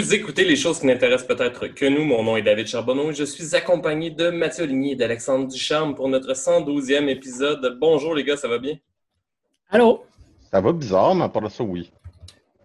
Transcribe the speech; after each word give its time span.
Vous 0.00 0.14
écoutez 0.14 0.46
les 0.46 0.56
choses 0.56 0.80
qui 0.80 0.86
n'intéressent 0.86 1.28
peut-être 1.28 1.66
que 1.66 1.84
nous. 1.84 2.04
Mon 2.04 2.22
nom 2.22 2.34
est 2.34 2.40
David 2.42 2.66
Charbonneau 2.66 3.10
et 3.10 3.14
je 3.14 3.22
suis 3.22 3.54
accompagné 3.54 4.08
de 4.08 4.30
Mathieu 4.30 4.64
Ligny 4.64 4.92
et 4.92 4.96
d'Alexandre 4.96 5.46
Ducharme 5.46 5.94
pour 5.94 6.08
notre 6.08 6.32
112e 6.32 7.06
épisode. 7.08 7.76
Bonjour 7.78 8.14
les 8.14 8.24
gars, 8.24 8.38
ça 8.38 8.48
va 8.48 8.56
bien? 8.56 8.78
Allô? 9.68 10.06
Ça 10.50 10.62
va 10.62 10.72
bizarre, 10.72 11.14
mais 11.14 11.24
à 11.24 11.28
part 11.28 11.50
ça, 11.50 11.62
oui. 11.62 11.92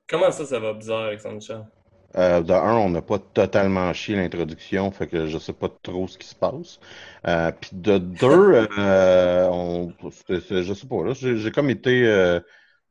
Comment 0.08 0.32
ça, 0.32 0.46
ça 0.46 0.60
va 0.62 0.72
bizarre, 0.72 1.08
Alexandre 1.08 1.40
Ducharme? 1.40 1.68
Euh, 2.16 2.42
de 2.42 2.54
un, 2.54 2.78
on 2.78 2.90
n'a 2.90 3.02
pas 3.02 3.20
totalement 3.20 3.92
chié 3.92 4.16
l'introduction, 4.16 4.90
fait 4.92 5.08
que 5.08 5.28
je 5.28 5.38
sais 5.38 5.52
pas 5.52 5.68
trop 5.84 6.08
ce 6.08 6.18
qui 6.18 6.28
se 6.28 6.36
passe. 6.36 6.80
Euh, 7.28 7.52
Puis 7.52 7.72
de 7.74 7.98
deux, 7.98 8.66
euh, 8.80 9.50
on, 9.52 9.94
je 10.30 10.74
sais 10.74 10.88
pas, 10.88 11.04
là, 11.04 11.12
j'ai 11.14 11.52
comme 11.52 11.70
été 11.70 12.08
euh, 12.08 12.40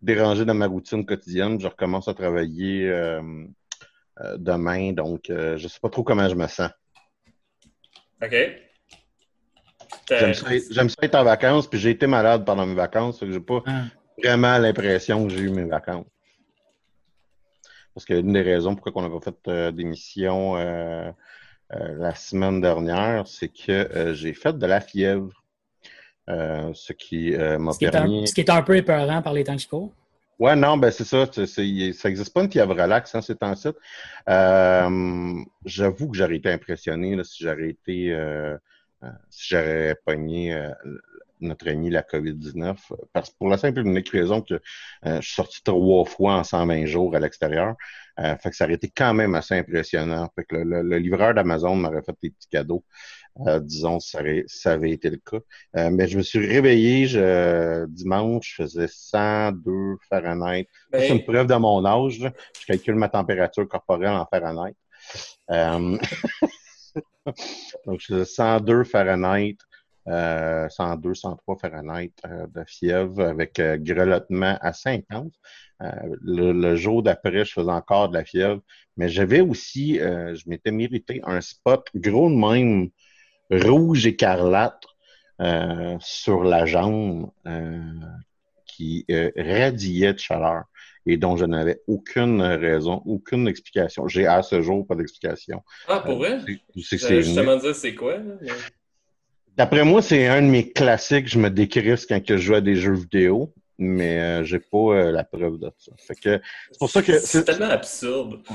dérangé 0.02 0.44
dans 0.44 0.52
ma 0.52 0.66
routine 0.66 1.06
quotidienne. 1.06 1.58
Je 1.58 1.66
recommence 1.66 2.08
à 2.08 2.12
travailler 2.14 2.90
demain, 4.38 4.92
donc 4.92 5.28
euh, 5.30 5.56
je 5.56 5.68
sais 5.68 5.80
pas 5.80 5.88
trop 5.90 6.02
comment 6.04 6.28
je 6.28 6.34
me 6.34 6.46
sens. 6.46 6.70
OK. 8.22 8.34
J'aime 10.08 10.34
ça, 10.34 10.54
être- 10.54 10.66
j'aime 10.72 10.88
ça 10.88 10.96
être 11.02 11.14
en 11.14 11.24
vacances, 11.24 11.66
puis 11.68 11.78
j'ai 11.78 11.90
été 11.90 12.06
malade 12.06 12.44
pendant 12.44 12.66
mes 12.66 12.74
vacances, 12.74 13.20
que 13.20 13.30
j'ai 13.30 13.40
pas 13.40 13.62
Ah. 13.66 13.84
vraiment 14.22 14.58
l'impression 14.58 15.26
que 15.26 15.32
j'ai 15.32 15.40
eu 15.40 15.50
mes 15.50 15.64
vacances. 15.64 16.06
Parce 17.94 18.04
que 18.04 18.14
une 18.14 18.32
des 18.32 18.42
raisons 18.42 18.74
pourquoi 18.74 19.02
on 19.02 19.08
n'a 19.08 19.20
pas 19.20 19.24
fait 19.24 19.48
euh, 19.48 19.70
d'émission 19.70 20.56
euh, 20.56 21.10
euh, 21.72 21.94
la 21.96 22.14
semaine 22.14 22.60
dernière, 22.60 23.26
c'est 23.28 23.48
que 23.48 23.70
euh, 23.72 24.14
j'ai 24.14 24.32
fait 24.34 24.56
de 24.58 24.66
la 24.66 24.80
fièvre. 24.80 25.30
Euh, 26.30 26.70
ce 26.74 26.92
qui 26.94 27.34
euh, 27.34 27.58
m'a 27.58 27.72
Ce 27.72 27.78
qui, 27.78 27.84
est 27.84 27.88
un, 27.88 27.90
permis. 27.92 28.26
ce 28.26 28.34
qui 28.34 28.40
est 28.40 28.50
un 28.50 28.62
peu 28.62 28.76
épeurant 28.76 29.20
par 29.22 29.34
les 29.34 29.44
temps 29.44 29.56
qui 29.56 29.66
courent. 29.68 29.92
Ouais, 30.38 30.56
non, 30.56 30.76
ben 30.76 30.90
c'est 30.90 31.04
ça. 31.04 31.26
ça 31.32 31.62
n'existe 31.62 32.32
pas 32.34 32.42
une 32.42 32.50
fièvre 32.50 32.74
relax, 32.74 33.14
hein, 33.14 33.20
c'est 33.22 33.42
en 33.42 33.54
site. 33.54 33.76
Euh, 34.28 35.34
J'avoue 35.64 36.08
que 36.10 36.16
j'aurais 36.16 36.36
été 36.36 36.50
impressionné 36.50 37.14
là, 37.16 37.22
si 37.24 37.44
j'aurais 37.44 37.70
été 37.70 38.12
euh, 38.12 38.56
euh, 39.04 39.08
si 39.30 39.48
j'aurais 39.54 39.96
pogné 40.04 40.52
euh, 40.54 40.70
notre 41.40 41.68
ami 41.68 41.90
la 41.90 42.02
COVID-19. 42.02 42.92
Parce 43.12 43.30
pour 43.30 43.48
la 43.48 43.58
simple 43.58 43.80
et 43.80 43.82
unique 43.82 44.08
raison 44.10 44.40
que 44.42 44.54
euh, 44.54 45.20
je 45.20 45.26
suis 45.26 45.34
sorti 45.34 45.62
trois 45.62 46.04
fois 46.04 46.34
en 46.36 46.44
120 46.44 46.86
jours 46.86 47.14
à 47.16 47.20
l'extérieur. 47.20 47.76
Fait 48.16 48.50
que 48.50 48.54
ça 48.56 48.64
aurait 48.64 48.74
été 48.74 48.88
quand 48.90 49.12
même 49.14 49.34
assez 49.34 49.56
impressionnant. 49.58 50.30
Fait 50.36 50.44
que 50.44 50.56
le, 50.56 50.64
le- 50.64 50.82
le 50.82 50.98
livreur 50.98 51.34
d'Amazon 51.34 51.74
m'aurait 51.76 52.02
fait 52.02 52.16
des 52.22 52.30
petits 52.30 52.48
cadeaux. 52.48 52.84
Euh, 53.46 53.58
disons, 53.58 53.98
ça, 54.00 54.20
ça 54.46 54.72
avait 54.72 54.92
été 54.92 55.10
le 55.10 55.16
cas. 55.16 55.38
Euh, 55.76 55.90
mais 55.90 56.06
je 56.06 56.16
me 56.18 56.22
suis 56.22 56.38
réveillé 56.46 57.06
je, 57.08 57.84
dimanche, 57.86 58.54
je 58.56 58.62
faisais 58.62 58.86
102 58.88 59.96
Fahrenheit. 60.08 60.68
Ça, 60.92 61.00
C'est 61.00 61.08
Ben, 61.08 61.18
une 61.18 61.24
preuve 61.24 61.46
de 61.48 61.54
mon 61.56 61.84
âge. 61.84 62.20
là. 62.20 62.32
Je 62.60 62.66
calcule 62.66 62.94
ma 62.94 63.08
température 63.08 63.66
corporelle 63.68 64.10
en 64.12 64.26
Fahrenheit. 64.26 64.76
Euh, 65.50 65.98
Donc, 67.86 68.00
je 68.00 68.06
faisais 68.06 68.24
102 68.24 68.84
Fahrenheit, 68.84 69.56
euh, 70.08 70.68
102, 70.68 71.14
103 71.14 71.56
Fahrenheit 71.58 72.12
euh, 72.26 72.46
de 72.54 72.64
fièvre 72.66 73.20
avec 73.22 73.58
euh, 73.58 73.76
grelottement 73.78 74.58
intense. 74.62 75.32
Euh, 75.82 75.90
le, 76.22 76.52
le 76.52 76.76
jour 76.76 77.02
d'après, 77.02 77.44
je 77.44 77.52
faisais 77.52 77.70
encore 77.70 78.08
de 78.10 78.14
la 78.14 78.24
fièvre. 78.24 78.60
Mais 78.96 79.08
j'avais 79.08 79.40
aussi, 79.40 80.00
euh, 80.00 80.34
je 80.34 80.48
m'étais 80.48 80.70
mérité 80.70 81.20
un 81.24 81.40
spot 81.40 81.86
gros 81.94 82.30
de 82.30 82.36
même, 82.36 82.90
rouge 83.50 84.06
écarlate, 84.06 84.82
euh, 85.40 85.96
sur 86.00 86.44
la 86.44 86.64
jambe 86.66 87.30
euh, 87.46 87.80
qui 88.66 89.04
euh, 89.10 89.30
radiait 89.36 90.12
de 90.14 90.18
chaleur 90.18 90.64
et 91.06 91.16
dont 91.16 91.36
je 91.36 91.44
n'avais 91.44 91.80
aucune 91.86 92.40
raison, 92.40 93.02
aucune 93.04 93.46
explication. 93.48 94.06
J'ai 94.08 94.26
à 94.26 94.42
ce 94.42 94.62
jour 94.62 94.86
pas 94.86 94.94
d'explication. 94.94 95.62
ah, 95.88 96.00
pour 96.00 96.16
vrai? 96.18 96.38
C'est- 96.82 97.22
justement 97.22 97.56
dire 97.56 97.74
c'est 97.74 97.94
quoi, 97.94 98.18
mais- 98.18 98.46
D'après 99.56 99.84
moi, 99.84 100.02
c'est 100.02 100.26
un 100.26 100.42
de 100.42 100.46
mes 100.48 100.72
classiques. 100.72 101.28
Je 101.28 101.38
me 101.38 101.48
décrisse 101.48 102.06
quand 102.06 102.24
que 102.24 102.36
je 102.36 102.42
joue 102.42 102.54
à 102.54 102.60
des 102.60 102.74
jeux 102.74 102.94
vidéo, 102.94 103.52
mais 103.78 104.18
euh, 104.20 104.44
j'ai 104.44 104.58
pas 104.58 104.78
euh, 104.94 105.12
la 105.12 105.22
preuve 105.22 105.58
de 105.58 105.70
ça. 105.78 105.92
Fait 105.96 106.14
que 106.16 106.40
c'est 106.72 106.78
pour 106.78 106.90
ça 106.90 107.02
que 107.02 107.12
C'est 107.20 107.26
c'est 107.26 107.44
tellement 107.44 107.70
absurde. 107.70 108.40
c'est- 108.48 108.54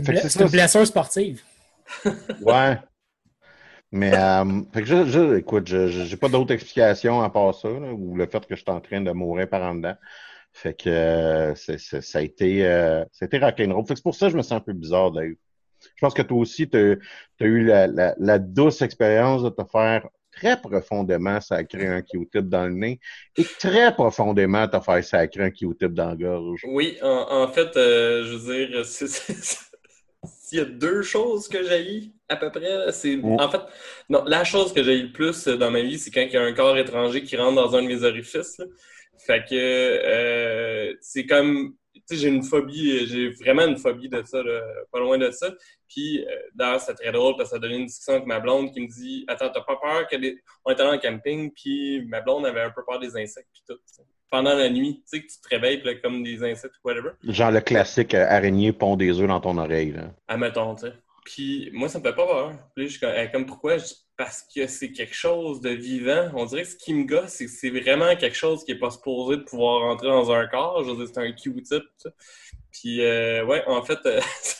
C'est 0.00 0.04
fait 0.06 0.14
que 0.22 0.28
c'est 0.28 0.40
une 0.42 0.48
blessure 0.48 0.86
sportive. 0.86 1.42
Ouais. 2.40 2.78
Mais, 3.94 4.12
euh, 4.16 4.44
fait 4.72 4.80
que 4.82 4.86
je, 4.88 5.04
je- 5.06 5.36
écoute, 5.36 5.68
je, 5.68 5.86
j'ai 5.88 6.16
pas 6.16 6.28
d'autre 6.28 6.52
explication 6.52 7.22
à 7.22 7.30
part 7.30 7.54
ça, 7.54 7.68
là, 7.68 7.92
ou 7.92 8.16
le 8.16 8.26
fait 8.26 8.44
que 8.44 8.56
je 8.56 8.60
suis 8.62 8.70
en 8.70 8.80
train 8.80 9.00
de 9.00 9.12
mourir 9.12 9.48
par 9.48 9.62
en 9.62 9.76
dedans. 9.76 9.94
Fait 10.52 10.74
que 10.74 10.88
euh, 10.90 11.54
c'est, 11.54 11.78
c'est- 11.78 12.00
ça 12.00 12.18
a 12.18 12.22
été, 12.22 12.66
euh, 12.66 13.04
été 13.22 13.38
rock'n'roll. 13.38 13.86
Fait 13.86 13.94
que 13.94 13.98
c'est 13.98 14.02
pour 14.02 14.16
ça 14.16 14.26
que 14.26 14.32
je 14.32 14.36
me 14.36 14.42
sens 14.42 14.54
un 14.54 14.60
peu 14.60 14.72
bizarre, 14.72 15.12
Dave. 15.12 15.34
Je 15.80 16.00
pense 16.00 16.14
que 16.14 16.22
toi 16.22 16.38
aussi, 16.38 16.68
tu 16.68 16.76
as 17.40 17.44
eu 17.44 17.64
la, 17.64 17.86
la, 17.86 18.14
la 18.18 18.38
douce 18.40 18.82
expérience 18.82 19.44
de 19.44 19.50
te 19.50 19.62
faire 19.70 20.08
très 20.32 20.60
profondément 20.60 21.40
sacrer 21.40 21.86
un 21.86 22.02
Q-tip 22.02 22.48
dans 22.48 22.66
le 22.66 22.74
nez 22.74 23.00
et 23.36 23.44
très 23.60 23.94
profondément 23.94 24.66
te 24.66 24.80
faire 24.80 25.04
sacrer 25.04 25.44
un 25.44 25.50
Q-tip 25.50 25.94
dans 25.94 26.08
la 26.10 26.16
gorge. 26.16 26.62
Oui, 26.66 26.98
en, 27.02 27.44
en 27.44 27.48
fait, 27.48 27.76
euh, 27.76 28.24
je 28.24 28.36
veux 28.36 28.66
dire, 28.66 28.84
c'est- 28.84 29.06
c'est- 29.06 29.73
s'il 30.26 30.58
y 30.58 30.62
a 30.62 30.64
deux 30.64 31.02
choses 31.02 31.48
que 31.48 31.62
j'ai 31.64 32.10
à 32.28 32.36
peu 32.36 32.50
près, 32.50 32.90
c'est. 32.92 33.20
En 33.22 33.48
fait, 33.50 33.60
non, 34.08 34.24
la 34.26 34.44
chose 34.44 34.72
que 34.72 34.82
j'ai 34.82 35.00
le 35.02 35.12
plus 35.12 35.46
dans 35.46 35.70
ma 35.70 35.82
vie, 35.82 35.98
c'est 35.98 36.10
quand 36.10 36.22
il 36.22 36.32
y 36.32 36.36
a 36.36 36.42
un 36.42 36.52
corps 36.52 36.76
étranger 36.78 37.22
qui 37.22 37.36
rentre 37.36 37.56
dans 37.56 37.76
un 37.76 37.82
de 37.82 37.88
mes 37.88 38.02
orifices. 38.02 38.58
là. 38.58 38.64
Fait 39.18 39.44
que 39.44 39.54
euh, 39.54 40.94
c'est 41.00 41.26
comme. 41.26 41.76
Tu 41.94 42.02
sais, 42.06 42.16
j'ai 42.16 42.28
une 42.28 42.42
phobie, 42.42 43.06
j'ai 43.06 43.30
vraiment 43.30 43.66
une 43.66 43.78
phobie 43.78 44.08
de 44.08 44.22
ça, 44.24 44.42
là, 44.42 44.60
pas 44.92 44.98
loin 44.98 45.16
de 45.16 45.30
ça. 45.30 45.54
Puis, 45.88 46.22
euh, 46.26 46.30
d'ailleurs, 46.54 46.80
c'est 46.80 46.94
très 46.94 47.12
drôle 47.12 47.36
parce 47.36 47.48
que 47.48 47.50
ça 47.50 47.56
a 47.56 47.60
donné 47.60 47.76
une 47.76 47.86
discussion 47.86 48.14
avec 48.14 48.26
ma 48.26 48.40
blonde 48.40 48.72
qui 48.72 48.80
me 48.80 48.88
dit 48.88 49.24
Attends, 49.28 49.48
t'as 49.50 49.62
pas 49.62 49.76
peur 49.76 50.08
que 50.08 50.16
des. 50.16 50.42
On 50.64 50.72
était 50.72 50.82
allé 50.82 50.96
en 50.96 51.00
camping, 51.00 51.52
puis 51.52 52.04
ma 52.06 52.20
blonde 52.20 52.46
avait 52.46 52.62
un 52.62 52.70
peu 52.70 52.82
peur 52.86 52.98
des 52.98 53.16
insectes, 53.16 53.48
puis 53.52 53.62
tout. 53.66 53.78
Pendant 54.30 54.54
la 54.54 54.68
nuit, 54.68 55.02
tu 55.02 55.18
sais, 55.18 55.22
que 55.22 55.30
tu 55.30 55.40
te 55.40 55.48
réveilles, 55.48 55.82
là, 55.82 55.94
comme 55.96 56.22
des 56.22 56.42
insectes 56.42 56.74
ou 56.82 56.88
whatever. 56.88 57.10
Genre 57.22 57.50
le 57.50 57.60
classique 57.60 58.14
euh, 58.14 58.26
araignée 58.28 58.72
pond 58.72 58.96
des 58.96 59.20
œufs 59.20 59.28
dans 59.28 59.40
ton 59.40 59.58
oreille. 59.58 59.92
Là. 59.92 60.12
Admettons, 60.28 60.74
tu 60.74 60.86
sais. 60.86 60.92
Puis 61.24 61.70
moi, 61.72 61.88
ça 61.88 61.98
me 61.98 62.04
fait 62.04 62.14
pas 62.14 62.26
peur. 62.26 62.52
Puis 62.74 62.84
là, 62.84 62.90
je 62.90 63.00
comme, 63.00 63.32
comme 63.32 63.46
pourquoi? 63.46 63.78
Je 63.78 63.84
parce 64.16 64.46
que 64.54 64.66
c'est 64.66 64.92
quelque 64.92 65.14
chose 65.14 65.60
de 65.60 65.70
vivant. 65.70 66.30
On 66.34 66.44
dirait 66.44 66.62
que 66.62 66.68
ce 66.68 66.76
qui 66.76 66.94
me 66.94 67.04
gosse, 67.04 67.30
c'est 67.30 67.46
que 67.46 67.50
c'est 67.50 67.70
vraiment 67.70 68.14
quelque 68.16 68.36
chose 68.36 68.64
qui 68.64 68.72
est 68.72 68.78
pas 68.78 68.90
supposé 68.90 69.38
de 69.38 69.42
pouvoir 69.42 69.82
rentrer 69.82 70.08
dans 70.08 70.30
un 70.30 70.46
corps. 70.46 70.84
Je 70.84 70.90
veux 70.90 70.96
dire, 71.04 71.08
c'est 71.12 71.20
un 71.20 71.32
Q-tip. 71.32 71.82
Puis 72.70 73.04
euh, 73.04 73.44
ouais, 73.44 73.64
en 73.66 73.82
fait, 73.82 73.98
euh, 74.06 74.20
ça 74.42 74.56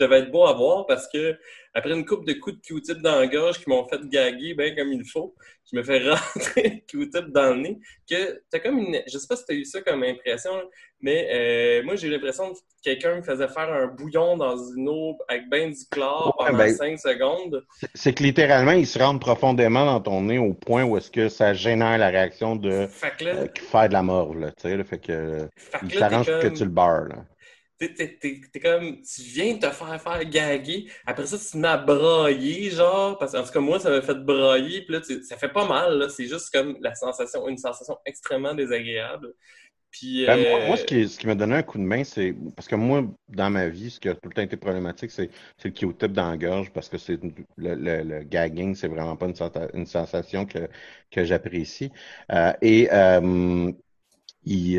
devait 0.00 0.20
être 0.20 0.30
beau 0.30 0.46
à 0.46 0.54
voir 0.54 0.86
parce 0.86 1.06
que 1.08 1.38
après 1.78 1.92
une 1.92 2.04
coupe 2.04 2.26
de 2.26 2.34
coups 2.34 2.56
de 2.56 2.60
Q-tip 2.60 2.98
dans 3.02 3.18
la 3.20 3.26
gorge 3.26 3.58
qui 3.62 3.68
m'ont 3.70 3.86
fait 3.88 4.00
gaguer 4.08 4.54
bien 4.54 4.74
comme 4.74 4.92
il 4.92 5.04
faut, 5.04 5.34
je 5.70 5.76
me 5.78 5.82
fais 5.82 5.98
rentrer 6.10 6.62
le 6.62 6.86
Q-tip 6.86 7.28
dans 7.32 7.54
le 7.54 7.60
nez. 7.60 7.78
Que 8.08 8.42
t'as 8.50 8.58
comme 8.58 8.78
une, 8.78 9.00
je 9.06 9.18
sais 9.18 9.26
pas 9.26 9.36
si 9.36 9.44
t'as 9.46 9.54
eu 9.54 9.64
ça 9.64 9.80
comme 9.82 10.02
impression, 10.02 10.52
mais 11.00 11.28
euh, 11.32 11.82
moi 11.84 11.94
j'ai 11.96 12.08
eu 12.08 12.10
l'impression 12.10 12.52
que 12.52 12.58
quelqu'un 12.82 13.16
me 13.16 13.22
faisait 13.22 13.48
faire 13.48 13.72
un 13.72 13.86
bouillon 13.86 14.36
dans 14.36 14.56
une 14.56 14.88
eau 14.88 15.16
avec 15.28 15.48
ben 15.48 15.70
du 15.70 15.78
chlore 15.90 16.36
Ouais, 16.38 16.46
pendant 16.46 16.58
ben- 16.58 16.74
5 16.74 16.98
secondes. 16.98 17.64
C'est- 17.94 18.12
que 18.12 18.22
littéralement, 18.22 18.72
il 18.72 18.86
se 18.86 18.98
rentre 18.98 19.20
profondément 19.20 19.84
dans 19.86 20.00
ton 20.00 20.22
nez 20.22 20.38
au 20.38 20.54
point 20.54 20.84
où 20.84 20.96
est-ce 20.96 21.10
que 21.10 21.28
ça 21.28 21.52
génère 21.54 21.98
la 21.98 22.08
réaction 22.08 22.56
de 22.56 22.86
Fait 22.88 23.12
que 23.16 23.24
là, 23.24 23.30
euh, 23.36 23.46
faire 23.70 23.88
de 23.88 23.92
la 23.92 24.02
morve, 24.02 24.38
là, 24.40 24.50
tu 24.52 24.62
sais, 24.68 24.84
fait 24.84 24.98
que 24.98 25.48
fait 25.56 25.78
il 25.82 25.88
que 25.90 25.98
là, 25.98 26.24
que 26.24 26.48
tu 26.48 26.64
le 26.64 26.70
beurres, 26.70 27.08
là. 27.08 27.24
T'es, 27.78 27.94
t'es- 27.94 28.18
t'es- 28.18 28.40
t'es 28.52 28.60
comme, 28.60 29.00
tu 29.02 29.22
viens 29.22 29.54
de 29.54 29.60
te 29.60 29.70
faire 29.70 30.02
faire 30.02 30.24
gaguer. 30.28 30.90
Après 31.06 31.26
ça, 31.26 31.38
tu 31.38 31.44
te 31.44 31.56
mets 31.56 31.68
à 31.68 31.76
brailler, 31.76 32.70
genre, 32.70 33.16
parce 33.18 33.32
qu'en 33.32 33.44
tout 33.44 33.52
cas, 33.52 33.60
moi, 33.60 33.78
ça 33.78 33.90
m'a 33.90 34.02
fait 34.02 34.14
brailler, 34.24 34.82
puis 34.82 34.94
là, 34.94 35.00
tu- 35.00 35.22
ça 35.22 35.36
fait 35.36 35.48
pas 35.48 35.66
mal, 35.66 35.96
là. 35.98 36.08
C'est 36.08 36.26
juste 36.26 36.50
comme 36.52 36.76
la 36.80 36.94
sensation, 36.96 37.48
une 37.48 37.58
sensation 37.58 37.96
extrêmement 38.04 38.54
désagréable. 38.54 39.32
Puis, 39.90 40.26
Ben, 40.26 40.36
moi, 40.36 40.60
euh, 40.60 40.66
moi, 40.66 40.76
ce 40.76 40.84
qui, 40.84 41.08
ce 41.08 41.18
qui 41.18 41.26
m'a 41.26 41.34
donné 41.34 41.54
un 41.54 41.62
coup 41.62 41.78
de 41.78 41.82
main, 41.84 42.04
c'est 42.04 42.34
parce 42.54 42.68
que 42.68 42.74
moi, 42.74 43.02
dans 43.28 43.48
ma 43.48 43.68
vie, 43.68 43.90
ce 43.90 43.98
qui 43.98 44.08
a 44.10 44.14
tout 44.14 44.28
le 44.28 44.34
temps 44.34 44.42
été 44.42 44.58
problématique, 44.58 45.10
c'est 45.10 45.30
c'est 45.56 45.68
le 45.68 45.74
Q-tip 45.74 46.12
dans 46.12 46.30
la 46.30 46.36
gorge 46.36 46.70
parce 46.70 46.88
que 46.90 46.98
c'est 46.98 47.18
le, 47.22 47.74
le, 47.74 48.02
le 48.02 48.22
gagging, 48.24 48.74
c'est 48.74 48.88
vraiment 48.88 49.16
pas 49.16 49.26
une, 49.74 49.86
sensation 49.86 50.44
que, 50.44 50.68
que 51.10 51.24
j'apprécie. 51.24 51.90
Euh, 52.30 52.52
et 52.60 52.90
euh, 52.92 53.72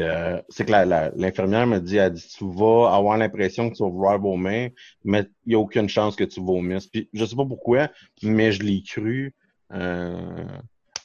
euh, 0.02 0.42
c'est 0.50 0.66
que 0.66 0.72
l'infirmière 1.20 1.68
me 1.68 1.80
dit, 1.80 1.98
elle 1.98 2.14
dit, 2.14 2.28
tu 2.38 2.46
vas 2.46 2.94
avoir 2.96 3.18
l'impression 3.18 3.70
que 3.70 3.76
tu 3.76 3.84
vas 3.84 3.90
vouloir 3.90 4.20
vomir, 4.20 4.72
mais 5.04 5.26
il 5.46 5.50
n'y 5.50 5.56
a 5.56 5.60
aucune 5.60 5.90
chance 5.90 6.16
que 6.16 6.24
tu 6.24 6.42
vomisses. 6.42 6.88
Puis 6.88 7.10
je 7.14 7.26
sais 7.26 7.36
pas 7.36 7.46
pourquoi, 7.46 7.90
mais 8.24 8.52
je 8.52 8.64
l'ai 8.64 8.82
cru. 8.84 9.34
Euh, 9.74 10.46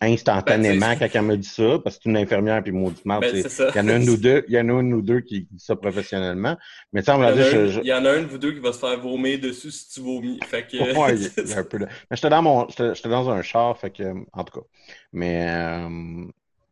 instantanément 0.00 0.90
Ben, 0.90 0.99
quand 0.99 1.08
elle 1.14 1.22
me 1.22 1.37
dit 1.37 1.49
ça, 1.49 1.78
parce 1.82 1.96
que 1.96 2.02
c'est 2.05 2.11
une 2.11 2.16
infirmière 2.16 2.62
puis 2.62 2.72
mauditement, 2.72 3.20
ben, 3.20 3.43
ça. 3.49 3.70
il 3.75 3.78
y 3.78 3.81
en 3.81 3.88
a 3.88 3.96
une 3.96 4.11
ou 4.11 4.16
deux, 4.16 4.44
il 4.49 4.55
y 4.55 4.58
en 4.61 4.69
a 4.69 4.81
une 4.81 4.93
ou 4.94 5.02
deux 5.02 5.20
qui 5.20 5.43
disent 5.50 5.64
ça 5.64 5.76
professionnellement. 5.76 6.56
Mais 6.93 7.02
sais, 7.02 7.12
on 7.12 7.16
Il 7.16 7.20
y, 7.20 7.20
me 7.20 7.25
en 7.25 7.26
l'a 7.26 7.31
a 7.31 7.32
dit, 7.32 7.43
un, 7.43 7.66
je, 7.69 7.81
il 7.81 7.87
y 7.87 7.93
en 7.94 8.05
a 8.05 8.11
un 8.11 8.22
de 8.22 8.26
vous 8.26 8.38
deux 8.38 8.52
qui 8.52 8.61
va 8.61 8.72
se 8.72 8.78
faire 8.78 9.00
vomir 9.00 9.38
dessus 9.40 9.70
si 9.70 9.88
tu 9.90 10.00
vomis. 10.00 10.38
Fait 10.44 10.66
que, 10.66 10.76
Ouais, 10.99 11.14
il 11.16 11.22
y 11.22 11.26
a- 11.26 11.31
il 11.44 11.52
un 11.52 11.64
peu 11.64 11.78
de- 11.78 11.87
Mais 11.87 12.16
j'étais 12.16 12.31
dans 12.31 12.43
mon, 12.43 12.69
j'étais 12.69 13.08
dans 13.08 13.31
un 13.31 13.43
char, 13.43 13.78
fait 13.78 13.90
que, 13.90 14.12
en 14.32 14.44
tout 14.44 14.61
cas. 14.61 14.66
Mais, 15.12 15.49
euh, 15.49 16.26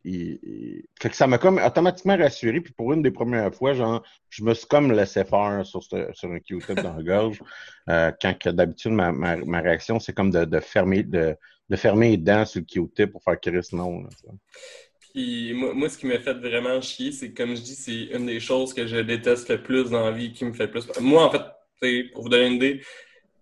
fait 0.04 1.10
que 1.10 1.16
ça 1.16 1.26
m'a 1.26 1.38
comme 1.38 1.58
automatiquement 1.64 2.16
rassuré. 2.16 2.60
Puis 2.60 2.72
pour 2.72 2.92
une 2.92 3.02
des 3.02 3.10
premières 3.10 3.54
fois, 3.54 3.72
genre, 3.74 4.02
je 4.30 4.42
me 4.42 4.54
suis 4.54 4.66
comme 4.66 4.92
laissé 4.92 5.24
faire 5.24 5.64
sur, 5.64 5.82
sur 5.82 6.30
un 6.30 6.38
Q-tip 6.40 6.80
dans 6.80 6.96
la 6.96 7.02
gorge. 7.02 7.40
Euh, 7.88 8.12
quand 8.22 8.46
d'habitude, 8.46 8.92
ma, 8.92 9.10
ma, 9.10 9.34
ma 9.38 9.60
réaction, 9.60 9.98
c'est 9.98 10.12
comme 10.12 10.30
de, 10.30 10.44
de 10.44 10.60
fermer, 10.60 11.02
de, 11.02 11.34
de 11.68 11.76
fermer 11.76 12.10
les 12.10 12.16
dents 12.16 12.44
sur 12.44 12.60
le 12.60 12.64
Q-tip 12.64 13.10
pour 13.10 13.24
faire 13.24 13.40
Chris 13.40 13.66
non. 13.72 14.02
là. 14.02 14.08
Puis 15.12 15.52
moi, 15.52 15.74
moi, 15.74 15.88
ce 15.88 15.98
qui 15.98 16.06
m'a 16.06 16.20
fait 16.20 16.34
vraiment 16.34 16.80
chier, 16.80 17.10
c'est 17.10 17.32
comme 17.32 17.56
je 17.56 17.60
dis, 17.60 17.74
c'est 17.74 18.16
une 18.16 18.26
des 18.26 18.38
choses 18.38 18.72
que 18.72 18.86
je 18.86 18.98
déteste 18.98 19.48
le 19.48 19.62
plus 19.62 19.90
dans 19.90 20.04
la 20.04 20.12
vie, 20.12 20.32
qui 20.32 20.44
me 20.44 20.52
fait 20.52 20.66
le 20.66 20.70
plus. 20.70 20.88
Moi, 21.00 21.24
en 21.24 21.30
fait, 21.30 22.10
pour 22.12 22.22
vous 22.22 22.28
donner 22.28 22.46
une 22.46 22.54
idée, 22.54 22.82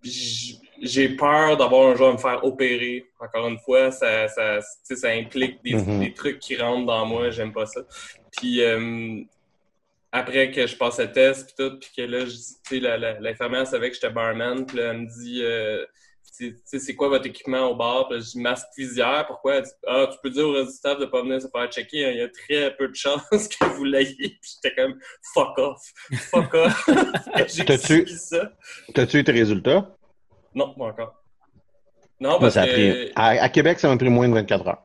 j- 0.02 0.58
j'ai 0.80 1.10
peur 1.10 1.56
d'avoir 1.56 1.88
un 1.90 1.94
jour 1.96 2.08
à 2.08 2.12
me 2.12 2.18
faire 2.18 2.44
opérer. 2.44 3.06
Encore 3.20 3.48
une 3.48 3.58
fois, 3.58 3.90
ça, 3.90 4.28
ça, 4.28 4.60
ça 4.82 5.10
implique 5.10 5.62
des, 5.62 5.74
Mhm. 5.74 6.00
des 6.00 6.12
trucs 6.14 6.38
qui 6.38 6.56
rentrent 6.56 6.86
dans 6.86 7.04
moi, 7.06 7.30
j'aime 7.30 7.52
pas 7.52 7.66
ça. 7.66 7.82
Puis 8.36 8.62
euh, 8.62 9.20
après 10.12 10.50
que 10.50 10.66
je 10.66 10.76
passe 10.76 10.98
le 10.98 11.12
test, 11.12 11.46
puis 11.46 11.54
tout, 11.68 11.78
puis 11.78 11.90
que 11.96 12.02
là, 12.80 13.18
l'infirmière 13.20 13.66
savait 13.66 13.88
que 13.90 13.94
j'étais 13.94 14.10
barman, 14.10 14.66
puis 14.66 14.78
elle 14.78 14.98
me 14.98 15.06
dit. 15.06 15.40
euh, 15.42 15.84
c'est- 16.22 16.52
tu 16.52 16.60
sais, 16.64 16.78
c'est 16.78 16.94
quoi 16.94 17.08
votre 17.08 17.26
équipement 17.26 17.66
au 17.70 17.74
bar? 17.74 18.08
Puis 18.08 18.18
je 18.20 18.24
dis 18.30 18.40
masque 18.40 18.66
visière. 18.78 19.26
Pourquoi? 19.26 19.56
Elle 19.56 19.64
dit, 19.64 19.70
ah, 19.86 20.08
tu 20.10 20.16
peux 20.22 20.30
dire 20.30 20.46
au 20.46 20.64
staff 20.66 20.98
de 20.98 21.04
pas 21.06 21.20
venir 21.22 21.42
se 21.42 21.48
faire 21.48 21.70
checker. 21.70 22.06
hein. 22.06 22.10
Il 22.12 22.18
y 22.18 22.22
a 22.22 22.28
très 22.28 22.74
peu 22.76 22.88
de 22.88 22.94
chances 22.94 23.20
que 23.60 23.64
vous 23.76 23.84
l'ayez. 23.84 24.14
Puis 24.40 24.50
j'étais 24.62 24.74
comme, 24.74 24.98
fuck 25.34 25.58
off. 25.58 25.82
Fuck 26.30 26.54
off. 26.54 26.88
J'ai 27.48 28.06
ça. 28.16 28.52
T'as-tu 28.94 29.18
eu 29.18 29.24
tes 29.24 29.32
résultats? 29.32 29.96
Non, 30.54 30.74
pas 30.74 30.84
encore. 30.84 31.14
Non, 32.20 32.38
parce 32.38 32.54
ça 32.54 32.66
que. 32.66 32.72
pris, 32.72 33.12
à, 33.16 33.28
à 33.42 33.48
Québec, 33.48 33.78
ça 33.78 33.88
m'a 33.88 33.96
pris 33.96 34.08
moins 34.10 34.28
de 34.28 34.34
24 34.34 34.66
heures. 34.68 34.82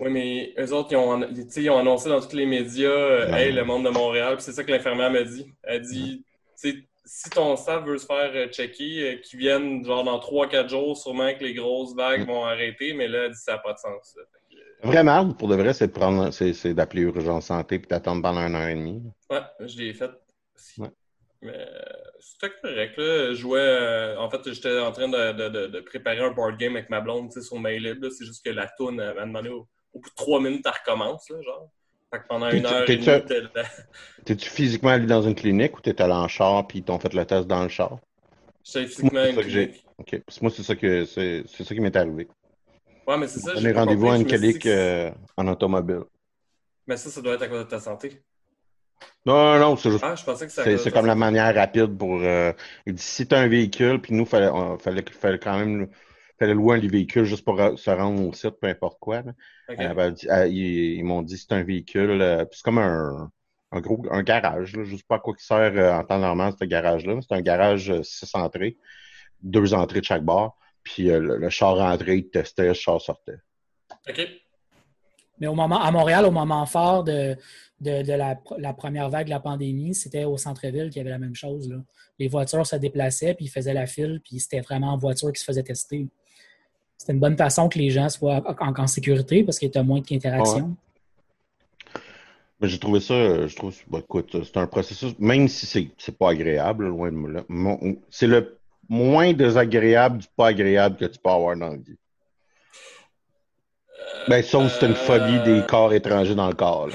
Oui, 0.00 0.10
mais 0.10 0.52
eux 0.58 0.72
autres, 0.72 0.88
ils 0.90 0.96
ont, 0.96 1.22
ils 1.56 1.70
ont 1.70 1.78
annoncé 1.78 2.08
dans 2.08 2.20
tous 2.20 2.34
les 2.34 2.46
médias, 2.46 2.88
euh, 2.88 3.30
Ouais. 3.30 3.46
hey, 3.48 3.52
le 3.52 3.64
monde 3.64 3.84
de 3.84 3.90
Montréal. 3.90 4.34
Puis 4.34 4.42
c'est 4.44 4.52
ça 4.52 4.64
que 4.64 4.72
l'infirmière 4.72 5.10
m'a 5.10 5.22
dit. 5.22 5.46
Elle 5.62 5.82
dit, 5.82 6.24
si 6.56 7.30
ton 7.30 7.54
staff 7.56 7.84
veut 7.84 7.98
se 7.98 8.06
faire 8.06 8.30
euh, 8.34 8.48
checker, 8.48 9.02
euh, 9.02 9.16
qu'ils 9.20 9.38
viennent 9.38 9.84
genre 9.84 10.02
dans 10.02 10.18
3-4 10.18 10.68
jours, 10.68 10.96
sûrement 10.96 11.32
que 11.34 11.44
les 11.44 11.54
grosses 11.54 11.94
vagues 11.94 12.22
Mm. 12.22 12.26
vont 12.26 12.44
arrêter. 12.44 12.92
Mais 12.94 13.06
là, 13.06 13.26
elle 13.26 13.32
dit, 13.32 13.38
ça 13.38 13.52
n'a 13.52 13.58
pas 13.58 13.72
de 13.74 13.78
sens. 13.78 14.16
que, 14.50 14.88
Vraiment, 14.88 15.32
pour 15.32 15.46
de 15.48 15.54
vrai, 15.54 15.72
c'est 15.74 15.86
de 15.86 15.92
prendre, 15.92 16.30
c'est, 16.32 16.74
d'appeler 16.74 17.02
Urgence 17.02 17.46
Santé 17.46 17.78
puis 17.78 17.86
d'attendre 17.88 18.20
pendant 18.20 18.40
un 18.40 18.54
an 18.54 18.66
et 18.66 18.74
demi. 18.74 19.00
Ouais, 19.30 19.38
je 19.60 19.78
l'ai 19.78 19.94
fait 19.94 20.10
aussi. 20.56 20.80
Ouais. 20.80 20.88
Mais 21.44 21.52
euh, 21.56 21.82
c'était 22.20 22.52
correct. 22.62 22.96
Là. 22.96 23.28
Je 23.28 23.34
jouais. 23.34 23.60
euh, 23.60 24.18
en 24.18 24.28
fait, 24.30 24.50
j'étais 24.52 24.78
en 24.80 24.92
train 24.92 25.08
de, 25.08 25.32
de- 25.32 25.48
de- 25.48 25.66
de 25.66 25.80
préparer 25.80 26.20
un 26.20 26.30
board 26.32 26.56
game 26.58 26.74
avec 26.74 26.90
ma 26.90 27.00
blonde 27.00 27.30
sur 27.32 27.58
Mailib. 27.60 28.02
là. 28.02 28.10
C'est 28.10 28.24
juste 28.24 28.44
que 28.44 28.50
la 28.50 28.66
toune, 28.78 28.96
m'a 28.96 29.12
demandé 29.12 29.50
au, 29.50 29.68
au 29.92 30.00
bout 30.00 30.08
de 30.08 30.14
trois 30.16 30.40
minutes, 30.40 30.64
elle 30.64 30.72
recommence. 30.72 31.28
Là, 31.30 31.40
genre. 31.42 31.70
Fait 32.12 32.20
que 32.20 32.26
pendant 32.28 32.48
une 32.50 32.66
heure. 32.66 32.86
T'es-tu 34.24 34.48
physiquement 34.48 34.90
allé 34.90 35.06
dans 35.06 35.22
une 35.22 35.34
clinique 35.34 35.76
ou 35.76 35.80
t'es 35.80 36.00
allé 36.00 36.12
en 36.12 36.28
char 36.28 36.66
puis 36.66 36.78
ils 36.78 36.84
t'ont 36.84 36.98
fait 36.98 37.12
le 37.12 37.24
test 37.26 37.46
dans 37.46 37.62
le 37.62 37.68
char? 37.68 37.98
J'étais 38.64 38.86
physiquement 38.86 39.10
c'est 39.12 39.18
à 39.26 39.30
une 39.30 39.36
clinique. 39.42 39.86
Moi, 40.40 40.50
c'est 40.50 40.62
ça 40.62 40.74
que 40.74 41.04
c'est, 41.04 41.44
ça 41.46 41.74
qui 41.74 41.80
m'est 41.80 41.94
arrivé. 41.96 42.28
Ouais, 43.06 43.18
mais 43.18 43.28
c'est 43.28 43.40
ça. 43.40 43.52
On 43.54 43.64
est 43.64 43.72
rendez-vous 43.72 44.08
à 44.10 44.16
une 44.16 44.24
clinique 44.24 44.62
que- 44.62 44.68
euh, 44.68 45.10
en 45.36 45.46
automobile. 45.48 46.04
Mais 46.86 46.96
ça, 46.96 47.10
ça 47.10 47.20
doit 47.20 47.34
être 47.34 47.42
à 47.42 47.48
cause 47.48 47.64
de 47.64 47.68
ta 47.68 47.80
santé. 47.80 48.22
Non, 49.26 49.58
non, 49.58 49.76
c'est 49.76 49.90
juste. 49.90 50.04
Ah, 50.06 50.14
je 50.14 50.24
pensais 50.24 50.46
que 50.46 50.52
ça 50.52 50.64
C'est, 50.64 50.92
comme 50.92 51.06
la 51.06 51.14
manière 51.14 51.54
rapide 51.54 51.96
pour. 51.96 52.20
Euh, 52.20 52.52
il 52.86 52.94
dit 52.94 53.02
si 53.02 53.26
t'as 53.26 53.40
un 53.40 53.48
véhicule, 53.48 54.00
puis 54.00 54.14
nous, 54.14 54.26
fallait, 54.26 54.48
on- 54.48 54.78
fallait, 54.78 55.04
fallait 55.10 55.38
quand 55.38 55.58
même. 55.58 55.88
Fallait 56.38 56.54
louer 56.54 56.76
un 56.76 56.88
véhicule 56.88 57.24
juste 57.24 57.44
pour 57.44 57.60
euh, 57.60 57.76
se 57.76 57.90
rendre 57.90 58.26
au 58.26 58.32
site, 58.32 58.56
peu 58.60 58.66
importe 58.66 58.98
quoi. 58.98 59.22
Euh, 59.70 59.94
ben, 59.94 60.14
elle- 60.28 60.52
ils, 60.52 60.96
ils 60.98 61.04
m'ont 61.04 61.22
dit 61.22 61.38
c'est 61.38 61.52
un 61.52 61.62
véhicule, 61.62 62.20
euh, 62.20 62.44
puis 62.44 62.58
c'est 62.58 62.64
comme 62.64 62.78
un, 62.78 63.30
un 63.70 63.80
gros 63.80 64.02
un 64.10 64.22
garage. 64.24 64.76
Là, 64.76 64.82
je 64.84 64.96
sais 64.96 65.02
pas 65.06 65.16
à 65.16 65.18
quoi 65.20 65.34
il 65.38 65.42
sert 65.42 65.58
euh, 65.76 65.92
en 65.92 66.02
temps 66.04 66.18
normal 66.18 66.52
ce 66.58 66.64
garage-là, 66.64 67.14
mais 67.14 67.20
c'est 67.26 67.34
un 67.36 67.40
garage 67.40 67.88
euh, 67.90 68.02
six 68.02 68.34
entrées, 68.34 68.76
deux 69.42 69.74
entrées 69.74 70.00
de 70.00 70.04
chaque 70.04 70.24
bar. 70.24 70.56
Puis 70.82 71.08
euh, 71.10 71.20
le, 71.20 71.36
le 71.38 71.50
char 71.50 71.76
rentré, 71.76 72.16
il 72.16 72.28
testait, 72.30 72.66
le 72.68 72.74
char 72.74 73.00
sortait. 73.00 73.38
Ok. 74.08 74.28
Mais 75.40 75.46
au 75.46 75.54
moment, 75.54 75.80
à 75.80 75.90
Montréal, 75.90 76.24
au 76.26 76.30
moment 76.30 76.66
fort 76.66 77.04
de, 77.04 77.36
de, 77.84 78.02
de 78.02 78.12
la, 78.12 78.40
la 78.58 78.72
première 78.72 79.08
vague 79.10 79.26
de 79.26 79.30
la 79.30 79.40
pandémie, 79.40 79.94
c'était 79.94 80.24
au 80.24 80.36
centre-ville 80.36 80.88
qu'il 80.90 80.96
y 80.96 81.00
avait 81.00 81.10
la 81.10 81.18
même 81.18 81.34
chose. 81.34 81.68
là. 81.68 81.76
Les 82.18 82.28
voitures 82.28 82.66
se 82.66 82.76
déplaçaient, 82.76 83.34
puis 83.34 83.44
ils 83.46 83.50
faisaient 83.50 83.74
la 83.74 83.86
file, 83.86 84.20
puis 84.24 84.40
c'était 84.40 84.60
vraiment 84.60 84.92
en 84.94 84.96
voiture 84.96 85.32
qui 85.32 85.40
se 85.40 85.44
faisait 85.44 85.62
tester. 85.62 86.08
C'était 86.96 87.12
une 87.12 87.20
bonne 87.20 87.36
façon 87.36 87.68
que 87.68 87.78
les 87.78 87.90
gens 87.90 88.08
soient 88.08 88.42
en, 88.60 88.72
en 88.72 88.86
sécurité 88.86 89.44
parce 89.44 89.58
qu'il 89.58 89.70
y 89.72 89.78
a 89.78 89.82
moins 89.82 90.00
d'interactions. 90.00 90.74
Mais 92.60 92.68
j'ai 92.68 92.78
trouvé 92.78 93.00
ça, 93.00 93.14
euh, 93.14 93.48
je 93.48 93.56
trouve, 93.56 93.74
bah, 93.88 93.98
écoute, 93.98 94.36
c'est 94.44 94.56
un 94.56 94.66
processus, 94.66 95.12
même 95.18 95.48
si 95.48 95.66
c'est, 95.66 95.88
c'est 95.98 96.16
pas 96.16 96.30
agréable, 96.30 96.86
loin 96.86 97.10
de 97.12 97.28
là, 97.28 97.42
c'est 98.10 98.28
le 98.28 98.58
moins 98.88 99.32
désagréable 99.32 100.18
du 100.18 100.26
pas 100.36 100.48
agréable 100.48 100.96
que 100.96 101.04
tu 101.06 101.18
peux 101.18 101.30
avoir 101.30 101.56
dans 101.56 101.70
la 101.70 101.76
vie. 101.76 101.98
Ben, 104.28 104.42
sauf 104.42 104.72
si 104.72 104.78
t'as 104.78 104.88
une 104.88 104.94
phobie 104.94 105.38
Euh, 105.38 105.60
des 105.60 105.66
corps 105.66 105.92
étrangers 105.92 106.34
dans 106.34 106.48
le 106.48 106.54
corps, 106.54 106.86
là. 106.88 106.94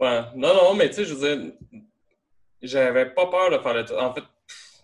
Ouais. 0.00 0.22
Non, 0.34 0.54
non, 0.54 0.74
mais 0.74 0.88
tu 0.88 0.96
sais, 0.96 1.04
je 1.04 1.14
veux 1.14 1.36
dire, 1.36 1.52
j'avais 2.62 3.10
pas 3.10 3.26
peur 3.26 3.50
de 3.50 3.58
faire 3.58 3.74
le 3.74 3.84
test. 3.84 3.98
En 3.98 4.14
fait, 4.14 4.24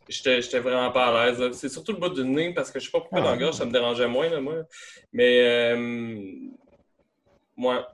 j'étais 0.08 0.42
j'étais 0.42 0.60
vraiment 0.60 0.90
pas 0.92 1.06
à 1.06 1.26
l'aise. 1.30 1.52
C'est 1.52 1.68
surtout 1.70 1.92
le 1.92 1.98
bout 1.98 2.10
du 2.10 2.24
nez, 2.24 2.52
parce 2.54 2.70
que 2.70 2.78
je 2.78 2.86
sais 2.86 2.90
pas 2.90 3.00
pourquoi 3.00 3.20
Ah. 3.20 3.24
dans 3.24 3.30
la 3.30 3.36
gorge, 3.38 3.54
ça 3.56 3.64
me 3.64 3.72
dérangeait 3.72 4.08
moins, 4.08 4.28
là, 4.28 4.40
moi. 4.40 4.64
Mais, 5.12 5.40
euh, 5.74 6.34
moi, 7.56 7.88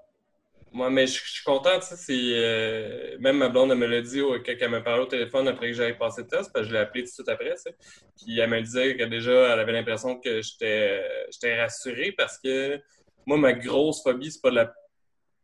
moi, 0.73 0.89
mais 0.91 1.07
je 1.07 1.13
suis 1.13 1.45
content, 1.45 1.79
tu 1.79 1.95
sais, 1.95 2.13
euh, 2.13 3.17
même 3.21 3.37
ma 3.37 3.49
blonde, 3.51 3.71
elle 3.73 3.79
me 3.79 3.87
l'a 3.87 4.01
dit 4.01 4.23
oh, 4.23 4.35
quand 4.45 4.55
elle 4.59 4.71
me 4.71 4.83
parlait 4.83 5.03
au 5.03 5.07
téléphone 5.07 5.47
après 5.47 5.69
que 5.69 5.75
j'avais 5.75 5.95
passé 5.95 6.23
le 6.23 6.29
test, 6.29 6.51
parce 6.53 6.65
que 6.65 6.71
je 6.71 6.73
l'ai 6.73 6.79
appelé 6.81 7.05
tout 7.05 7.11
de 7.11 7.13
suite 7.13 7.29
après, 7.29 7.55
tu 7.55 7.59
sais. 7.63 7.77
Puis 8.17 8.39
elle 8.41 8.49
me 8.51 8.61
disait 8.63 8.97
que 8.97 9.05
déjà, 9.05 9.53
elle 9.53 9.61
avait 9.61 9.73
l'impression 9.73 10.19
que 10.19 10.41
j'étais 10.41 11.03
j'étais 11.31 11.61
rassuré 11.61 12.13
parce 12.13 12.39
que 12.39 12.81
moi, 13.27 13.37
ma 13.37 13.53
grosse 13.53 14.03
phobie, 14.03 14.33
c'est 14.33 14.41
pas 14.41 14.51
de 14.51 14.57
la 14.57 14.75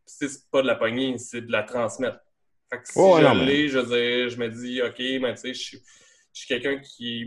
c'est 0.09 0.27
c'est 0.27 0.49
pas 0.51 0.61
de 0.61 0.67
la 0.67 0.75
poignée, 0.75 1.17
c'est 1.17 1.41
de 1.41 1.51
la 1.51 1.63
transmettre. 1.63 2.19
Fait 2.71 2.79
que 2.79 2.87
si 2.87 2.99
Ouais, 2.99 3.21
je 3.21 3.25
non, 3.25 3.35
mais- 3.35 3.67
je 3.67 3.79
dire, 3.79 4.29
je 4.29 4.37
me 4.37 4.49
dis, 4.49 4.81
OK, 4.81 4.99
mais 5.21 5.33
tu 5.35 5.41
sais, 5.41 5.53
je 5.53 5.61
suis- 5.61 5.81
je 6.33 6.39
suis 6.41 6.47
quelqu'un 6.47 6.79
qui, 6.79 7.25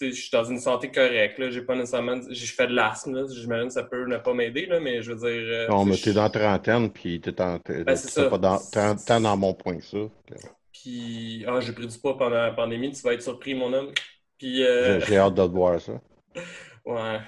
je 0.00 0.10
suis 0.10 0.30
dans 0.30 0.44
une 0.44 0.58
santé 0.58 0.90
correcte. 0.90 1.50
J'ai 1.50 1.62
pas 1.62 1.74
nécessairement. 1.74 2.20
Je 2.28 2.52
fais 2.52 2.66
de 2.66 2.74
l'asthme. 2.74 3.26
J'imagine 3.28 3.68
que 3.68 3.74
ça 3.74 3.84
peut 3.84 4.06
ne 4.06 4.18
pas 4.18 4.34
m'aider, 4.34 4.68
mais 4.80 5.02
je 5.02 5.12
veux 5.12 5.18
dire. 5.18 5.48
Euh, 5.52 5.68
non, 5.68 5.84
mais 5.84 5.96
t'es 5.96 6.12
dans 6.12 6.24
la 6.24 6.30
trentaine, 6.30 6.90
puis 6.90 7.20
t'es 7.20 7.32
ben, 7.32 7.58
pas 7.58 8.38
dans, 8.38 8.58
tant 9.06 9.20
dans 9.20 9.36
mon 9.36 9.54
point 9.54 9.78
que 9.78 9.84
ça. 9.84 9.98
Puis, 10.72 11.44
ah, 11.48 11.60
j'ai 11.60 11.72
pris 11.72 11.86
du 11.86 11.98
poids 11.98 12.18
pendant 12.18 12.36
la 12.36 12.52
pandémie. 12.52 12.92
Tu 12.92 13.02
vas 13.02 13.14
être 13.14 13.22
surpris, 13.22 13.54
mon 13.54 13.72
homme. 13.72 13.92
Puis. 14.38 14.62
Euh... 14.62 15.00
J'ai 15.00 15.16
hâte 15.16 15.34
de 15.34 15.46
te 15.46 15.50
voir 15.50 15.80
ça. 15.80 16.00
ouais. 16.84 17.20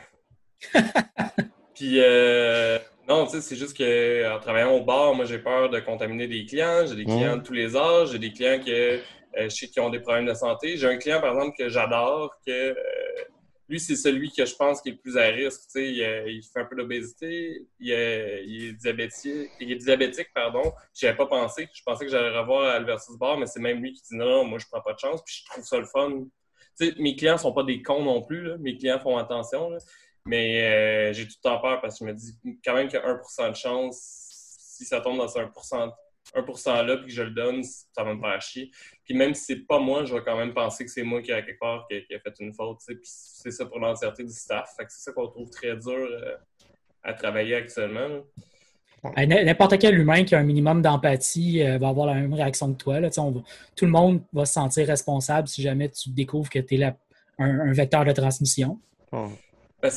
puis, 1.75 2.00
euh... 2.00 2.78
non, 3.09 3.25
tu 3.25 3.33
sais, 3.33 3.41
c'est 3.41 3.57
juste 3.57 3.75
qu'en 3.77 4.38
travaillant 4.38 4.73
au 4.73 4.85
bar, 4.85 5.15
moi, 5.15 5.25
j'ai 5.25 5.38
peur 5.38 5.71
de 5.71 5.81
contaminer 5.81 6.29
des 6.29 6.45
clients. 6.45 6.85
J'ai 6.87 6.95
des 6.95 7.07
clients 7.07 7.38
de 7.38 7.43
tous 7.43 7.55
les 7.55 7.75
âges. 7.75 8.12
J'ai 8.12 8.19
des 8.19 8.33
clients 8.33 8.62
que 8.62 8.71
euh, 8.71 9.00
je 9.45 9.49
sais 9.49 9.69
qu'ils 9.69 9.81
ont 9.81 9.88
des 9.88 10.00
problèmes 10.00 10.27
de 10.27 10.35
santé. 10.35 10.77
J'ai 10.77 10.88
un 10.88 10.99
client, 10.99 11.19
par 11.21 11.33
exemple, 11.33 11.57
que 11.57 11.71
j'adore, 11.71 12.35
que 12.47 12.50
euh, 12.50 12.75
lui, 13.67 13.81
c'est 13.81 13.97
celui 13.97 14.31
que 14.31 14.45
je 14.45 14.55
pense 14.55 14.83
qui 14.83 14.91
est 14.91 14.93
le 14.93 14.99
plus 14.99 15.17
à 15.17 15.25
risque. 15.25 15.62
Tu 15.62 15.71
sais, 15.71 15.91
il, 15.91 16.43
fait 16.53 16.61
un 16.61 16.65
peu 16.67 16.77
d'obésité, 16.77 17.67
il, 17.81 17.93
est 17.93 18.73
diabétique, 18.75 19.50
il 19.59 19.73
est 19.73 19.77
diabétique, 19.77 20.29
pardon. 20.35 20.73
J'y 20.95 21.07
avais 21.07 21.17
pas 21.17 21.27
pensé. 21.27 21.67
Je 21.73 21.83
pensais 21.83 22.05
que 22.05 22.11
j'allais 22.11 22.37
revoir 22.38 22.75
Albertus 22.75 23.17
Bar, 23.17 23.38
mais 23.38 23.47
c'est 23.47 23.61
même 23.61 23.81
lui 23.81 23.95
qui 23.95 24.03
dit 24.03 24.17
non, 24.17 24.45
moi, 24.45 24.59
je 24.59 24.67
prends 24.71 24.83
pas 24.83 24.93
de 24.93 24.99
chance. 24.99 25.23
Puis 25.25 25.43
je 25.43 25.50
trouve 25.50 25.65
ça 25.65 25.79
le 25.79 25.87
fun. 25.87 26.11
Tu 26.79 26.87
sais, 26.87 26.95
mes 26.99 27.17
clients 27.17 27.38
sont 27.38 27.53
pas 27.53 27.65
des 27.65 27.81
cons 27.81 28.03
non 28.03 28.23
plus. 28.23 28.59
Mes 28.59 28.77
clients 28.77 28.99
font 28.99 29.17
attention. 29.17 29.71
Mais 30.29 30.63
euh, 30.63 31.13
j'ai 31.15 31.27
tout 31.27 31.35
le 31.43 31.49
temps 31.49 31.59
peur 31.59 31.81
parce 31.81 31.99
que 31.99 32.05
je 32.05 32.11
me 32.11 32.15
dis 32.15 32.39
quand 32.65 32.75
même 32.75 32.87
qu'il 32.87 33.01
y 33.01 33.03
a 33.03 33.15
1% 33.15 33.51
de 33.51 33.57
chance 33.57 34.29
si 34.79 34.85
ça 34.85 35.01
tombe 35.01 35.19
dans 35.19 35.27
ce 35.27 35.39
1%, 35.39 35.93
1 36.35 36.83
là, 36.85 36.97
puis 36.99 37.07
que 37.07 37.13
je 37.13 37.23
le 37.23 37.31
donne, 37.31 37.65
ça 37.65 38.05
va 38.05 38.15
me 38.15 38.21
faire 38.21 38.41
chier. 38.41 38.71
Puis 39.05 39.15
même 39.15 39.35
si 39.35 39.45
c'est 39.45 39.67
pas 39.67 39.81
moi, 39.81 40.05
je 40.05 40.15
vais 40.15 40.23
quand 40.23 40.37
même 40.37 40.55
penser 40.55 40.85
que 40.85 40.91
c'est 40.91 41.03
moi 41.03 41.21
qui, 41.21 41.33
a 41.33 41.43
quelque 41.43 41.59
part, 41.59 41.87
qui, 41.89 41.97
a 41.97 42.21
fait 42.21 42.35
une 42.41 42.53
faute. 42.55 42.79
Puis 42.87 42.99
c'est 43.03 43.51
ça 43.51 43.67
pour 43.67 43.81
l'entièreté 43.81 44.23
du 44.23 44.33
staff. 44.33 44.75
Fait 44.77 44.85
que 44.85 44.93
c'est 44.93 45.03
ça 45.03 45.13
qu'on 45.13 45.27
trouve 45.27 45.51
très 45.51 45.77
dur 45.77 45.95
euh, 45.95 46.37
à 47.03 47.13
travailler 47.15 47.57
actuellement. 47.57 48.23
N'importe 49.17 49.79
quel 49.79 49.99
humain 49.99 50.25
qui 50.25 50.35
a 50.35 50.39
un 50.39 50.45
minimum 50.45 50.83
d'empathie 50.83 51.63
euh, 51.63 51.79
va 51.79 51.89
avoir 51.89 52.07
la 52.07 52.15
même 52.15 52.35
réaction 52.35 52.73
que 52.73 52.79
toi. 52.79 53.01
Là. 53.01 53.11
tout 53.11 53.85
le 53.85 53.91
monde 53.91 54.23
va 54.33 54.45
se 54.45 54.53
sentir 54.53 54.87
responsable 54.87 55.49
si 55.49 55.63
jamais 55.63 55.89
tu 55.89 56.11
découvres 56.11 56.51
que 56.51 56.59
tu 56.59 56.77
es 56.77 56.95
un, 57.39 57.73
vecteur 57.73 58.05
de 58.05 58.13
transmission. 58.13 58.79
Ben, 59.81 59.91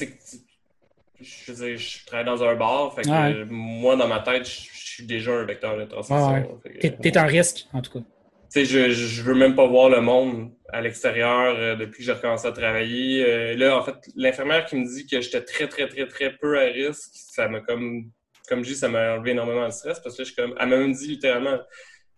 je, 1.20 1.76
je 1.78 2.06
travaille 2.06 2.26
dans 2.26 2.44
un 2.44 2.56
bar, 2.56 2.94
fait 2.96 3.04
que 3.04 3.44
moi, 3.46 3.96
dans 3.96 4.08
ma 4.08 4.20
tête, 4.20 4.46
je, 4.48 4.70
suis 4.94 5.06
déjà 5.06 5.32
un 5.32 5.46
vecteur 5.46 5.78
de 5.78 5.86
transmission. 5.86 6.60
Tu 6.80 7.08
es, 7.08 7.18
un 7.18 7.26
risque, 7.26 7.68
en 7.74 7.82
tout 7.82 8.00
cas. 8.00 8.06
Je, 8.54 8.92
je 8.92 9.22
veux 9.22 9.34
même 9.34 9.56
pas 9.56 9.66
voir 9.66 9.90
le 9.90 10.02
monde 10.02 10.52
à 10.70 10.82
l'extérieur 10.82 11.56
euh, 11.58 11.76
depuis 11.76 12.00
que 12.00 12.04
j'ai 12.04 12.12
recommencé 12.12 12.48
à 12.48 12.52
travailler. 12.52 13.26
Euh, 13.26 13.56
là, 13.56 13.78
en 13.78 13.84
fait, 13.84 13.96
l'infirmière 14.16 14.66
qui 14.66 14.76
me 14.76 14.86
dit 14.86 15.08
que 15.08 15.22
j'étais 15.22 15.42
très, 15.42 15.68
très, 15.68 15.88
très, 15.88 16.08
très 16.08 16.36
peu 16.36 16.60
à 16.60 16.66
risque, 16.66 17.12
ça 17.14 17.48
m'a 17.48 17.62
comme, 17.62 18.12
comme 18.50 18.64
je 18.64 18.72
dis, 18.72 18.76
ça 18.76 18.90
m'a 18.90 19.14
enlevé 19.14 19.32
énormément 19.32 19.66
de 19.66 19.72
stress 19.72 20.00
parce 20.00 20.16
que 20.16 20.22
là, 20.22 20.26
je 20.26 20.34
suis 20.34 20.36
comme, 20.36 20.56
elle 20.60 20.68
m'a 20.68 20.78
même 20.78 20.92
dit 20.92 21.08
littéralement, 21.08 21.60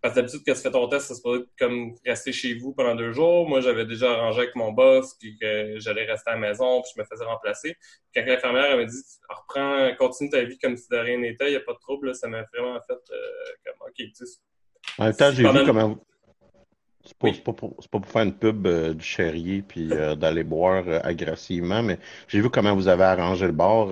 parce 0.03 0.15
que 0.15 0.19
d'habitude, 0.19 0.41
quand 0.45 0.53
tu 0.53 0.59
fais 0.59 0.71
ton 0.71 0.89
test, 0.89 1.07
ça 1.07 1.15
se 1.15 1.21
peut 1.21 1.47
comme 1.57 1.95
rester 2.05 2.33
chez 2.33 2.55
vous 2.55 2.73
pendant 2.73 2.93
deux 2.93 3.13
jours. 3.13 3.47
Moi, 3.47 3.61
j'avais 3.61 3.85
déjà 3.85 4.11
arrangé 4.11 4.39
avec 4.39 4.53
mon 4.53 4.73
boss, 4.73 5.13
puis 5.13 5.37
que 5.39 5.79
j'allais 5.79 6.03
rester 6.03 6.29
à 6.29 6.33
la 6.33 6.41
maison, 6.41 6.81
puis 6.81 6.91
je 6.93 7.01
me 7.01 7.05
faisais 7.05 7.23
remplacer. 7.23 7.77
Quand 8.13 8.21
l'infirmière 8.25 8.75
m'a 8.75 8.83
dit 8.83 9.01
reprends, 9.29 9.95
continue 9.97 10.29
ta 10.29 10.43
vie 10.43 10.57
comme 10.59 10.75
si 10.75 10.89
de 10.91 10.97
rien 10.97 11.17
n'était, 11.17 11.47
il 11.47 11.51
n'y 11.51 11.55
a 11.55 11.61
pas 11.61 11.71
de 11.71 11.79
trouble, 11.79 12.13
ça 12.15 12.27
m'a 12.27 12.43
vraiment 12.53 12.77
fait 12.85 12.91
euh, 12.93 13.17
comme 13.65 13.87
OK, 13.87 13.93
tu 13.95 14.11
sais. 14.13 14.39
En 14.97 15.05
même 15.05 15.15
temps, 15.15 15.31
j'ai 15.31 15.49
vu 15.49 15.65
comment. 15.65 15.97
C'est 17.05 17.17
pas, 17.17 17.53
pas, 17.53 17.67
pour 17.99 18.05
faire 18.05 18.23
une 18.23 18.37
pub 18.37 18.67
euh, 18.67 18.93
du 18.93 19.03
chéri 19.03 19.61
puis 19.61 19.89
euh, 19.91 20.15
d'aller 20.15 20.43
boire 20.43 20.83
agressivement, 21.03 21.81
mais 21.81 21.97
j'ai 22.27 22.41
vu 22.41 22.49
comment 22.49 22.75
vous 22.75 22.89
avez 22.89 23.03
arrangé 23.03 23.45
le 23.45 23.53
bar. 23.53 23.87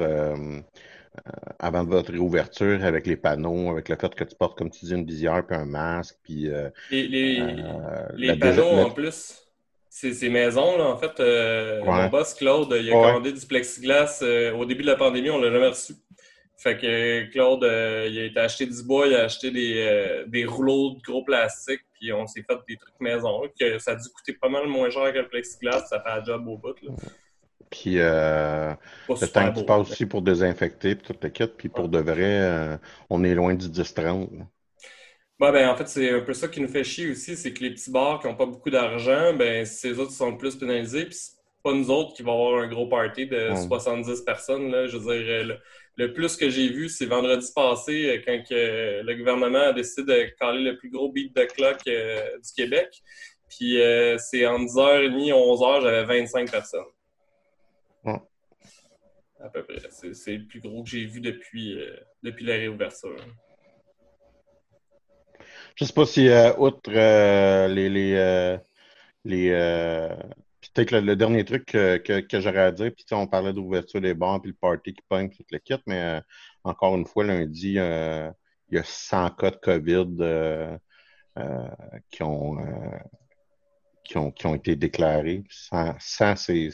Euh, 1.27 1.31
avant 1.59 1.83
votre 1.83 2.11
réouverture 2.11 2.83
avec 2.83 3.05
les 3.05 3.15
panneaux, 3.15 3.69
avec 3.69 3.89
le 3.89 3.95
fait 3.95 4.15
que 4.15 4.23
tu 4.23 4.35
portes, 4.35 4.57
comme 4.57 4.71
tu 4.71 4.85
dis, 4.85 4.93
une 4.93 5.05
visière 5.05 5.45
puis 5.45 5.55
un 5.55 5.65
masque. 5.65 6.15
Puis, 6.23 6.49
euh, 6.49 6.69
les, 6.89 7.07
les, 7.07 7.39
euh, 7.39 8.35
panneaux, 8.37 8.87
en 8.87 8.89
plus, 8.89 9.37
c'est 9.87 10.13
ces 10.13 10.29
maisons, 10.29 10.77
là, 10.79 10.85
en 10.85 10.97
fait, 10.97 11.19
mon 11.85 12.07
boss 12.07 12.33
Claude, 12.33 12.75
il 12.79 12.89
a 12.89 12.93
commandé 12.93 13.33
du 13.33 13.45
plexiglas. 13.45 14.23
au 14.57 14.65
début 14.65 14.81
de 14.81 14.87
la 14.87 14.95
pandémie, 14.95 15.29
on 15.29 15.39
l'a 15.39 15.51
jamais 15.51 15.67
reçu. 15.67 15.93
Fait 16.57 16.77
que 16.77 17.31
Claude, 17.31 17.63
il 17.63 18.19
a 18.19 18.23
été 18.25 18.39
acheté 18.39 18.65
du 18.65 18.81
bois, 18.83 19.05
il 19.05 19.15
a 19.15 19.25
acheté 19.25 19.51
des, 19.51 20.23
des 20.27 20.45
rouleaux 20.45 20.95
de 20.95 21.01
gros 21.01 21.23
plastique, 21.23 21.81
puis 21.99 22.11
on 22.13 22.25
s'est 22.25 22.41
fait 22.41 22.57
des 22.67 22.77
trucs 22.77 22.99
maison. 22.99 23.43
Que 23.59 23.77
ça 23.77 23.91
a 23.91 23.95
dû 23.95 24.09
coûter 24.09 24.33
pas 24.33 24.49
mal 24.49 24.65
moins 24.65 24.89
cher 24.89 25.13
que 25.13 25.19
le 25.19 25.27
plexiglas, 25.27 25.85
ça 25.85 26.01
fait 26.01 26.09
un 26.09 26.23
job 26.23 26.47
au 26.47 26.57
bout. 26.57 26.81
Là. 26.81 26.93
Puis 27.71 27.99
euh, 27.99 28.73
le 29.07 29.27
temps 29.27 29.51
que 29.51 29.59
tu 29.59 29.65
passes 29.65 29.89
aussi 29.89 30.05
pour 30.05 30.21
désinfecter, 30.21 30.93
puis 30.93 31.07
toute 31.07 31.23
la 31.23 31.29
quête, 31.29 31.55
puis 31.55 31.69
pour 31.69 31.87
de 31.87 31.99
vrai, 31.99 32.41
euh, 32.41 32.77
on 33.09 33.23
est 33.23 33.33
loin 33.33 33.55
du 33.55 33.67
10-30. 33.67 34.27
ben, 35.39 35.69
en 35.69 35.75
fait, 35.75 35.87
c'est 35.87 36.11
un 36.11 36.19
peu 36.19 36.33
ça 36.33 36.49
qui 36.49 36.59
nous 36.59 36.67
fait 36.67 36.83
chier 36.83 37.09
aussi, 37.09 37.37
c'est 37.37 37.53
que 37.53 37.63
les 37.63 37.71
petits 37.71 37.89
bars 37.89 38.19
qui 38.19 38.27
n'ont 38.27 38.35
pas 38.35 38.45
beaucoup 38.45 38.69
d'argent, 38.69 39.33
ben, 39.33 39.65
ces 39.65 39.97
autres 39.99 40.11
sont 40.11 40.35
plus 40.35 40.57
pénalisés, 40.57 41.05
puis 41.05 41.15
c'est 41.15 41.31
pas 41.63 41.73
nous 41.73 41.89
autres 41.89 42.13
qui 42.13 42.23
vont 42.23 42.33
avoir 42.33 42.61
un 42.61 42.67
gros 42.67 42.87
party 42.87 43.27
de 43.27 43.51
70 43.55 44.21
personnes. 44.21 44.69
Là. 44.69 44.87
Je 44.87 44.97
veux 44.97 45.15
dire, 45.15 45.57
le, 45.95 46.13
plus 46.13 46.35
que 46.35 46.49
j'ai 46.49 46.67
vu, 46.67 46.89
c'est 46.89 47.05
vendredi 47.05 47.47
passé, 47.55 48.09
euh, 48.09 48.21
quand 48.25 48.43
que 48.49 49.01
le 49.01 49.15
gouvernement 49.15 49.69
a 49.69 49.73
décidé 49.73 50.03
de 50.03 50.35
caler 50.37 50.63
le 50.63 50.77
plus 50.77 50.89
gros 50.89 51.09
beat 51.09 51.33
de 51.33 51.45
clock 51.45 51.77
du 51.85 52.53
Québec. 52.53 53.01
Puis 53.49 53.77
c'est 54.17 54.45
en 54.45 54.59
10h30, 54.59 55.31
11h, 55.31 55.81
j'avais 55.83 56.03
25 56.03 56.51
personnes. 56.51 56.85
À 58.05 59.49
peu 59.49 59.63
près. 59.63 59.79
C'est 60.13 60.37
le 60.37 60.45
plus 60.45 60.59
gros 60.59 60.83
que 60.83 60.89
j'ai 60.89 61.05
vu 61.05 61.19
depuis, 61.19 61.79
euh, 61.79 61.97
depuis 62.21 62.45
la 62.45 62.53
réouverture. 62.53 63.15
Je 65.75 65.83
ne 65.83 65.87
sais 65.87 65.93
pas 65.93 66.05
si, 66.05 66.27
euh, 66.29 66.55
outre 66.57 66.91
euh, 66.93 67.67
les. 67.67 67.89
les, 67.89 68.57
les 69.25 69.49
peut-être 70.73 70.91
le, 70.91 71.15
dernier 71.15 71.43
truc 71.43 71.65
que, 71.65 71.97
que, 71.97 72.39
j'aurais 72.39 72.59
à 72.59 72.71
dire, 72.71 72.91
puis 72.95 73.05
on 73.11 73.27
parlait 73.27 73.51
d'ouverture 73.51 73.99
des 73.99 74.13
bars, 74.13 74.39
puis 74.41 74.51
le 74.51 74.57
party 74.57 74.93
qui 74.93 75.01
pogne, 75.09 75.29
tout 75.29 75.43
le 75.51 75.57
kit, 75.57 75.75
mais 75.87 76.21
encore 76.63 76.95
une 76.95 77.05
fois, 77.05 77.23
lundi, 77.25 77.73
il 77.73 78.33
y 78.71 78.77
a 78.77 78.83
100 78.83 79.31
cas 79.31 79.51
de 79.51 79.55
COVID 79.57 80.79
qui, 82.09 82.23
ont, 82.23 82.57
qui, 84.03 84.17
ont, 84.17 84.31
qui 84.31 84.45
ont 84.45 84.55
été 84.55 84.75
déclarés. 84.75 85.43
100, 85.49 85.95
100 85.99 86.35
c'est 86.35 86.69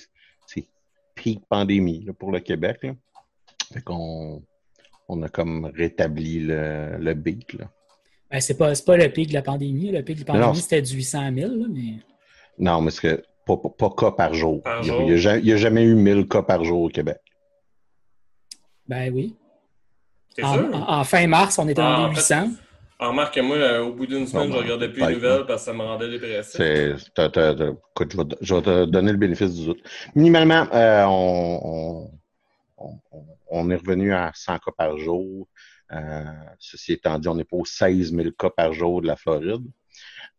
peak 1.18 1.42
pandémie 1.50 2.08
pour 2.18 2.32
le 2.32 2.40
Québec. 2.40 2.80
Là. 2.84 2.94
Fait 3.74 3.82
qu'on 3.82 4.42
on 5.10 5.22
a 5.24 5.30
comme 5.30 5.72
rétabli 5.76 6.40
le, 6.40 6.98
le 6.98 7.14
beat. 7.14 7.54
Là. 7.54 7.70
Ben, 8.30 8.42
c'est 8.42 8.58
pas, 8.58 8.74
pas 8.86 8.98
le 8.98 9.10
pic 9.10 9.30
de 9.30 9.34
la 9.34 9.42
pandémie. 9.42 9.92
Le 9.92 10.04
pic 10.04 10.16
de 10.16 10.26
la 10.26 10.34
pandémie, 10.34 10.62
c'était 10.62 10.82
du 10.82 10.96
800 10.96 11.32
000. 11.34 11.52
mais... 11.70 12.00
Non, 12.60 12.82
mais 12.82 12.92
c'est 12.92 13.24
pas, 13.46 13.58
pas, 13.58 13.90
cas 13.96 14.12
par 14.12 14.34
jour. 14.34 14.62
il 14.84 15.06
n'y 15.06 15.52
a, 15.52 15.58
jamais 15.58 15.84
eu 15.84 15.96
1000 15.96 16.28
cas 16.28 16.42
par 16.42 16.64
jour 16.64 16.84
au 16.84 16.90
Québec. 16.90 17.20
Ben 18.88 19.14
oui. 19.14 19.36
En, 20.42 21.04
fin 21.04 21.26
mars, 21.28 21.58
on 21.58 21.68
était 21.68 21.82
dans 21.82 22.06
ah, 22.06 22.10
les 22.10 22.16
800. 22.16 22.36
En 22.36 22.50
remarque, 23.00 23.38
moi, 23.38 23.58
euh, 23.58 23.84
au 23.84 23.94
bout 23.94 24.08
d'une 24.08 24.26
semaine, 24.26 24.52
je 24.52 24.58
regardais 24.58 24.90
plus 24.90 25.06
les 25.06 25.16
nouvelles 25.16 25.46
parce 25.46 25.62
que 25.62 25.66
ça 25.66 25.74
me 25.74 25.84
rendait 25.84 26.10
dépressif. 26.10 26.60
écoute, 26.60 28.12
je, 28.12 28.18
vais, 28.18 28.24
je, 28.42 28.56
vais, 28.56 28.62
te 28.62 28.86
donner 28.86 29.12
le 29.12 29.18
bénéfice 29.18 29.54
du 29.54 29.66
doute. 29.66 29.84
Minimalement, 30.16 30.68
euh, 30.74 31.06
on, 31.08 32.10
on, 32.78 33.00
on, 33.50 33.70
est 33.70 33.76
revenu 33.76 34.14
à 34.14 34.32
100 34.34 34.60
cas 34.60 34.72
par 34.78 34.98
jour. 34.98 35.48
Euh, 35.92 36.24
ceci 36.60 36.94
étant 36.94 37.18
dit, 37.20 37.28
on 37.28 37.36
n'est 37.36 37.44
pas 37.44 37.58
aux 37.58 37.66
16 37.66 38.14
000 38.14 38.32
cas 38.32 38.50
par 38.50 38.74
jour 38.74 39.02
de 39.02 39.08
la 39.08 39.16
Floride. 39.16 39.64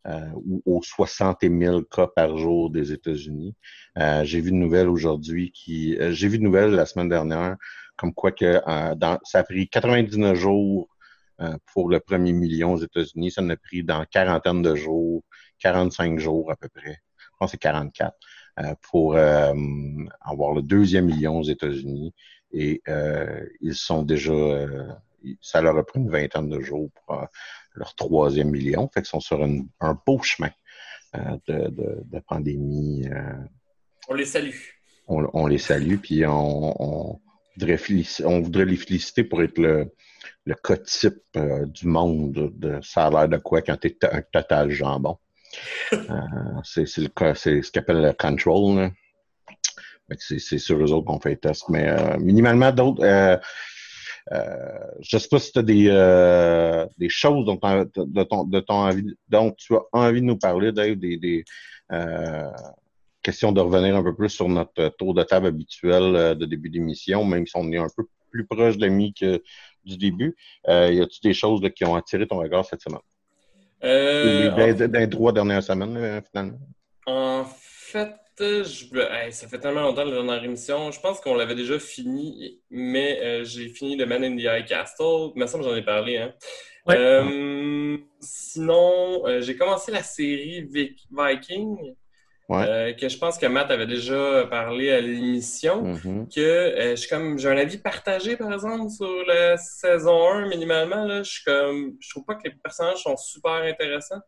Euh, 0.06 0.30
ou 0.46 0.62
aux 0.64 0.82
60 0.82 1.38
000 1.42 1.82
cas 1.82 2.06
par 2.06 2.38
jour 2.38 2.70
des 2.70 2.92
États-Unis. 2.92 3.54
Euh, 3.98 4.24
j'ai 4.24 4.40
vu 4.40 4.50
une 4.50 4.60
nouvelle 4.60 4.88
aujourd'hui 4.88 5.50
qui, 5.52 5.98
euh, 5.98 6.12
j'ai 6.12 6.28
vu 6.28 6.36
une 6.36 6.44
nouvelle 6.44 6.70
la 6.70 6.86
semaine 6.86 7.10
dernière, 7.10 7.56
comme 7.96 8.14
quoi 8.14 8.32
que 8.32 8.60
dans, 8.94 9.18
ça 9.24 9.40
a 9.40 9.42
pris 9.42 9.68
99 9.68 10.34
jours 10.34 10.88
pour 11.72 11.88
le 11.88 12.00
premier 12.00 12.32
million 12.32 12.72
aux 12.72 12.82
États-Unis. 12.82 13.30
Ça 13.30 13.42
en 13.42 13.50
a 13.50 13.56
pris 13.56 13.84
dans 13.84 14.04
quarantaine 14.04 14.62
de 14.62 14.74
jours, 14.74 15.22
45 15.60 16.18
jours 16.18 16.50
à 16.50 16.56
peu 16.56 16.68
près. 16.68 17.00
Je 17.16 17.26
pense 17.38 17.48
que 17.48 17.52
c'est 17.52 17.58
44 17.58 18.16
euh, 18.58 18.74
pour 18.90 19.14
euh, 19.14 19.54
avoir 20.20 20.52
le 20.52 20.62
deuxième 20.62 21.06
million 21.06 21.38
aux 21.38 21.44
États-Unis. 21.44 22.12
Et 22.50 22.82
ils 23.60 23.74
sont 23.74 24.02
déjà, 24.02 24.32
ça 25.42 25.60
leur 25.60 25.76
a 25.76 25.84
pris 25.84 26.00
une 26.00 26.10
vingtaine 26.10 26.48
de 26.48 26.60
jours 26.60 26.88
pour 26.94 27.26
leur 27.74 27.94
troisième 27.94 28.50
million. 28.50 28.88
Fait 28.88 29.02
qu'ils 29.02 29.08
sont 29.08 29.20
sur 29.20 29.44
un 29.44 30.00
beau 30.06 30.22
chemin 30.22 30.50
de, 31.14 31.68
de, 31.68 32.20
pandémie. 32.26 33.06
on 34.08 34.14
les 34.14 34.24
salue. 34.24 34.56
On, 35.08 35.46
les 35.46 35.58
salue, 35.58 35.96
puis 35.96 36.24
on, 36.26 37.14
on, 37.14 37.20
on 38.24 38.40
voudrait 38.40 38.64
les 38.64 38.76
féliciter 38.76 39.24
pour 39.24 39.42
être 39.42 39.58
le, 39.58 39.92
le 40.44 40.54
cas 40.54 40.76
type 40.76 41.22
euh, 41.36 41.66
du 41.66 41.86
monde 41.86 42.52
de 42.56 42.80
ça 42.82 43.06
a 43.06 43.10
l'air 43.10 43.28
de 43.28 43.36
quoi 43.36 43.62
quand 43.62 43.76
tu 43.76 43.88
es 43.88 43.98
un 44.04 44.22
total 44.32 44.70
jambon. 44.70 45.18
Euh, 45.94 46.60
c'est 46.62 46.84
ce 46.84 47.08
qu'on 47.08 47.32
appelle 47.80 48.02
le 48.02 48.12
control. 48.12 48.90
C'est 50.18 50.58
sur 50.58 50.78
eux 50.78 50.92
autres 50.92 51.06
qu'on 51.06 51.20
fait 51.20 51.30
le 51.30 51.36
test. 51.36 51.68
Mais 51.70 51.88
euh, 51.88 52.18
minimalement, 52.18 52.70
d'autres. 52.70 53.02
Euh, 53.02 53.36
euh, 54.32 54.78
je 55.00 55.16
ne 55.16 55.20
sais 55.20 55.28
pas 55.28 55.38
si 55.38 55.52
tu 55.52 55.58
as 55.58 55.62
des, 55.62 56.88
des 56.98 57.08
choses 57.08 57.46
dont, 57.46 57.54
de 57.56 58.22
ton, 58.24 58.44
de 58.44 58.60
ton 58.60 58.74
envie, 58.74 59.16
dont 59.28 59.52
tu 59.52 59.74
as 59.74 59.80
envie 59.92 60.20
de 60.20 60.26
nous 60.26 60.36
parler, 60.36 60.70
Dave, 60.70 60.96
des, 60.96 61.16
des 61.16 61.44
questions 63.28 63.52
de 63.52 63.60
revenir 63.60 63.96
un 63.96 64.02
peu 64.02 64.14
plus 64.14 64.30
sur 64.30 64.48
notre 64.48 64.88
tour 64.98 65.14
de 65.14 65.22
table 65.22 65.46
habituel 65.46 66.36
de 66.36 66.44
début 66.46 66.70
d'émission, 66.70 67.24
même 67.24 67.46
si 67.46 67.56
on 67.56 67.70
est 67.72 67.78
un 67.78 67.88
peu 67.96 68.04
plus 68.30 68.46
proche 68.46 68.76
de 68.76 68.88
mi 68.88 69.12
que 69.12 69.42
du 69.84 69.96
début. 69.96 70.36
y 70.66 71.00
a-t-il 71.00 71.22
des 71.22 71.34
choses 71.34 71.60
qui 71.74 71.84
ont 71.84 71.94
attiré 71.94 72.26
ton 72.26 72.38
regard 72.38 72.64
cette 72.64 72.82
semaine? 72.82 73.00
Euh, 73.84 74.50
dans, 74.88 74.98
les 74.98 75.08
trois 75.08 75.32
dernières 75.32 75.62
semaines, 75.62 76.22
finalement? 76.30 76.58
En 77.06 77.44
fait, 77.44 78.14
je... 78.40 79.30
ça 79.30 79.48
fait 79.48 79.58
tellement 79.58 79.82
longtemps 79.82 80.04
la 80.04 80.12
dernière 80.12 80.44
émission. 80.44 80.90
Je 80.90 81.00
pense 81.00 81.20
qu'on 81.20 81.34
l'avait 81.34 81.54
déjà 81.54 81.78
fini, 81.78 82.60
mais 82.70 83.20
euh, 83.22 83.44
j'ai 83.44 83.68
fini 83.68 83.96
le 83.96 84.06
Man 84.06 84.24
in 84.24 84.36
the 84.36 84.40
High 84.40 84.66
Castle. 84.66 85.32
Il 85.34 85.40
me 85.40 85.46
semble 85.46 85.64
que 85.64 85.70
j'en 85.70 85.76
ai 85.76 85.84
parlé. 85.84 86.18
Hein. 86.18 86.34
Euh, 86.90 87.96
sinon, 88.20 89.26
euh, 89.26 89.40
j'ai 89.40 89.56
commencé 89.56 89.92
la 89.92 90.02
série 90.02 90.68
Viking. 91.10 91.94
Euh, 92.50 92.94
que 92.94 93.08
je 93.08 93.18
pense 93.18 93.36
que 93.36 93.44
Matt 93.44 93.70
avait 93.70 93.86
déjà 93.86 94.46
parlé 94.48 94.90
à 94.90 95.00
l'émission, 95.02 95.84
mm-hmm. 95.84 96.34
que 96.34 96.40
euh, 96.40 96.90
je 96.92 96.96
suis 96.96 97.08
comme 97.08 97.38
j'ai 97.38 97.48
un 97.48 97.58
avis 97.58 97.76
partagé 97.76 98.38
par 98.38 98.50
exemple 98.50 98.88
sur 98.88 99.22
la 99.26 99.58
saison 99.58 100.30
1 100.32 100.48
minimalement 100.48 101.04
là, 101.04 101.22
je 101.22 101.30
suis 101.30 101.44
comme 101.44 101.96
je 102.00 102.08
trouve 102.08 102.24
pas 102.24 102.36
que 102.36 102.44
les 102.44 102.54
personnages 102.54 103.02
sont 103.02 103.16
super 103.18 103.52
intéressants. 103.52 104.22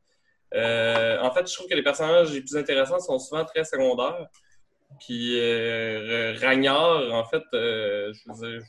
Euh, 0.55 1.19
en 1.23 1.31
fait, 1.31 1.49
je 1.49 1.55
trouve 1.55 1.69
que 1.69 1.75
les 1.75 1.83
personnages 1.83 2.31
les 2.33 2.43
plus 2.43 2.57
intéressants 2.57 3.01
sont 3.01 3.19
souvent 3.19 3.45
très 3.45 3.65
secondaires. 3.65 4.27
Puis 4.99 5.41
Ragnard, 6.43 7.15
en 7.15 7.25
fait, 7.25 7.45
je 7.53 8.19
veux 8.27 8.51
dire, 8.51 8.63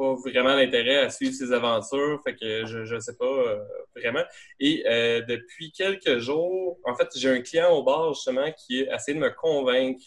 pas 0.00 0.14
vraiment 0.14 0.54
l'intérêt 0.54 0.98
à 0.98 1.10
suivre 1.10 1.34
ses 1.34 1.52
aventures, 1.52 2.20
fait 2.24 2.34
que 2.34 2.64
je 2.64 2.94
ne 2.94 3.00
sais 3.00 3.16
pas 3.16 3.26
euh, 3.26 3.58
vraiment. 3.94 4.24
Et 4.58 4.82
euh, 4.86 5.20
depuis 5.28 5.72
quelques 5.72 6.18
jours, 6.18 6.78
en 6.84 6.94
fait, 6.94 7.08
j'ai 7.16 7.30
un 7.30 7.42
client 7.42 7.70
au 7.70 7.82
bar 7.82 8.14
justement 8.14 8.50
qui 8.52 8.88
a 8.88 8.94
essayé 8.96 9.18
de 9.18 9.22
me 9.22 9.30
convaincre 9.30 10.02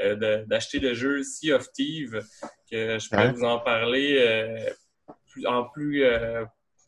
euh, 0.00 0.44
d'acheter 0.44 0.78
le 0.78 0.92
jeu 0.92 1.22
Sea 1.22 1.54
of 1.54 1.72
Thieves, 1.72 2.22
que 2.70 2.98
je 2.98 3.08
pourrais 3.08 3.32
vous 3.32 3.44
en 3.44 3.58
parler 3.60 4.68
en 5.46 5.64
plus, 5.64 6.04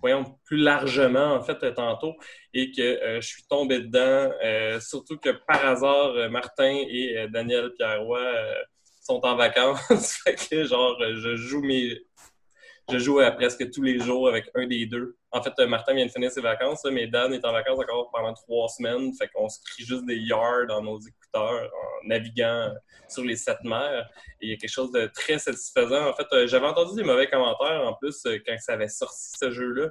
voyons, 0.01 0.25
plus 0.45 0.59
largement 0.59 1.35
en 1.35 1.43
fait 1.43 1.73
tantôt, 1.75 2.15
et 2.53 2.71
que 2.73 3.19
je 3.21 3.27
suis 3.27 3.45
tombé 3.45 3.81
dedans, 3.81 4.31
surtout 4.81 5.17
que 5.17 5.31
par 5.47 5.65
hasard, 5.65 6.31
Martin 6.31 6.83
et 6.89 7.27
Daniel 7.31 7.73
Pierrois 7.79 8.35
sont 9.01 9.25
en 9.25 9.37
vacances, 9.37 10.19
fait 10.25 10.49
que 10.49 10.65
genre 10.65 10.97
je 11.01 11.37
joue 11.37 11.63
mes 11.63 11.99
je 12.93 12.99
joue 12.99 13.21
à 13.21 13.31
presque 13.31 13.71
tous 13.71 13.83
les 13.83 13.99
jours 13.99 14.29
avec 14.29 14.51
un 14.55 14.67
des 14.67 14.85
deux. 14.85 15.17
En 15.31 15.43
fait, 15.43 15.59
Martin 15.67 15.95
vient 15.95 16.05
de 16.05 16.11
finir 16.11 16.31
ses 16.31 16.43
vacances, 16.43 16.85
mais 16.85 17.07
Dan 17.07 17.33
est 17.33 17.45
en 17.45 17.53
vacances 17.53 17.79
encore 17.79 18.11
pendant 18.13 18.35
trois 18.35 18.69
semaines. 18.69 19.13
Fait 19.15 19.29
qu'on 19.29 19.49
se 19.49 19.59
crie 19.65 19.85
juste 19.85 20.05
des 20.05 20.17
yards 20.17 20.67
dans 20.69 20.83
nos 20.83 21.01
écouteurs 21.01 21.71
en 21.73 22.07
naviguant 22.07 22.71
sur 23.09 23.25
les 23.25 23.37
sept 23.37 23.65
mers. 23.65 24.11
Et 24.41 24.47
il 24.47 24.51
y 24.51 24.53
a 24.53 24.57
quelque 24.57 24.71
chose 24.71 24.93
de 24.93 25.07
très 25.07 25.39
satisfaisant. 25.39 26.11
En 26.11 26.13
fait, 26.13 26.27
euh, 26.33 26.47
j'avais 26.47 26.67
entendu 26.67 26.95
des 26.95 27.05
mauvais 27.05 27.29
commentaires 27.29 27.83
en 27.87 27.95
plus 27.95 28.27
euh, 28.27 28.39
quand 28.47 28.59
ça 28.59 28.75
avait 28.75 28.89
sorti 28.89 29.31
ce 29.39 29.51
jeu-là. 29.51 29.89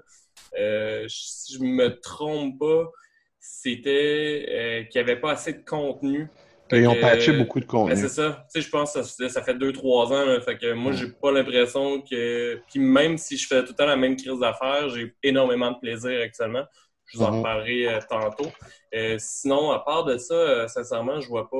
Euh, 0.59 1.07
si 1.07 1.55
je 1.55 1.63
me 1.63 1.99
trompe 1.99 2.59
pas, 2.59 2.91
c'était 3.39 4.87
qu'il 4.91 5.01
n'y 5.01 5.09
avait 5.09 5.19
pas 5.19 5.31
assez 5.31 5.53
de 5.53 5.65
contenu 5.65 6.29
ils 6.71 6.87
ont 6.87 6.99
patché 6.99 7.33
beaucoup 7.33 7.59
de 7.59 7.65
contenu. 7.65 7.95
Ben, 7.95 8.01
c'est 8.01 8.09
ça. 8.09 8.45
Tu 8.53 8.61
sais, 8.61 8.67
je 8.67 8.69
pense 8.69 8.93
que 8.93 9.01
ça, 9.29 9.41
fait 9.41 9.53
2-3 9.53 10.13
ans. 10.13 10.41
fait 10.41 10.57
que 10.57 10.73
moi, 10.73 10.91
j'ai 10.91 11.07
pas 11.07 11.31
l'impression 11.31 12.01
que. 12.01 12.61
Puis 12.69 12.79
même 12.79 13.17
si 13.17 13.37
je 13.37 13.47
fais 13.47 13.61
tout 13.63 13.71
le 13.71 13.75
temps 13.75 13.85
la 13.85 13.95
même 13.95 14.15
crise 14.15 14.39
d'affaires, 14.39 14.89
j'ai 14.89 15.13
énormément 15.23 15.71
de 15.71 15.79
plaisir 15.79 16.21
actuellement. 16.21 16.63
Je 17.11 17.17
vous 17.17 17.23
en 17.23 17.37
mhm. 17.37 17.43
parlerai 17.43 17.87
euh, 17.87 17.99
tantôt. 18.09 18.49
Euh, 18.93 19.17
sinon, 19.19 19.71
à 19.71 19.79
part 19.79 20.05
de 20.05 20.17
ça, 20.17 20.33
euh, 20.33 20.67
sincèrement, 20.67 21.19
je 21.19 21.27
vois 21.27 21.49
pas 21.49 21.57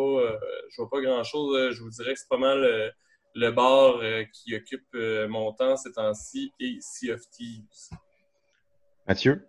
je 0.70 0.76
vois 0.78 0.90
pas 0.90 1.02
grand 1.02 1.24
chose. 1.24 1.74
je 1.74 1.82
vous 1.82 1.90
dirais 1.90 2.14
que 2.14 2.20
c'est 2.20 2.30
pas 2.30 2.38
mal 2.38 2.94
le 3.34 3.52
bar 3.52 4.00
qui 4.34 4.56
occupe 4.56 4.94
mon 5.30 5.52
temps 5.54 5.76
ces 5.76 5.92
temps-ci 5.92 6.54
et 6.60 6.78
Sea 6.80 7.12
of 7.12 7.22
Thieves. 7.30 7.90
Mathieu? 9.08 9.46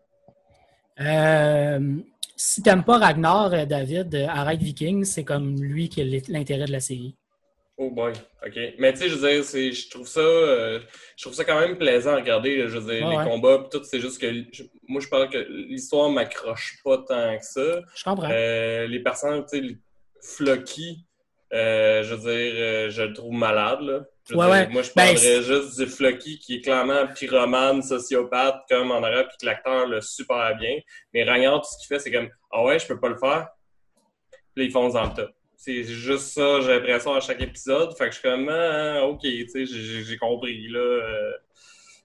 Si 2.42 2.60
t'aimes 2.60 2.82
pas 2.82 2.98
Ragnar, 2.98 3.54
euh, 3.54 3.64
David, 3.66 4.12
euh, 4.16 4.26
arrête 4.26 4.60
Viking, 4.60 5.04
c'est 5.04 5.22
comme 5.22 5.62
lui 5.62 5.88
qui 5.88 6.00
a 6.00 6.04
l'intérêt 6.28 6.66
de 6.66 6.72
la 6.72 6.80
série. 6.80 7.14
Oh 7.78 7.88
boy, 7.90 8.12
ok. 8.44 8.58
Mais 8.78 8.92
tu 8.92 8.98
sais, 8.98 9.08
je 9.08 9.14
veux 9.14 9.28
dire, 9.28 9.42
je 9.44 9.88
trouve 9.88 10.08
ça, 10.08 10.20
euh, 10.20 10.80
je 11.16 11.22
trouve 11.22 11.34
ça 11.34 11.44
quand 11.44 11.58
même 11.60 11.78
plaisant 11.78 12.12
à 12.12 12.16
regarder. 12.16 12.68
Je 12.68 12.78
veux 12.78 12.92
dire, 12.92 13.08
les 13.08 13.24
combats, 13.30 13.66
tout, 13.70 13.82
c'est 13.84 14.00
juste 14.00 14.20
que 14.20 14.44
moi, 14.88 15.00
je 15.00 15.08
parle 15.08 15.30
que 15.30 15.38
l'histoire 15.38 16.10
m'accroche 16.10 16.78
pas 16.84 16.98
tant 16.98 17.38
que 17.38 17.44
ça. 17.44 17.80
Je 17.94 18.04
comprends. 18.04 18.28
les 18.28 19.00
personnes, 19.04 19.44
tu 19.50 19.68
sais, 19.68 19.78
Flocky, 20.20 21.06
je 21.52 22.14
veux 22.14 22.30
dire, 22.30 22.90
je 22.90 23.02
le 23.02 23.12
trouve 23.14 23.32
malade. 23.32 23.80
Là. 23.82 24.00
Moi, 24.30 24.66
je 24.66 24.68
ben, 24.72 24.82
parlerais 24.94 25.42
juste 25.42 25.78
du 25.78 25.86
Flocky 25.86 26.38
qui 26.38 26.56
est 26.56 26.60
clairement 26.60 27.06
pyromane, 27.08 27.82
sociopathe, 27.82 28.62
comme 28.68 28.92
en 28.92 29.02
arabe, 29.02 29.26
puis 29.28 29.38
que 29.40 29.46
l'acteur 29.46 29.86
le 29.86 30.00
super 30.00 30.56
bien. 30.56 30.78
Mais 31.12 31.24
Ragnard, 31.24 31.60
tout 31.60 31.68
ce 31.72 31.78
qu'il 31.78 31.88
fait, 31.88 31.98
c'est 31.98 32.12
comme 32.12 32.30
Ah 32.50 32.64
ouais, 32.64 32.78
je 32.78 32.86
peux 32.86 33.00
pas 33.00 33.08
le 33.08 33.16
faire. 33.16 33.48
Puis 34.30 34.62
là, 34.62 34.64
il 34.64 34.70
fonce 34.70 34.94
dans 34.94 35.04
le 35.04 35.14
top. 35.14 35.30
C'est 35.56 35.84
juste 35.84 36.32
ça, 36.32 36.60
j'ai 36.60 36.68
l'impression 36.68 37.14
à 37.14 37.20
chaque 37.20 37.40
épisode. 37.40 37.96
Fait 37.96 38.06
que 38.06 38.10
je 38.14 38.18
suis 38.18 38.28
comme 38.28 38.48
ah, 38.48 39.04
OK, 39.06 39.22
tu 39.22 39.48
sais, 39.48 39.66
j'ai 39.66 40.16
compris. 40.16 40.68
Là, 40.68 40.78
euh. 40.78 41.32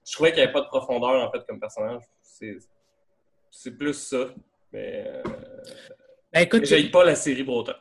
je 0.06 0.12
trouvais 0.12 0.30
qu'il 0.30 0.38
n'y 0.38 0.44
avait 0.44 0.52
pas 0.52 0.62
de 0.62 0.66
profondeur, 0.66 1.22
en 1.22 1.30
fait, 1.30 1.44
comme 1.46 1.60
personnage. 1.60 2.02
C'est 3.50 3.78
plus 3.78 3.94
ça. 3.94 4.26
Mais. 4.72 5.04
Euh... 5.06 5.22
Ben, 6.32 6.40
écoute, 6.40 6.90
pas 6.90 7.04
la 7.04 7.14
série 7.14 7.44
pour 7.44 7.58
autant 7.58 7.74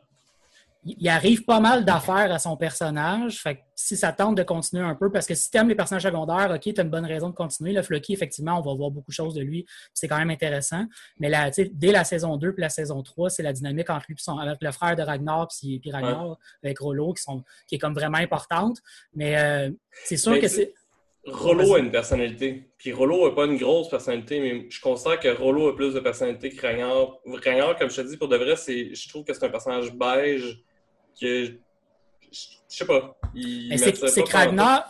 il 0.98 1.10
arrive 1.10 1.44
pas 1.44 1.60
mal 1.60 1.84
d'affaires 1.84 2.32
à 2.32 2.40
son 2.40 2.56
personnage. 2.56 3.42
Fait 3.42 3.64
si 3.76 3.96
ça 3.98 4.12
tente 4.12 4.36
de 4.36 4.44
continuer 4.44 4.84
un 4.84 4.96
peu, 4.96 5.12
parce 5.12 5.28
que 5.28 5.36
si 5.36 5.52
tu 5.52 5.58
aimes 5.58 5.70
les 5.70 5.76
personnages 5.76 6.04
secondaires, 6.04 6.52
OK, 6.52 6.62
tu 6.62 6.80
as 6.80 6.84
une 6.84 6.90
bonne 6.90 7.06
raison 7.06 7.30
de 7.30 7.36
continuer. 7.36 7.74
Le 7.74 7.84
Floki, 7.84 8.14
effectivement, 8.14 8.58
on 8.58 8.62
va 8.62 8.74
voir 8.74 8.90
beaucoup 8.90 9.12
de 9.12 9.16
choses 9.16 9.36
de 9.36 9.42
lui. 9.42 9.66
C'est 9.94 10.08
quand 10.08 10.18
même 10.18 10.30
intéressant. 10.30 10.86
Mais 11.20 11.30
là, 11.30 11.52
dès 11.52 11.92
la 11.92 12.04
saison 12.04 12.38
2 12.38 12.54
puis 12.54 12.62
la 12.62 12.70
saison 12.70 13.04
3, 13.04 13.30
c'est 13.30 13.44
la 13.44 13.54
dynamique 13.54 13.90
entre 13.90 14.06
lui 14.08 14.16
et 14.16 14.22
son, 14.22 14.38
avec 14.38 14.58
le 14.62 14.72
frère 14.72 14.96
de 14.96 15.04
Ragnar 15.04 15.48
puis, 15.48 15.82
Ragnar, 15.92 16.38
avec 16.64 16.80
Rollo, 16.80 17.14
qui, 17.14 17.24
sont, 17.24 17.44
qui 17.68 17.76
est 17.76 17.80
comme 17.80 17.94
vraiment 17.94 18.18
importante. 18.18 18.78
Mais 19.14 19.38
euh, 19.38 19.70
c'est 20.06 20.18
sûr 20.18 20.40
que 20.40 20.48
c'est. 20.48 20.74
Rollo 21.26 21.76
a 21.76 21.80
une 21.80 21.92
personnalité. 21.92 22.72
Puis 22.78 22.94
Rollo 22.94 23.28
n'a 23.28 23.36
pas 23.36 23.46
une 23.46 23.58
grosse 23.58 23.90
personnalité, 23.90 24.40
mais 24.40 24.68
je 24.70 24.80
considère 24.80 25.20
que 25.20 25.28
Rollo 25.28 25.68
a 25.68 25.76
plus 25.76 25.94
de 25.94 26.00
personnalité 26.00 26.50
que 26.50 26.66
Ragnar. 26.66 27.20
Ragnar, 27.26 27.78
comme 27.78 27.90
je 27.90 28.02
te 28.02 28.08
dis, 28.08 28.18
pour 28.18 28.30
de 28.30 28.38
vrai, 28.38 28.56
je 28.56 29.10
trouve 29.10 29.26
que 29.26 29.34
c'est 29.34 29.46
un 29.46 29.50
personnage 29.50 29.94
beige 29.94 30.64
que 31.20 31.60
je 32.70 32.78
sais 32.78 32.86
pas. 32.86 33.18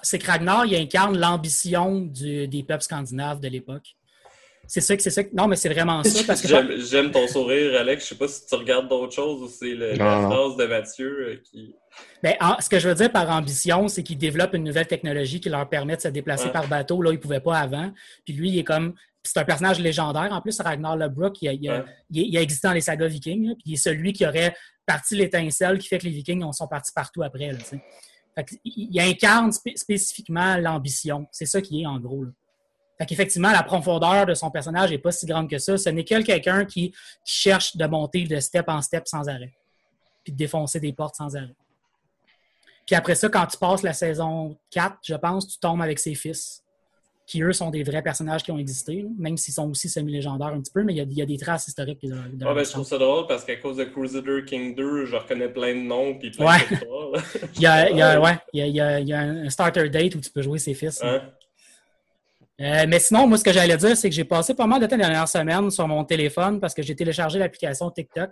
C'est 0.03 0.17
que 0.17 0.25
Ragnar, 0.25 0.65
il 0.65 0.75
incarne 0.75 1.17
l'ambition 1.17 2.01
des 2.01 2.65
peuples 2.67 2.83
scandinaves 2.83 3.39
de 3.39 3.47
l'époque. 3.47 3.95
C'est 4.69 4.81
ça 4.81 4.97
que 4.97 5.01
c'est 5.01 5.09
ça. 5.09 5.21
Non, 5.33 5.47
mais 5.47 5.55
c'est 5.55 5.69
vraiment 5.69 6.03
ça. 6.03 6.23
parce 6.27 6.41
que 6.41 6.47
J'aime 6.79 7.11
ton 7.11 7.25
sourire, 7.27 7.79
Alex. 7.79 8.03
Je 8.03 8.09
sais 8.09 8.15
pas 8.15 8.27
si 8.27 8.45
tu 8.45 8.55
regardes 8.55 8.89
d'autres 8.89 9.13
choses 9.13 9.41
ou 9.41 9.47
c'est 9.47 9.73
la 9.73 9.95
phrase 9.95 10.57
de 10.57 10.65
Mathieu 10.65 11.07
euh, 11.07 11.41
qui. 11.49 11.73
Ben, 12.21 12.35
ce 12.59 12.67
que 12.67 12.77
je 12.77 12.89
veux 12.89 12.95
dire 12.95 13.11
par 13.11 13.29
ambition, 13.29 13.87
c'est 13.87 14.03
qu'ils 14.03 14.17
développent 14.17 14.53
une 14.53 14.65
nouvelle 14.65 14.85
technologie 14.85 15.39
qui 15.39 15.49
leur 15.49 15.67
permet 15.69 15.95
de 15.95 16.01
se 16.01 16.09
déplacer 16.09 16.49
par 16.49 16.67
bateau. 16.67 17.01
Là, 17.01 17.11
ils 17.11 17.15
ne 17.15 17.19
pouvaient 17.19 17.39
pas 17.39 17.57
avant. 17.57 17.91
Puis 18.25 18.33
lui, 18.33 18.49
il 18.49 18.59
est 18.59 18.63
comme. 18.65 18.93
C'est 19.23 19.39
un 19.39 19.45
personnage 19.45 19.79
légendaire. 19.79 20.29
En 20.31 20.41
plus, 20.41 20.59
Ragnar 20.59 20.95
Lodbrok, 20.95 21.41
il, 21.41 21.51
il, 21.61 21.69
a, 21.69 21.85
il, 22.11 22.37
a 22.37 22.41
existé 22.41 22.67
dans 22.67 22.73
les 22.73 22.81
sagas 22.81 23.07
vikings. 23.07 23.55
puis 23.55 23.63
il 23.65 23.73
est 23.73 23.77
celui 23.77 24.13
qui 24.13 24.25
aurait 24.25 24.53
parti 24.88 25.15
l'étincelle 25.15 25.78
qui 25.78 25.88
fait 25.88 26.00
que 26.00 26.06
les 26.06 26.12
Vikings 26.12 26.52
sont 26.54 26.67
partis 26.67 26.91
partout 26.91 27.21
après. 27.21 27.52
il 28.63 29.00
incarne 29.00 29.52
spécifiquement 29.52 30.58
l'ambition. 30.58 31.28
C'est 31.32 31.45
ça 31.45 31.62
qui 31.62 31.84
est 31.84 31.86
en 31.86 32.00
gros. 32.00 32.23
Là. 32.23 32.32
Fait 32.97 33.06
qu'effectivement, 33.06 33.52
la 33.52 33.62
profondeur 33.62 34.26
de 34.26 34.34
son 34.34 34.50
personnage 34.50 34.89
n'est 34.89 34.97
pas 34.97 35.12
si 35.12 35.28
grande 35.28 35.50
que 35.50 35.60
ça. 35.60 35.78
Ce 35.78 35.89
n'est 35.89 36.04
que 36.04 36.21
quelqu'un 36.23 36.65
qui, 36.65 36.93
cherche 37.23 37.78
de 37.78 37.86
monter 37.86 38.23
de 38.23 38.39
step 38.39 38.67
en 38.69 38.82
step 38.82 39.08
sans 39.08 39.28
arrêt. 39.28 39.54
Puis 40.23 40.34
de 40.34 40.38
défoncer 40.38 40.80
des 40.80 40.93
portes 40.93 41.15
sans 41.15 41.36
arrêt. 41.36 41.56
Puis 42.86 42.95
après 42.95 43.15
ça, 43.15 43.30
quand 43.30 43.45
tu 43.45 43.58
passes 43.58 43.84
la 43.84 43.93
saison 43.93 44.58
4, 44.71 44.97
je 45.04 45.15
pense, 45.15 45.47
tu 45.47 45.60
tombes 45.60 45.82
avec 45.82 46.00
ses 46.00 46.15
fils 46.15 46.63
qui 47.27 47.43
eux 47.43 47.51
sont 47.51 47.69
des 47.69 47.83
vrais 47.83 48.01
personnages 48.01 48.41
qui 48.41 48.51
ont 48.51 48.57
existé, 48.57 49.05
même 49.19 49.35
s'ils 49.35 49.53
sont 49.53 49.69
aussi 49.69 49.89
semi-légendaires 49.89 50.47
un 50.47 50.61
petit 50.61 50.71
peu, 50.71 50.83
mais 50.83 50.93
il 50.93 51.13
y 51.13 51.21
a, 51.21 51.25
des 51.25 51.37
traces 51.37 51.67
historiques. 51.67 52.01
De, 52.01 52.15
ah, 52.45 52.53
ben, 52.53 52.63
je 52.63 52.71
trouve 52.71 52.85
ça 52.85 52.97
drôle 52.97 53.27
parce 53.27 53.43
qu'à 53.43 53.57
cause 53.57 53.75
de 53.75 53.83
Crusader 53.83 54.45
King 54.45 54.73
2, 54.73 55.05
je 55.05 55.15
reconnais 55.17 55.49
plein 55.49 55.75
de 55.75 55.81
noms 55.81 56.17
puis 56.17 56.31
plein 56.31 56.45
ouais. 56.45 56.67
d'histoires. 56.69 57.11
il, 57.55 57.61
y 57.61 57.65
a, 57.65 57.89
il, 57.89 57.97
y 57.97 58.01
a, 58.01 58.21
ouais, 58.21 58.37
il, 58.53 58.67
y 58.67 58.79
a, 58.79 58.99
il 59.01 59.07
y 59.09 59.13
a 59.13 59.19
un 59.19 59.49
starter 59.49 59.89
date 59.89 60.15
où 60.15 60.21
tu 60.21 60.31
peux 60.31 60.41
jouer 60.41 60.57
ses 60.57 60.73
fils. 60.73 61.03
Hein? 61.03 61.21
Euh, 62.61 62.85
mais 62.87 62.99
sinon, 62.99 63.27
moi, 63.27 63.37
ce 63.37 63.43
que 63.43 63.51
j'allais 63.51 63.75
dire, 63.75 63.97
c'est 63.97 64.09
que 64.09 64.15
j'ai 64.15 64.23
passé 64.23 64.53
pas 64.53 64.65
mal 64.65 64.79
de 64.79 64.85
temps 64.85 64.95
la 64.95 65.03
dernière 65.03 65.27
semaine 65.27 65.69
sur 65.69 65.85
mon 65.85 66.05
téléphone 66.05 66.61
parce 66.61 66.73
que 66.73 66.81
j'ai 66.81 66.95
téléchargé 66.95 67.39
l'application 67.39 67.91
TikTok. 67.91 68.31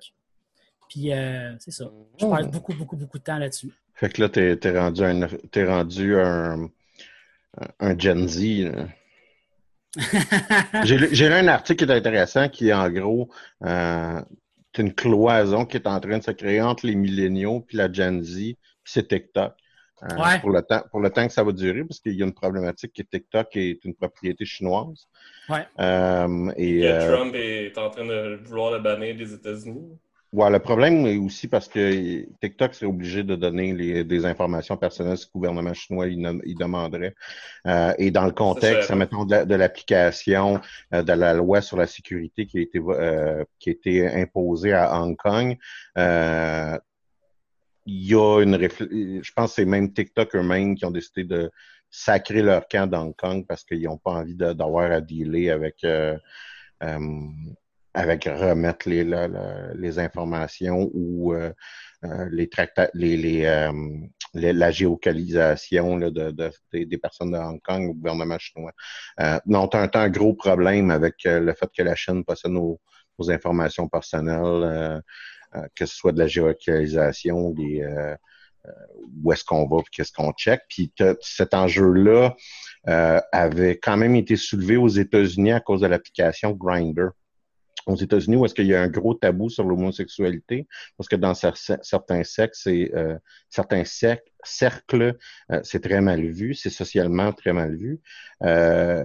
Puis, 0.88 1.12
euh, 1.12 1.54
c'est 1.60 1.72
ça. 1.72 1.92
Je 2.18 2.26
passe 2.26 2.48
beaucoup, 2.48 2.74
beaucoup, 2.74 2.96
beaucoup 2.96 3.18
de 3.20 3.24
temps 3.24 3.38
là-dessus. 3.38 3.72
Fait 3.94 4.10
que 4.10 4.22
là, 4.22 4.30
t'es 4.30 4.58
es 4.62 4.80
rendu 4.80 5.04
un, 5.04 5.28
t'es 5.52 5.66
rendu 5.66 6.18
un, 6.18 6.70
un 7.80 7.98
Gen 7.98 8.28
Z. 8.28 8.72
J'ai 10.84 10.98
lu 10.98 11.34
un 11.34 11.48
article 11.48 11.86
qui 11.86 11.92
est 11.92 11.96
intéressant 11.96 12.50
qui 12.50 12.70
est 12.70 12.74
en 12.74 12.90
gros 12.90 13.30
euh, 13.64 14.22
une 14.78 14.94
cloison 14.94 15.66
qui 15.66 15.78
est 15.78 15.88
en 15.88 16.00
train 16.00 16.18
de 16.18 16.24
se 16.24 16.32
créer 16.32 16.62
entre 16.62 16.86
les 16.86 16.96
milléniaux 16.96 17.62
puis 17.62 17.78
la 17.78 17.92
Gen 17.92 18.24
Z, 18.24 18.36
puis 18.36 18.58
c'est 18.84 19.08
TikTok. 19.08 19.54
Euh, 20.04 20.08
Ouais. 20.18 20.40
pour, 20.42 20.50
le 20.50 20.62
temps, 20.62 20.84
pour 20.92 21.00
le 21.00 21.10
temps 21.10 21.26
que 21.26 21.32
ça 21.32 21.42
va 21.42 21.54
durer, 21.54 21.84
parce 21.86 22.02
qu'il 22.02 22.14
y 22.14 22.22
a 22.22 22.26
une 22.26 22.34
problématique 22.34 22.92
que 22.94 23.02
TikTok 23.02 23.56
est 23.56 23.84
une 23.86 23.96
propriété 23.96 24.44
chinoise. 24.46 25.08
Ouais. 25.48 25.66
Euh, 25.80 26.52
et, 26.58 26.82
Que 26.82 26.86
euh, 26.86 27.16
Trump 27.16 27.34
est 27.34 27.78
en 27.78 27.90
train 27.90 28.06
de 28.06 28.42
vouloir 28.44 28.74
le 28.74 28.80
bannir 28.80 29.16
des 29.16 29.34
États-Unis. 29.34 29.98
Ouais, 30.34 30.50
le 30.50 30.60
problème 30.60 31.06
est 31.06 31.16
aussi 31.18 31.48
parce 31.48 31.70
que 31.70 32.26
TikTok 32.42 32.74
serait 32.74 32.88
obligé 32.88 33.24
de 33.24 33.36
donner 33.36 33.74
les- 33.74 34.04
des 34.04 34.26
informations 34.26 34.76
personnelles 34.76 35.18
si 35.18 35.28
le 35.34 35.40
gouvernement 35.40 35.74
chinois 35.74 36.08
il, 36.08 36.42
il 36.46 36.56
demanderait. 36.58 37.16
Euh, 37.68 37.94
et 37.98 38.12
dans 38.12 38.26
le 38.26 38.32
contexte, 38.32 38.90
mettons, 38.98 39.24
de 39.24 39.32
la- 39.32 39.46
de 39.46 39.56
l'application 39.56 40.60
euh, 40.94 41.04
de 41.04 41.14
la 41.14 41.34
loi 41.34 41.62
sur 41.62 41.78
la 41.78 41.88
sécurité 41.88 42.48
qui 42.48 42.58
a 42.58 42.62
été, 42.62 42.80
euh, 42.86 43.46
qui 43.60 43.70
a 43.70 43.72
été 43.72 44.08
imposée 44.10 44.74
à 44.74 45.00
Hong 45.02 45.16
Kong, 45.16 45.58
euh, 45.98 46.78
il 47.86 48.04
y 48.10 48.14
a 48.16 48.42
une 48.42 48.58
je 48.60 49.32
pense 49.34 49.52
que 49.52 49.56
c'est 49.56 49.66
même 49.66 49.94
TikTok 49.94 50.36
eux-mêmes 50.36 50.76
qui 50.76 50.84
ont 50.86 50.92
décidé 50.92 51.24
de 51.24 51.50
sacrer 51.90 52.42
leur 52.42 52.68
camp 52.68 52.88
d'Hong 52.90 53.16
Kong 53.16 53.46
parce 53.48 53.64
qu'ils 53.64 53.84
n'ont 53.84 53.98
pas 53.98 54.12
envie 54.12 54.36
d'avoir 54.36 54.92
à 54.92 55.00
dealer 55.00 55.50
avec 55.52 55.84
euh, 55.86 56.18
avec 57.96 58.26
remettre 58.26 58.90
les, 58.90 59.06
les 59.76 60.00
informations 60.00 60.92
ou 60.94 61.34
euh, 61.34 61.52
euh, 62.04 62.28
les 62.30 62.50
tracta 62.50 62.90
les, 62.94 63.16
les, 63.16 63.46
euh, 63.46 63.72
la 64.34 64.70
géolocalisation 64.70 65.96
là, 65.98 66.10
de, 66.12 66.32
de- 66.32 66.52
des, 66.84 66.98
personnes 66.98 67.32
de 67.32 67.38
Hong 67.38 67.62
Kong 67.62 67.90
au 67.90 67.94
gouvernement 67.94 68.38
chinois. 68.38 68.74
Euh, 69.22 69.40
non, 69.46 69.68
tu 69.70 69.78
as, 69.78 69.90
un 69.94 70.10
gros 70.10 70.34
problème 70.34 70.92
avec 70.92 71.26
euh, 71.26 71.40
le 71.40 71.54
fait 71.54 71.70
que 71.76 71.84
la 71.84 71.96
Chine 71.96 72.26
possède 72.26 72.52
nos, 72.52 72.80
nos 73.18 73.32
informations 73.32 73.88
personnelles, 73.88 74.42
euh, 74.44 75.00
que 75.74 75.86
ce 75.86 75.96
soit 75.96 76.12
de 76.12 76.20
la 76.20 76.28
géolocalisation, 76.28 77.52
des, 77.52 77.82
où 79.24 79.32
est-ce 79.32 79.46
qu'on 79.46 79.66
va, 79.68 79.78
qu'est-ce 79.90 80.12
qu'on 80.12 80.34
check. 80.34 80.64
Puis 80.68 80.92
cet 81.22 81.54
enjeu-là 81.54 82.36
avait 83.32 83.78
quand 83.78 83.96
même 83.96 84.18
été 84.18 84.36
soulevé 84.36 84.76
aux 84.76 84.90
États-Unis 84.90 85.54
à 85.54 85.62
cause 85.62 85.80
de 85.80 85.88
l'application 85.88 86.52
Grindr 86.52 87.12
aux 87.86 87.96
États-Unis 87.96 88.36
où 88.36 88.46
est-ce 88.46 88.56
qu'il 88.56 88.68
y 88.68 88.76
a 88.76 88.82
un 88.82 88.88
gros 88.88 89.14
tabou 89.14 89.50
sur 89.50 89.64
l'homosexualité, 89.64 90.68
parce 90.98 91.08
que 91.08 91.16
dans 91.16 91.34
cer- 91.34 91.80
certains 91.82 92.24
sexes 92.24 92.68
et 92.68 92.92
euh, 92.96 93.18
certains 93.50 93.84
cer- 93.84 94.20
cercles, 94.44 95.18
euh, 95.52 95.60
c'est 95.64 95.82
très 95.82 96.02
mal 96.02 96.22
vu, 96.26 96.54
c'est 96.54 96.70
socialement 96.70 97.32
très 97.32 97.54
mal 97.54 97.76
vu. 97.76 98.00
Euh, 98.44 99.04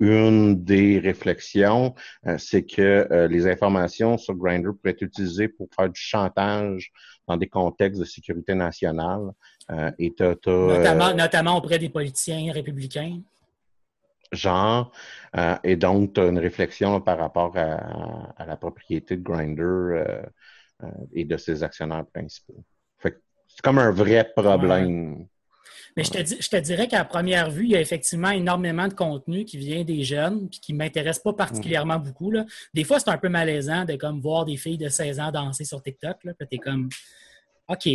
une 0.00 0.64
des 0.64 0.98
réflexions, 0.98 1.94
euh, 2.26 2.36
c'est 2.38 2.64
que 2.64 3.06
euh, 3.12 3.28
les 3.28 3.46
informations 3.46 4.18
sur 4.18 4.34
Grindr 4.34 4.70
pourraient 4.74 4.90
être 4.90 5.02
utilisées 5.02 5.48
pour 5.48 5.68
faire 5.74 5.88
du 5.88 6.00
chantage 6.00 6.90
dans 7.28 7.36
des 7.36 7.46
contextes 7.48 8.00
de 8.00 8.04
sécurité 8.04 8.54
nationale. 8.54 9.30
Euh, 9.70 9.92
et 10.00 10.12
t'as, 10.12 10.34
euh, 10.48 10.76
Notamment, 10.76 11.14
notamment 11.14 11.56
auprès 11.58 11.78
des 11.78 11.88
politiciens 11.88 12.52
républicains. 12.52 13.20
Genre. 14.32 14.92
Euh, 15.36 15.56
et 15.64 15.76
donc, 15.76 16.14
tu 16.14 16.20
as 16.20 16.26
une 16.26 16.38
réflexion 16.38 16.92
là, 16.94 17.00
par 17.00 17.18
rapport 17.18 17.56
à, 17.56 18.32
à 18.36 18.46
la 18.46 18.56
propriété 18.56 19.16
de 19.16 19.22
Grindr 19.22 19.62
euh, 19.62 20.22
euh, 20.82 20.86
et 21.12 21.24
de 21.24 21.36
ses 21.36 21.62
actionnaires 21.62 22.04
principaux. 22.12 22.64
Fait 22.98 23.16
c'est 23.48 23.62
comme 23.62 23.78
un 23.78 23.90
vrai 23.90 24.30
problème. 24.34 25.26
Mais 25.96 26.04
je 26.04 26.10
te, 26.10 26.18
dis- 26.22 26.38
je 26.40 26.48
te 26.48 26.56
dirais 26.56 26.88
qu'à 26.88 27.04
première 27.04 27.50
vue, 27.50 27.64
il 27.64 27.70
y 27.70 27.76
a 27.76 27.80
effectivement 27.80 28.30
énormément 28.30 28.88
de 28.88 28.94
contenu 28.94 29.44
qui 29.44 29.58
vient 29.58 29.84
des 29.84 30.02
jeunes 30.04 30.48
puis 30.48 30.58
qui 30.58 30.72
ne 30.72 30.78
m'intéresse 30.78 31.18
pas 31.18 31.34
particulièrement 31.34 31.98
beaucoup. 31.98 32.30
Là. 32.30 32.46
Des 32.72 32.84
fois, 32.84 32.98
c'est 32.98 33.10
un 33.10 33.18
peu 33.18 33.28
malaisant 33.28 33.84
de 33.84 33.96
comme 33.96 34.18
voir 34.20 34.46
des 34.46 34.56
filles 34.56 34.78
de 34.78 34.88
16 34.88 35.20
ans 35.20 35.30
danser 35.30 35.64
sur 35.64 35.82
TikTok. 35.82 36.24
Là, 36.24 36.32
puis 36.32 36.48
t'es 36.48 36.56
comme 36.56 36.88
OK. 37.72 37.86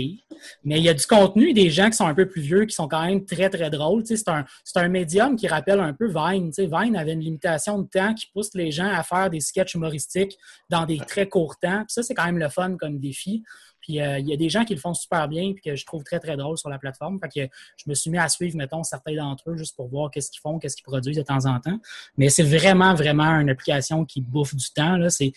Mais 0.63 0.79
il 0.79 0.83
y 0.83 0.89
a 0.89 0.93
du 0.93 1.05
contenu 1.05 1.53
des 1.53 1.69
gens 1.69 1.89
qui 1.89 1.97
sont 1.97 2.07
un 2.07 2.15
peu 2.15 2.27
plus 2.27 2.41
vieux, 2.41 2.65
qui 2.65 2.73
sont 2.73 2.87
quand 2.87 3.05
même 3.05 3.25
très, 3.25 3.49
très 3.49 3.69
drôles. 3.69 4.01
Tu 4.03 4.15
sais, 4.15 4.23
C'est 4.25 4.29
un, 4.29 4.45
c'est 4.63 4.79
un 4.79 4.87
médium 4.87 5.35
qui 5.35 5.47
rappelle 5.47 5.79
un 5.79 5.93
peu 5.93 6.07
Vine. 6.07 6.49
Tu 6.49 6.63
sais, 6.63 6.69
Vine 6.71 6.95
avait 6.95 7.13
une 7.13 7.19
limitation 7.19 7.79
de 7.79 7.87
temps 7.87 8.13
qui 8.13 8.27
pousse 8.33 8.53
les 8.55 8.71
gens 8.71 8.89
à 8.89 9.03
faire 9.03 9.29
des 9.29 9.39
sketchs 9.39 9.75
humoristiques 9.75 10.37
dans 10.69 10.85
des 10.85 10.97
très 10.97 11.29
courts 11.29 11.57
temps. 11.59 11.79
Puis 11.79 11.93
ça, 11.93 12.03
c'est 12.03 12.15
quand 12.15 12.25
même 12.25 12.39
le 12.39 12.49
fun 12.49 12.75
comme 12.77 12.99
défi. 12.99 13.43
Puis 13.87 14.01
euh, 14.01 14.19
il 14.19 14.27
y 14.27 14.33
a 14.33 14.35
des 14.35 14.49
gens 14.49 14.65
qui 14.65 14.73
le 14.75 14.81
font 14.81 14.93
super 14.93 15.29
bien 15.29 15.53
puis 15.53 15.61
que 15.63 15.75
je 15.75 15.85
trouve 15.85 16.03
très, 16.03 16.19
très 16.19 16.35
drôle 16.35 16.57
sur 16.57 16.69
la 16.69 16.77
plateforme. 16.77 17.19
Fait 17.21 17.47
que 17.47 17.53
je 17.77 17.89
me 17.89 17.93
suis 17.93 18.11
mis 18.11 18.17
à 18.17 18.27
suivre, 18.27 18.57
mettons, 18.57 18.83
certains 18.83 19.15
d'entre 19.15 19.49
eux 19.49 19.55
juste 19.55 19.77
pour 19.77 19.87
voir 19.87 20.11
qu'est-ce 20.11 20.29
qu'ils 20.29 20.41
font, 20.41 20.59
qu'est-ce 20.59 20.75
qu'ils 20.75 20.83
produisent 20.83 21.15
de 21.15 21.21
temps 21.21 21.45
en 21.45 21.57
temps. 21.61 21.79
Mais 22.17 22.27
c'est 22.27 22.43
vraiment, 22.43 22.93
vraiment 22.95 23.39
une 23.39 23.49
application 23.49 24.03
qui 24.03 24.19
bouffe 24.19 24.53
du 24.55 24.69
temps. 24.71 24.97
C'est, 25.09 25.31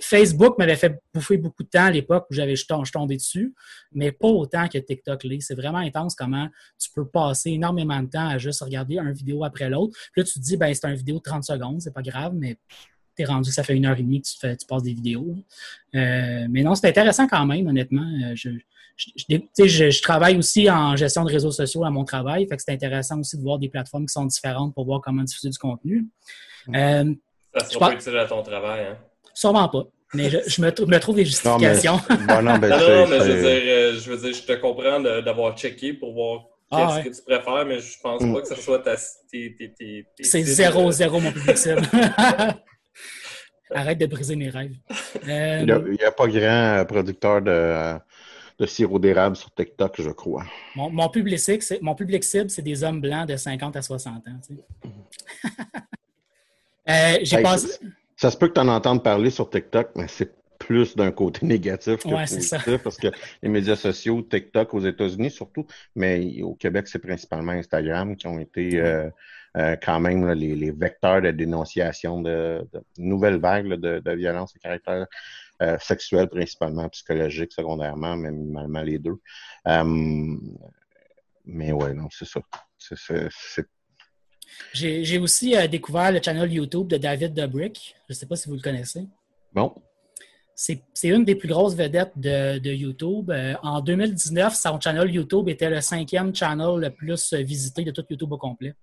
Facebook 0.00 0.56
m'avait 0.58 0.76
fait 0.76 0.98
bouffer 1.12 1.36
beaucoup 1.36 1.62
de 1.62 1.68
temps 1.68 1.84
à 1.84 1.90
l'époque 1.90 2.26
où 2.30 2.34
j'avais 2.34 2.56
je 2.56 2.64
tom- 2.66 2.86
je 2.86 2.92
tombais 2.92 3.16
dessus, 3.16 3.54
mais 3.92 4.10
pas 4.10 4.28
autant 4.28 4.66
que 4.66 4.78
TikTok 4.78 5.24
l'est. 5.24 5.40
C'est 5.40 5.54
vraiment 5.54 5.78
intense 5.78 6.14
comment 6.14 6.48
tu 6.78 6.90
peux 6.90 7.06
passer 7.06 7.50
énormément 7.50 8.00
de 8.02 8.08
temps 8.08 8.28
à 8.28 8.38
juste 8.38 8.62
regarder 8.62 8.96
une 8.96 9.12
vidéo 9.12 9.44
après 9.44 9.68
l'autre. 9.68 9.94
Puis 10.12 10.22
là, 10.22 10.24
tu 10.24 10.34
te 10.34 10.38
dis, 10.44 10.56
ben, 10.56 10.72
c'est 10.72 10.88
une 10.88 10.94
vidéo 10.94 11.16
de 11.16 11.22
30 11.22 11.44
secondes, 11.44 11.82
c'est 11.82 11.92
pas 11.92 12.02
grave, 12.02 12.32
mais 12.34 12.56
t'es 13.16 13.24
rendu 13.24 13.48
que 13.50 13.54
ça 13.54 13.62
fait 13.62 13.74
une 13.76 13.86
heure 13.86 13.98
et 13.98 14.02
demie 14.02 14.20
que 14.22 14.26
tu, 14.26 14.38
fais, 14.38 14.56
tu 14.56 14.66
passes 14.66 14.82
des 14.82 14.94
vidéos. 14.94 15.34
Euh, 15.94 16.46
mais 16.50 16.62
non, 16.62 16.74
c'est 16.74 16.88
intéressant 16.88 17.26
quand 17.28 17.44
même, 17.46 17.66
honnêtement. 17.66 18.02
Euh, 18.24 18.32
je, 18.34 18.50
je, 18.96 19.06
je- 19.16 19.36
tu 19.36 19.48
sais, 19.54 19.68
je- 19.68 19.90
je 19.90 20.02
travaille 20.02 20.36
aussi 20.36 20.70
en 20.70 20.96
gestion 20.96 21.24
de 21.24 21.30
réseaux 21.30 21.50
sociaux 21.52 21.84
à 21.84 21.90
mon 21.90 22.04
travail, 22.04 22.46
fait 22.48 22.56
que 22.56 22.62
c'est 22.62 22.72
intéressant 22.72 23.18
aussi 23.20 23.36
de 23.36 23.42
voir 23.42 23.58
des 23.58 23.68
plateformes 23.68 24.06
qui 24.06 24.12
sont 24.12 24.24
différentes 24.26 24.74
pour 24.74 24.84
voir 24.84 25.00
comment 25.00 25.22
diffuser 25.22 25.50
du 25.50 25.58
contenu. 25.58 26.06
Euh, 26.74 27.12
Ça 27.56 27.64
sera 27.68 27.88
pas 27.90 27.94
utile 27.94 28.16
à 28.16 28.26
ton 28.26 28.42
travail. 28.42 28.86
Hein? 28.90 28.98
sûrement 29.34 29.66
pas, 29.68 29.84
mais 30.14 30.28
je, 30.28 30.38
je 30.46 30.60
me, 30.60 30.70
trou- 30.70 30.86
me 30.86 30.98
trouve 30.98 31.16
des 31.16 31.22
Non, 31.44 31.58
mais, 31.58 31.74
justifications. 31.74 32.00
bon, 32.28 32.42
non, 32.42 32.58
ben, 32.58 32.68
Non, 32.68 32.78
c'est- 32.78 32.96
non, 33.04 33.08
mais 33.08 33.18
je 33.18 33.32
veux, 33.32 33.40
dire, 33.40 33.62
euh, 33.64 33.98
je 33.98 34.10
veux 34.12 34.18
dire, 34.18 34.34
je 34.34 34.42
te 34.42 34.52
comprends 34.60 35.00
d'avoir 35.00 35.56
checké 35.56 35.94
pour 35.94 36.12
voir 36.12 36.44
Ah, 36.70 36.76
qu'est-ce 36.76 36.96
ouais. 36.96 37.10
que 37.10 37.16
tu 37.16 37.22
préfères, 37.22 37.66
mais 37.66 37.80
je 37.80 37.98
pense 38.02 38.22
Mm. 38.22 38.34
pas 38.34 38.40
que 38.42 38.48
ce 38.48 38.54
soit 38.56 38.78
ta, 38.80 38.96
C'est 38.96 40.42
zéro, 40.42 40.90
zéro 40.92 41.18
mon 41.20 41.32
public 41.32 41.56
cible. 41.56 41.80
Arrête 43.74 43.98
de 43.98 44.06
briser 44.06 44.36
mes 44.36 44.48
rêves. 44.50 44.74
Euh, 45.28 45.60
il 45.60 45.92
n'y 45.98 46.04
a, 46.04 46.10
pas 46.10 46.26
grand 46.26 46.78
euh, 46.80 46.84
producteur 46.84 47.42
de, 47.42 47.94
de 48.58 48.66
sirop 48.66 48.98
d'érable 48.98 49.36
sur 49.36 49.52
TikTok, 49.54 50.00
je 50.02 50.10
crois. 50.10 50.44
mon, 50.74 50.90
mon 50.90 51.08
public 51.10 51.38
cible, 51.38 51.62
c'est- 51.62 52.62
des 52.62 52.82
hommes 52.82 53.00
blancs 53.00 53.28
de 53.28 53.36
50 53.36 53.76
à 53.76 53.82
60 53.82 54.16
ans. 54.26 54.40
tu 54.48 54.56
sais. 54.56 55.48
Euh, 56.88 57.18
J'ai 57.22 57.36
Hey, 57.36 57.42
passé. 57.44 57.78
ça, 58.16 58.30
se 58.30 58.36
peut 58.36 58.48
que 58.48 58.54
tu 58.54 58.60
en 58.60 58.68
entendes 58.68 59.04
parler 59.04 59.30
sur 59.30 59.48
TikTok, 59.48 59.90
mais 59.94 60.08
c'est 60.08 60.32
plus 60.58 60.96
d'un 60.96 61.12
côté 61.12 61.46
négatif 61.46 61.98
que 61.98 62.08
Ouais, 62.08 62.26
c'est 62.26 62.36
positif, 62.36 62.64
ça. 62.64 62.78
parce 62.78 62.96
que 62.96 63.08
les 63.42 63.48
médias 63.48 63.76
sociaux, 63.76 64.22
TikTok 64.22 64.74
aux 64.74 64.80
États-Unis 64.80 65.30
surtout, 65.30 65.66
mais 65.94 66.42
au 66.42 66.54
Québec, 66.54 66.88
c'est 66.88 66.98
principalement 66.98 67.52
Instagram 67.52 68.16
qui 68.16 68.26
ont 68.26 68.38
été 68.40 68.80
euh, 68.80 69.08
euh, 69.56 69.76
quand 69.82 70.00
même 70.00 70.26
là, 70.26 70.34
les, 70.34 70.54
les 70.54 70.70
vecteurs 70.70 71.20
de 71.22 71.30
dénonciation 71.30 72.22
de, 72.22 72.66
de 72.72 72.82
nouvelles 72.98 73.38
vagues 73.40 73.66
là, 73.66 73.76
de, 73.76 73.98
de 74.00 74.12
violence 74.12 74.54
à 74.56 74.58
caractère 74.58 75.06
euh, 75.62 75.76
sexuel, 75.78 76.28
principalement 76.28 76.88
psychologique, 76.88 77.52
secondairement, 77.52 78.16
mais 78.16 78.30
minimalement 78.30 78.82
les 78.82 78.98
deux. 78.98 79.16
Euh, 79.68 80.36
mais 81.44 81.72
ouais, 81.72 81.92
non, 81.94 82.08
c'est 82.10 82.24
ça. 82.26 82.40
C'est- 82.78 83.66
J'ai 84.72 85.04
j'ai 85.04 85.18
aussi 85.18 85.56
euh, 85.56 85.66
découvert 85.66 86.12
le 86.12 86.20
channel 86.22 86.52
YouTube 86.52 86.88
de 86.88 86.96
David 86.96 87.34
Dobrik. 87.34 87.94
Je 88.08 88.12
ne 88.12 88.14
sais 88.14 88.26
pas 88.26 88.36
si 88.36 88.48
vous 88.48 88.54
le 88.56 88.60
connaissez. 88.62 89.06
bon. 89.52 89.74
C'est 90.54 90.82
c'est 90.92 91.08
une 91.08 91.24
des 91.24 91.34
plus 91.34 91.48
grosses 91.48 91.74
vedettes 91.74 92.12
de, 92.16 92.58
de 92.58 92.70
YouTube. 92.70 93.30
Euh, 93.30 93.54
en 93.62 93.80
2019, 93.80 94.54
son 94.54 94.78
channel 94.80 95.10
YouTube 95.10 95.48
était 95.48 95.70
le 95.70 95.80
cinquième 95.80 96.34
channel 96.34 96.76
le 96.78 96.90
plus 96.90 97.32
visité 97.32 97.82
de 97.84 97.90
tout 97.90 98.04
YouTube 98.10 98.30
au 98.32 98.36
complet. 98.38 98.74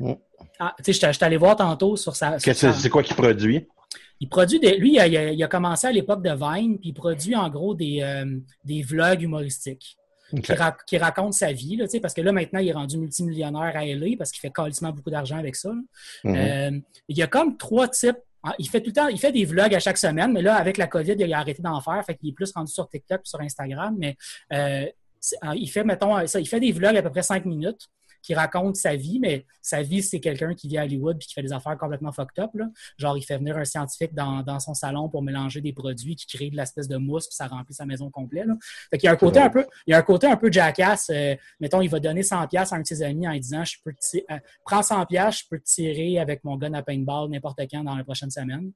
Mm. 0.00 0.12
Ah, 0.58 0.74
tu 0.78 0.84
sais, 0.84 0.92
j'étais- 0.92 1.12
j'étais 1.12 1.24
allé 1.24 1.36
voir 1.36 1.56
tantôt 1.56 1.96
sur 1.96 2.14
sa. 2.16 2.38
c'est 2.72 2.90
quoi 2.90 3.02
qu'il 3.02 3.16
produit? 3.16 3.66
Il 4.20 4.28
produit 4.28 4.60
des. 4.60 4.76
Lui, 4.76 4.94
il 4.94 4.98
a, 5.00 5.06
il 5.06 5.48
commencé 5.48 5.86
à 5.86 5.92
l'époque 5.92 6.22
de 6.22 6.30
Vine, 6.30 6.78
puis 6.78 6.90
il 6.90 6.94
produit 6.94 7.34
en 7.36 7.48
gros 7.50 7.74
des, 7.74 8.00
euh, 8.02 8.38
des 8.64 8.82
vlogs 8.82 9.22
humoristiques 9.22 9.96
qui, 10.42 10.52
ra- 10.52 10.76
qui 10.86 10.96
racontent 10.98 11.32
sa 11.32 11.52
vie, 11.52 11.76
là, 11.76 11.86
parce 12.00 12.14
que 12.14 12.20
là, 12.20 12.32
maintenant, 12.32 12.58
il 12.60 12.68
est 12.68 12.72
rendu 12.72 12.96
multimillionnaire 12.98 13.72
à 13.76 13.84
LA 13.84 14.16
parce 14.16 14.30
qu'il 14.32 14.40
fait 14.40 14.52
quasiment 14.52 14.90
beaucoup 14.90 15.10
d'argent 15.10 15.36
avec 15.36 15.54
ça. 15.56 15.72
Mhm. 16.24 16.34
Euh, 16.36 16.80
il 17.08 17.16
y 17.18 17.22
a 17.22 17.26
comme 17.26 17.56
trois 17.56 17.88
types. 17.88 18.16
Il 18.58 18.68
fait 18.68 18.80
tout 18.80 18.88
le 18.90 18.92
temps, 18.94 19.08
il 19.08 19.18
fait 19.18 19.32
des 19.32 19.44
vlogs 19.44 19.74
à 19.74 19.78
chaque 19.80 19.96
semaine, 19.98 20.32
mais 20.32 20.42
là, 20.42 20.56
avec 20.56 20.76
la 20.76 20.86
COVID, 20.86 21.14
il 21.18 21.32
a 21.32 21.38
arrêté 21.38 21.62
d'en 21.62 21.80
faire, 21.80 22.02
fait 22.04 22.14
qu'il 22.14 22.28
est 22.28 22.32
plus 22.32 22.52
rendu 22.52 22.70
sur 22.72 22.86
TikTok 22.88 23.20
sur 23.24 23.40
Instagram, 23.40 23.94
mais 23.98 24.16
euh, 24.52 24.84
il 25.54 25.66
fait, 25.68 25.82
mettons, 25.84 26.26
ça, 26.26 26.40
il 26.40 26.46
fait 26.46 26.60
des 26.60 26.70
vlogs 26.72 26.96
à 26.96 27.02
peu 27.02 27.10
près 27.10 27.22
cinq 27.22 27.46
minutes. 27.46 27.88
Qui 28.24 28.32
raconte 28.32 28.76
sa 28.76 28.96
vie, 28.96 29.18
mais 29.20 29.44
sa 29.60 29.82
vie, 29.82 30.02
c'est 30.02 30.18
quelqu'un 30.18 30.54
qui 30.54 30.66
vit 30.66 30.78
à 30.78 30.84
Hollywood 30.84 31.18
et 31.20 31.24
qui 31.24 31.34
fait 31.34 31.42
des 31.42 31.52
affaires 31.52 31.76
complètement 31.76 32.10
fucked 32.10 32.42
up. 32.42 32.50
Là. 32.54 32.70
Genre, 32.96 33.18
il 33.18 33.22
fait 33.22 33.36
venir 33.36 33.58
un 33.58 33.66
scientifique 33.66 34.14
dans, 34.14 34.42
dans, 34.42 34.58
son 34.58 34.72
salon 34.72 35.10
pour 35.10 35.22
mélanger 35.22 35.60
des 35.60 35.74
produits 35.74 36.16
qui 36.16 36.26
créent 36.26 36.48
de 36.48 36.56
l'espèce 36.56 36.88
de 36.88 36.96
mousse 36.96 37.26
puis 37.26 37.36
ça 37.36 37.46
remplit 37.48 37.74
sa 37.74 37.84
maison 37.84 38.10
complète. 38.10 38.46
Là. 38.46 38.54
Fait 38.90 38.96
qu'il 38.96 39.08
y 39.08 39.10
a 39.10 39.12
un 39.12 39.16
côté 39.16 39.40
un 39.40 39.50
peu, 39.50 39.66
il 39.86 39.90
y 39.90 39.94
a 39.94 39.98
un 39.98 40.02
côté 40.02 40.26
un 40.26 40.38
peu 40.38 40.50
jackass. 40.50 41.10
Euh, 41.10 41.36
mettons, 41.60 41.82
il 41.82 41.90
va 41.90 42.00
donner 42.00 42.22
100 42.22 42.48
pièces 42.48 42.72
à 42.72 42.76
un 42.76 42.80
de 42.80 42.86
ses 42.86 43.02
amis 43.02 43.28
en 43.28 43.32
lui 43.32 43.40
disant, 43.40 43.62
je 43.62 43.76
peux 43.84 43.92
euh, 44.30 44.38
prends 44.64 44.82
100 44.82 45.04
pièces, 45.04 45.40
je 45.40 45.44
peux 45.50 45.58
te 45.58 45.64
tirer 45.64 46.18
avec 46.18 46.44
mon 46.44 46.56
gun 46.56 46.72
à 46.72 46.82
paintball 46.82 47.28
n'importe 47.28 47.60
quand 47.70 47.84
dans 47.84 47.94
la 47.94 48.04
prochaine 48.04 48.30
semaine. 48.30 48.72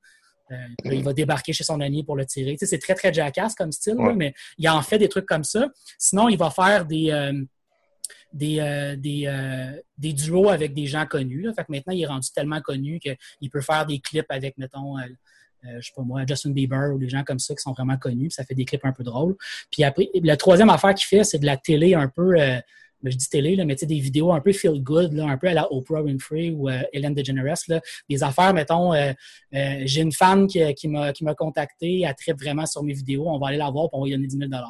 Euh, 0.50 0.56
il 0.84 1.02
va 1.02 1.12
débarquer 1.12 1.52
chez 1.52 1.64
son 1.64 1.80
ami 1.80 2.04
pour 2.04 2.16
le 2.16 2.24
tirer. 2.24 2.52
Tu 2.52 2.58
sais, 2.58 2.66
c'est 2.66 2.78
très, 2.78 2.94
très 2.94 3.12
jackass 3.12 3.54
comme 3.54 3.72
style, 3.72 3.96
là, 3.96 4.12
mais 4.14 4.34
il 4.56 4.68
en 4.68 4.80
fait 4.82 4.98
des 4.98 5.08
trucs 5.08 5.26
comme 5.26 5.44
ça. 5.44 5.68
Sinon, 5.98 6.28
il 6.28 6.38
va 6.38 6.50
faire 6.50 6.86
des, 6.86 7.10
euh, 7.10 7.32
des, 8.32 8.60
euh, 8.60 8.96
des, 8.96 9.30
des, 9.96 10.12
duos 10.12 10.48
avec 10.48 10.74
des 10.74 10.86
gens 10.86 11.06
connus. 11.06 11.42
Là. 11.42 11.52
Fait 11.54 11.64
que 11.64 11.72
maintenant, 11.72 11.92
il 11.92 12.02
est 12.02 12.06
rendu 12.06 12.28
tellement 12.30 12.60
connu 12.60 13.00
qu'il 13.00 13.50
peut 13.50 13.60
faire 13.60 13.86
des 13.86 13.98
clips 14.00 14.30
avec, 14.30 14.58
mettons, 14.58 14.96
je 15.62 15.80
sais 15.80 15.92
pas 15.94 16.02
moi, 16.02 16.22
Justin 16.26 16.50
Bieber 16.50 16.94
ou 16.94 16.98
des 16.98 17.08
gens 17.08 17.24
comme 17.24 17.38
ça 17.38 17.54
qui 17.54 17.62
sont 17.62 17.72
vraiment 17.72 17.96
connus. 17.96 18.30
ça 18.30 18.44
fait 18.44 18.54
des 18.54 18.64
clips 18.64 18.84
un 18.84 18.92
peu 18.92 19.02
drôles. 19.02 19.36
Puis 19.70 19.84
après, 19.84 20.08
la 20.22 20.36
troisième 20.36 20.70
affaire 20.70 20.94
qu'il 20.94 21.06
fait, 21.06 21.24
c'est 21.24 21.38
de 21.38 21.46
la 21.46 21.56
télé 21.56 21.94
un 21.94 22.08
peu 22.08 22.36
je 23.04 23.16
dis 23.16 23.28
télé, 23.28 23.56
là, 23.56 23.64
mais 23.64 23.74
des 23.74 24.00
vidéos 24.00 24.32
un 24.32 24.40
peu 24.40 24.52
feel 24.52 24.82
good, 24.82 25.12
là, 25.12 25.26
un 25.26 25.38
peu 25.38 25.48
à 25.48 25.54
la 25.54 25.72
Oprah 25.72 26.02
Winfrey 26.02 26.50
ou 26.50 26.68
euh, 26.68 26.82
Ellen 26.92 27.14
DeGeneres, 27.14 27.54
là, 27.68 27.80
des 28.08 28.22
affaires, 28.22 28.52
mettons, 28.52 28.92
euh, 28.94 29.12
euh, 29.54 29.82
j'ai 29.84 30.02
une 30.02 30.12
fan 30.12 30.46
qui, 30.46 30.60
qui 30.74 30.88
m'a 30.88 31.34
contacté, 31.36 32.00
elle 32.00 32.14
tripe 32.14 32.40
vraiment 32.40 32.66
sur 32.66 32.82
mes 32.82 32.94
vidéos, 32.94 33.28
on 33.28 33.38
va 33.38 33.48
aller 33.48 33.58
la 33.58 33.70
voir, 33.70 33.88
pour 33.90 34.04
lui 34.04 34.12
donner 34.12 34.26
10 34.26 34.38
000 34.38 34.50
Puis 34.50 34.60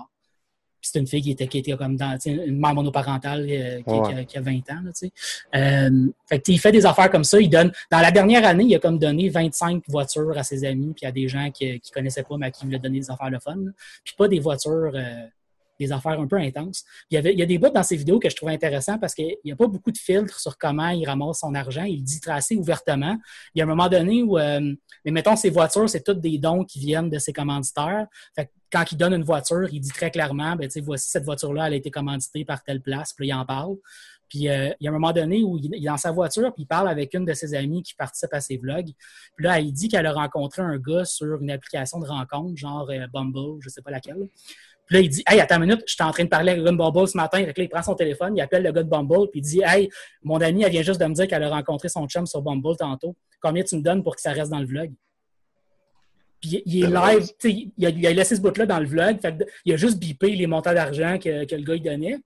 c'est 0.80 0.98
une 0.98 1.06
fille 1.06 1.22
qui 1.22 1.30
était, 1.30 1.46
qui 1.46 1.58
était 1.58 1.76
comme 1.76 1.96
dans 1.96 2.16
une 2.24 2.58
mère 2.58 2.74
monoparentale 2.74 3.46
qui, 3.46 4.38
a, 4.38 4.40
20 4.40 4.56
ans. 4.70 4.82
Là, 4.84 4.90
euh, 5.56 6.08
fait 6.26 6.38
que, 6.40 6.52
il 6.52 6.58
fait 6.58 6.72
des 6.72 6.86
affaires 6.86 7.10
comme 7.10 7.24
ça. 7.24 7.40
Il 7.40 7.50
donne, 7.50 7.72
dans 7.90 8.00
la 8.00 8.10
dernière 8.10 8.46
année, 8.46 8.64
il 8.64 8.74
a 8.74 8.78
comme 8.78 8.98
donné 8.98 9.28
25 9.28 9.82
voitures 9.88 10.36
à 10.36 10.42
ses 10.42 10.64
amis, 10.64 10.92
puis 10.96 11.06
à 11.06 11.12
des 11.12 11.28
gens 11.28 11.50
qui 11.50 11.72
ne 11.72 11.78
connaissaient 11.92 12.22
pas, 12.22 12.36
mais 12.36 12.46
à 12.46 12.50
qui 12.50 12.64
il 12.64 12.66
voulait 12.66 12.78
donner 12.78 13.00
des 13.00 13.10
affaires 13.10 13.30
de 13.30 13.38
fun. 13.38 13.56
Puis 14.04 14.14
pas 14.16 14.28
des 14.28 14.40
voitures 14.40 14.92
des 15.78 15.92
affaires 15.92 16.18
un 16.18 16.26
peu 16.26 16.36
intenses. 16.36 16.84
Il 17.10 17.14
y, 17.14 17.18
avait, 17.18 17.32
il 17.32 17.38
y 17.38 17.42
a 17.42 17.46
des 17.46 17.58
bouts 17.58 17.70
dans 17.70 17.82
ces 17.82 17.96
vidéos 17.96 18.18
que 18.18 18.28
je 18.28 18.36
trouve 18.36 18.48
intéressants 18.48 18.98
parce 18.98 19.14
qu'il 19.14 19.36
n'y 19.44 19.52
a 19.52 19.56
pas 19.56 19.66
beaucoup 19.66 19.92
de 19.92 19.98
filtres 19.98 20.40
sur 20.40 20.58
comment 20.58 20.88
il 20.88 21.06
ramasse 21.06 21.40
son 21.40 21.54
argent. 21.54 21.84
Il 21.84 22.02
dit 22.02 22.20
assez 22.26 22.56
ouvertement. 22.56 23.16
Il 23.54 23.58
y 23.58 23.62
a 23.62 23.64
un 23.64 23.68
moment 23.68 23.88
donné 23.88 24.22
où, 24.22 24.38
euh, 24.38 24.60
mais 25.04 25.10
mettons, 25.10 25.36
ces 25.36 25.50
voitures, 25.50 25.88
c'est 25.88 26.02
toutes 26.02 26.20
des 26.20 26.38
dons 26.38 26.64
qui 26.64 26.78
viennent 26.78 27.10
de 27.10 27.18
ses 27.18 27.32
commanditaires. 27.32 28.06
Fait 28.34 28.50
quand 28.70 28.84
il 28.92 28.96
donne 28.96 29.14
une 29.14 29.22
voiture, 29.22 29.68
il 29.72 29.80
dit 29.80 29.90
très 29.90 30.10
clairement, 30.10 30.54
ben, 30.56 30.68
voici 30.82 31.08
cette 31.08 31.24
voiture-là, 31.24 31.68
elle 31.68 31.74
a 31.74 31.76
été 31.76 31.90
commanditée 31.90 32.44
par 32.44 32.62
telle 32.62 32.82
place, 32.82 33.12
puis 33.14 33.28
il 33.28 33.32
en 33.32 33.44
parle. 33.44 33.76
Puis 34.28 34.48
euh, 34.48 34.70
il 34.78 34.84
y 34.84 34.88
a 34.88 34.90
un 34.90 34.92
moment 34.92 35.12
donné 35.12 35.42
où 35.42 35.56
il, 35.56 35.74
est 35.74 35.86
dans 35.86 35.96
sa 35.96 36.12
voiture, 36.12 36.52
puis 36.52 36.64
il 36.64 36.66
parle 36.66 36.88
avec 36.88 37.14
une 37.14 37.24
de 37.24 37.32
ses 37.32 37.54
amies 37.54 37.82
qui 37.82 37.94
participe 37.94 38.32
à 38.32 38.40
ses 38.40 38.58
vlogs. 38.58 38.90
Puis 39.36 39.44
là, 39.44 39.58
il 39.60 39.72
dit 39.72 39.88
qu'elle 39.88 40.06
a 40.06 40.12
rencontré 40.12 40.62
un 40.62 40.76
gars 40.76 41.04
sur 41.04 41.40
une 41.40 41.50
application 41.50 41.98
de 41.98 42.06
rencontre, 42.06 42.56
genre 42.56 42.90
euh, 42.90 43.06
Bumble, 43.12 43.60
je 43.60 43.70
sais 43.70 43.82
pas 43.82 43.90
laquelle. 43.90 44.28
Puis 44.88 44.96
là, 44.96 45.02
il 45.02 45.08
dit 45.08 45.22
Hey, 45.26 45.38
attends 45.38 45.56
une 45.56 45.68
minute, 45.68 45.82
je 45.86 45.92
suis 45.92 46.02
en 46.02 46.10
train 46.10 46.24
de 46.24 46.28
parler 46.28 46.52
avec 46.52 46.64
de 46.64 46.70
Bumble 46.70 47.06
ce 47.06 47.16
matin. 47.16 47.38
Fait 47.38 47.46
là, 47.46 47.64
il 47.64 47.68
prend 47.68 47.82
son 47.82 47.94
téléphone, 47.94 48.36
il 48.36 48.40
appelle 48.40 48.62
le 48.62 48.72
gars 48.72 48.82
de 48.82 48.88
Bumble, 48.88 49.28
puis 49.30 49.40
il 49.40 49.42
dit 49.42 49.60
Hey, 49.62 49.88
mon 50.22 50.40
ami, 50.40 50.62
elle 50.62 50.72
vient 50.72 50.82
juste 50.82 51.00
de 51.00 51.06
me 51.06 51.14
dire 51.14 51.28
qu'elle 51.28 51.42
a 51.42 51.50
rencontré 51.50 51.88
son 51.88 52.06
chum 52.08 52.26
sur 52.26 52.40
Bumble 52.42 52.76
tantôt. 52.76 53.14
Combien 53.40 53.62
tu 53.62 53.76
me 53.76 53.82
donnes 53.82 54.02
pour 54.02 54.16
que 54.16 54.22
ça 54.22 54.32
reste 54.32 54.50
dans 54.50 54.60
le 54.60 54.66
vlog? 54.66 54.92
Puis 56.40 56.62
il 56.64 56.84
est 56.84 56.86
live, 56.86 57.28
il 57.76 57.86
a, 57.86 57.90
il 57.90 58.06
a 58.06 58.12
laissé 58.12 58.36
ce 58.36 58.40
bout-là 58.40 58.64
dans 58.64 58.78
le 58.78 58.86
vlog. 58.86 59.20
Fait 59.20 59.34
il 59.64 59.72
a 59.74 59.76
juste 59.76 59.98
bipé 59.98 60.34
les 60.34 60.46
montants 60.46 60.72
d'argent 60.72 61.18
que, 61.18 61.44
que, 61.44 61.54
le 61.54 61.62
gars 61.62 61.74
il 61.74 61.82
donnait. 61.82 62.16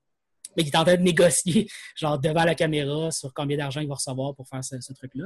Mais 0.57 0.63
il 0.63 0.69
est 0.69 0.77
en 0.77 0.85
train 0.85 0.97
de 0.97 1.03
négocier, 1.03 1.67
genre 1.97 2.19
devant 2.19 2.45
la 2.45 2.55
caméra, 2.55 3.11
sur 3.11 3.33
combien 3.35 3.57
d'argent 3.57 3.81
il 3.81 3.89
va 3.89 3.95
recevoir 3.95 4.35
pour 4.35 4.47
faire 4.47 4.63
ce, 4.63 4.81
ce 4.81 4.93
truc-là. 4.93 5.25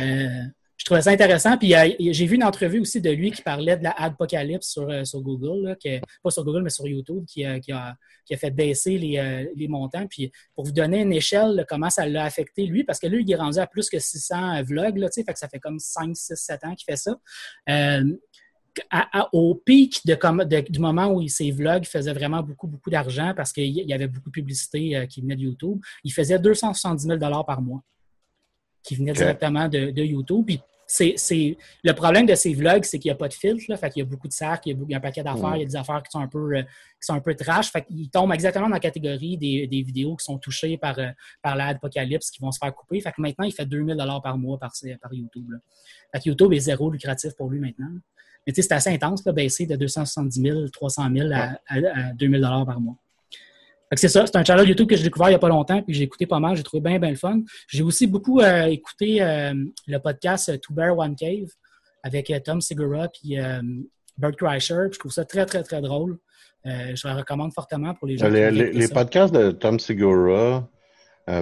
Euh, 0.00 0.42
je 0.76 0.84
trouvais 0.84 1.02
ça 1.02 1.10
intéressant. 1.10 1.56
Puis 1.56 1.74
euh, 1.74 1.90
j'ai 1.98 2.26
vu 2.26 2.34
une 2.36 2.44
entrevue 2.44 2.80
aussi 2.80 3.00
de 3.00 3.10
lui 3.10 3.30
qui 3.30 3.42
parlait 3.42 3.76
de 3.76 3.84
la 3.84 3.92
Adpocalypse 3.92 4.68
sur, 4.68 4.88
euh, 4.90 5.02
Google, 5.14 5.76
pas 6.22 6.30
sur 6.30 6.44
Google, 6.44 6.62
mais 6.62 6.70
sur 6.70 6.86
YouTube, 6.86 7.24
qui, 7.26 7.44
qui, 7.60 7.72
a, 7.72 7.96
fait 8.36 8.50
baisser 8.50 8.98
les, 8.98 9.18
euh, 9.18 9.68
montants. 9.68 10.06
Puis 10.06 10.32
pour 10.54 10.64
vous 10.64 10.72
donner 10.72 11.02
une 11.02 11.12
échelle 11.12 11.64
comment 11.68 11.90
ça 11.90 12.06
l'a 12.06 12.24
affecté 12.24 12.66
lui, 12.66 12.84
parce 12.84 12.98
que 12.98 13.06
lui, 13.06 13.22
il 13.22 13.32
est 13.32 13.36
rendu 13.36 13.58
à 13.58 13.66
plus 13.66 13.88
que 13.88 13.98
600 13.98 14.62
vlogs, 14.64 14.98
là, 14.98 15.08
fait 15.14 15.24
que 15.24 15.38
ça 15.38 15.48
fait 15.48 15.60
comme 15.60 15.78
5, 15.78 16.16
6, 16.16 16.34
7 16.34 16.64
ans 16.64 16.74
qu'il 16.74 16.84
fait 16.84 16.96
ça. 16.96 17.16
au 19.32 19.54
pic 19.54 20.02
du 20.04 20.80
moment 20.80 21.12
où 21.12 21.26
ses 21.28 21.52
vlogs 21.52 21.84
faisaient 21.84 22.12
vraiment 22.12 22.42
beaucoup, 22.42 22.66
beaucoup 22.66 22.90
d'argent 22.90 23.32
parce 23.36 23.52
qu'il 23.52 23.70
y 23.70 23.92
avait 23.92 24.08
beaucoup 24.08 24.30
de 24.30 24.34
publicité 24.34 25.06
qui 25.08 25.20
venait 25.20 25.36
de 25.36 25.42
YouTube, 25.42 25.78
il 26.02 26.12
faisait 26.12 26.38
270 26.38 27.06
000 27.06 27.18
par 27.44 27.62
mois 27.62 27.82
qui 28.84 28.94
venait 28.94 29.12
directement 29.12 29.68
de, 29.68 30.02
YouTube. 30.02 30.44
Puis 30.46 30.60
c'est, 30.86 31.56
le 31.82 31.92
problème 31.92 32.26
de 32.26 32.34
ces 32.34 32.52
vlogs, 32.54 32.84
c'est 32.84 32.98
qu'il 32.98 33.08
n'y 33.08 33.14
a 33.14 33.16
pas 33.16 33.28
de 33.28 33.34
filtre. 33.34 33.64
Là, 33.68 33.76
fait 33.76 33.90
qu'il 33.90 34.02
y 34.02 34.06
a 34.06 34.08
beaucoup 34.08 34.28
de 34.28 34.32
cercles, 34.32 34.68
il 34.68 34.90
y 34.90 34.94
a, 34.94 34.98
un 34.98 35.00
paquet 35.00 35.22
d'affaires, 35.22 35.50
mm. 35.50 35.56
il 35.56 35.60
y 35.60 35.62
a 35.62 35.66
des 35.66 35.76
affaires 35.76 36.02
qui 36.02 36.10
sont 36.10 36.20
un 36.20 36.28
peu, 36.28 36.56
euh, 36.56 36.62
qui 36.62 37.06
sont 37.06 37.14
un 37.14 37.20
peu 37.20 37.34
trash. 37.34 37.72
Fait 37.72 37.82
qu'ils 37.82 38.10
tombent 38.10 38.32
exactement 38.32 38.68
dans 38.68 38.74
la 38.74 38.80
catégorie 38.80 39.36
des, 39.36 39.82
vidéos 39.82 40.14
qui 40.16 40.24
sont 40.24 40.38
touchées 40.38 40.76
par, 40.76 40.98
euh, 40.98 41.08
par 41.42 41.56
l'Apocalypse, 41.56 42.30
qui 42.30 42.40
vont 42.40 42.52
se 42.52 42.58
faire 42.58 42.74
couper. 42.74 43.00
Fait 43.00 43.12
que 43.12 43.20
maintenant, 43.20 43.46
il 43.46 43.52
fait 43.52 43.66
2000 43.66 43.96
par 44.22 44.38
mois 44.38 44.58
par, 44.58 44.72
par 45.00 45.14
YouTube. 45.14 45.50
Fait 46.12 46.20
que 46.20 46.28
YouTube 46.28 46.52
est 46.52 46.60
zéro 46.60 46.90
lucratif 46.90 47.32
pour 47.34 47.50
lui 47.50 47.58
maintenant. 47.58 47.90
Mais 48.46 48.52
tu 48.52 48.60
sais, 48.60 48.68
c'est 48.68 48.74
assez 48.74 48.90
intense, 48.90 49.24
là, 49.24 49.32
baisser 49.32 49.64
de 49.64 49.74
270 49.74 50.42
000, 50.42 50.68
300 50.68 51.08
000 51.16 51.28
à, 51.32 51.56
à 51.66 52.12
2000 52.12 52.42
par 52.42 52.78
mois 52.78 52.96
c'est 53.96 54.08
ça, 54.08 54.26
c'est 54.26 54.36
un 54.36 54.44
channel 54.44 54.68
YouTube 54.68 54.88
que 54.88 54.96
j'ai 54.96 55.02
découvert 55.02 55.28
il 55.28 55.32
n'y 55.32 55.36
a 55.36 55.40
pas 55.40 55.48
longtemps, 55.48 55.82
puis 55.82 55.94
j'ai 55.94 56.04
écouté 56.04 56.26
pas 56.26 56.40
mal, 56.40 56.56
j'ai 56.56 56.62
trouvé 56.62 56.80
bien, 56.80 56.98
bien 56.98 57.10
le 57.10 57.16
fun. 57.16 57.40
J'ai 57.68 57.82
aussi 57.82 58.06
beaucoup 58.06 58.40
euh, 58.40 58.64
écouté 58.64 59.22
euh, 59.22 59.54
le 59.86 59.98
podcast 59.98 60.48
euh, 60.48 60.56
Two 60.58 60.74
Bear 60.74 60.96
One 60.96 61.14
Cave 61.16 61.48
avec 62.02 62.32
Tom 62.44 62.60
Segura 62.60 63.08
et 63.24 63.38
Bert 64.18 64.36
Kreischer. 64.36 64.88
Je 64.92 64.98
trouve 64.98 65.12
ça 65.12 65.24
très, 65.24 65.46
très, 65.46 65.62
très 65.62 65.80
drôle. 65.80 66.18
je 66.64 67.08
le 67.08 67.14
recommande 67.14 67.52
fortement 67.54 67.94
pour 67.94 68.06
les 68.06 68.18
gens 68.18 68.28
les, 68.28 68.50
qui 68.50 68.78
les, 68.78 68.88
podcasts 68.88 69.32
de 69.32 69.52
Tom 69.52 69.80
Segura, 69.80 70.68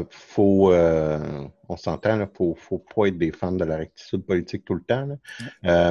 faut, 0.09 0.73
on 0.73 1.77
s'entend, 1.77 2.15
il 2.15 2.21
ne 2.21 2.27
faut, 2.33 2.55
faut, 2.55 2.79
pas 2.79 3.07
être 3.07 3.19
des 3.19 3.33
fans 3.33 3.51
de 3.51 3.65
la 3.65 3.79
rectitude 3.79 4.25
politique 4.25 4.65
tout 4.65 4.75
le 4.75 4.83
temps. 4.83 5.09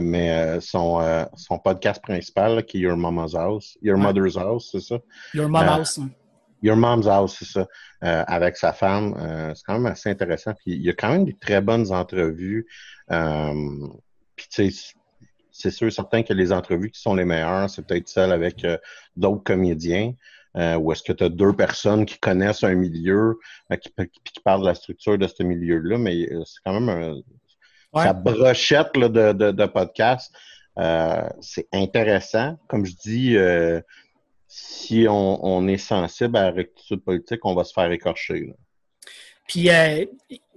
mais 0.01 0.61
son, 0.61 1.01
son 1.35 1.59
podcast 1.59 2.01
principal, 2.01 2.63
qui 2.63 2.77
est 2.77 2.81
Your 2.81 2.95
Mama's 2.95 3.35
House, 3.35 3.77
Your 3.81 3.97
Mother's 3.97 4.37
House, 4.37 4.69
c'est 4.71 4.79
ça? 4.79 4.99
Your 5.33 5.49
Mama's 5.49 5.97
House. 5.97 5.99
Your 6.61 6.77
Mom's 6.77 7.07
House, 7.07 7.37
c'est 7.39 7.45
ça, 7.45 7.67
euh, 8.03 8.23
avec 8.27 8.57
sa 8.57 8.73
femme. 8.73 9.15
Euh, 9.19 9.53
c'est 9.55 9.63
quand 9.65 9.73
même 9.73 9.91
assez 9.91 10.09
intéressant. 10.09 10.53
Puis 10.53 10.75
il 10.75 10.81
y 10.81 10.89
a 10.89 10.93
quand 10.93 11.09
même 11.09 11.25
des 11.25 11.35
très 11.35 11.61
bonnes 11.61 11.91
entrevues. 11.91 12.67
Euh, 13.11 13.87
puis 14.35 14.47
tu 14.49 14.71
sais, 14.71 14.93
c'est 15.51 15.71
sûr 15.71 15.91
certain 15.91 16.23
que 16.23 16.33
les 16.33 16.51
entrevues 16.51 16.91
qui 16.91 17.01
sont 17.01 17.15
les 17.15 17.25
meilleures, 17.25 17.69
c'est 17.69 17.85
peut-être 17.85 18.07
celles 18.07 18.31
avec 18.31 18.65
d'autres 19.15 19.43
comédiens. 19.43 20.13
Euh, 20.57 20.75
ou 20.75 20.91
est-ce 20.91 21.01
que 21.01 21.13
tu 21.13 21.23
as 21.23 21.29
deux 21.29 21.53
personnes 21.53 22.05
qui 22.05 22.19
connaissent 22.19 22.63
un 22.65 22.73
milieu, 22.73 23.39
qui, 23.81 23.89
qui, 24.25 24.39
parlent 24.43 24.61
de 24.61 24.67
la 24.67 24.75
structure 24.75 25.17
de 25.17 25.25
ce 25.25 25.43
milieu-là, 25.43 25.97
mais 25.97 26.27
c'est 26.45 26.59
quand 26.65 26.77
même 26.77 26.89
un, 26.89 28.03
sa 28.03 28.11
brochette 28.11 28.97
là, 28.97 29.07
de, 29.07 29.31
de, 29.31 29.51
de 29.51 29.65
podcast. 29.65 30.33
c'est 31.39 31.67
intéressant. 31.71 32.59
Comme 32.67 32.85
je 32.85 32.95
dis, 32.95 33.37
si 34.53 35.05
on, 35.09 35.65
est 35.69 35.77
sensible 35.77 36.35
à 36.35 36.43
la 36.43 36.51
rectitude 36.51 37.01
politique, 37.01 37.39
on 37.45 37.55
va 37.55 37.63
se 37.63 37.71
faire 37.71 37.89
écorcher. 37.89 38.53
Puis 39.47 39.69
euh, 39.69 40.05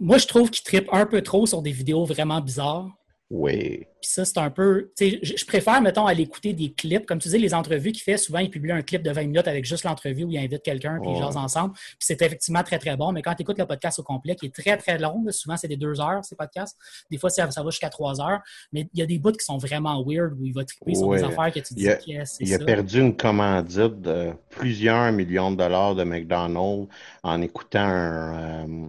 moi, 0.00 0.18
je 0.18 0.26
trouve 0.26 0.50
qu'il 0.50 0.64
tripe 0.64 0.88
un 0.90 1.06
peu 1.06 1.22
trop 1.22 1.46
sur 1.46 1.62
des 1.62 1.70
vidéos 1.70 2.04
vraiment 2.04 2.40
bizarres. 2.40 2.90
Oui. 3.34 3.88
Puis 4.00 4.10
ça, 4.10 4.24
c'est 4.24 4.38
un 4.38 4.48
peu. 4.48 4.92
Je, 5.00 5.16
je 5.22 5.44
préfère, 5.44 5.82
mettons, 5.82 6.06
aller 6.06 6.22
écouter 6.22 6.52
des 6.52 6.72
clips. 6.72 7.04
Comme 7.04 7.18
tu 7.18 7.26
disais, 7.26 7.38
les 7.38 7.52
entrevues 7.52 7.90
qu'il 7.90 8.04
fait, 8.04 8.16
souvent, 8.16 8.38
il 8.38 8.48
publie 8.48 8.70
un 8.70 8.82
clip 8.82 9.02
de 9.02 9.10
20 9.10 9.22
minutes 9.22 9.48
avec 9.48 9.64
juste 9.64 9.82
l'entrevue 9.82 10.22
où 10.22 10.30
il 10.30 10.38
invite 10.38 10.62
quelqu'un, 10.62 11.00
puis 11.00 11.10
ils 11.10 11.18
jasent 11.18 11.36
ensemble. 11.36 11.72
Puis 11.74 11.96
c'est 11.98 12.22
effectivement 12.22 12.62
très, 12.62 12.78
très 12.78 12.96
bon. 12.96 13.10
Mais 13.10 13.22
quand 13.22 13.34
tu 13.34 13.42
écoutes 13.42 13.58
le 13.58 13.66
podcast 13.66 13.98
au 13.98 14.04
complet, 14.04 14.36
qui 14.36 14.46
est 14.46 14.54
très, 14.54 14.76
très 14.76 14.98
long, 14.98 15.24
souvent, 15.30 15.56
c'est 15.56 15.66
des 15.66 15.76
deux 15.76 16.00
heures, 16.00 16.24
ces 16.24 16.36
podcasts. 16.36 16.78
Des 17.10 17.18
fois, 17.18 17.28
ça, 17.28 17.46
va 17.46 17.70
jusqu'à 17.70 17.88
trois 17.88 18.20
heures. 18.20 18.40
Mais 18.72 18.86
il 18.94 19.00
y 19.00 19.02
a 19.02 19.06
des 19.06 19.18
bouts 19.18 19.32
qui 19.32 19.44
sont 19.44 19.58
vraiment 19.58 20.00
weird 20.06 20.34
où 20.38 20.46
il 20.46 20.54
va 20.54 20.64
triper 20.64 20.94
sur 20.94 21.10
des 21.10 21.24
affaires 21.24 21.52
que 21.52 21.58
tu 21.58 21.74
dis, 21.74 21.88
il 22.06 22.20
a, 22.20 22.24
il 22.38 22.54
a 22.54 22.58
perdu 22.60 23.00
une 23.00 23.16
commandite 23.16 24.00
de 24.00 24.30
plusieurs 24.50 25.10
millions 25.10 25.50
de 25.50 25.56
dollars 25.56 25.96
de 25.96 26.04
McDonald's 26.04 26.86
en 27.24 27.42
écoutant 27.42 27.80
un. 27.80 28.68
Euh, 28.68 28.88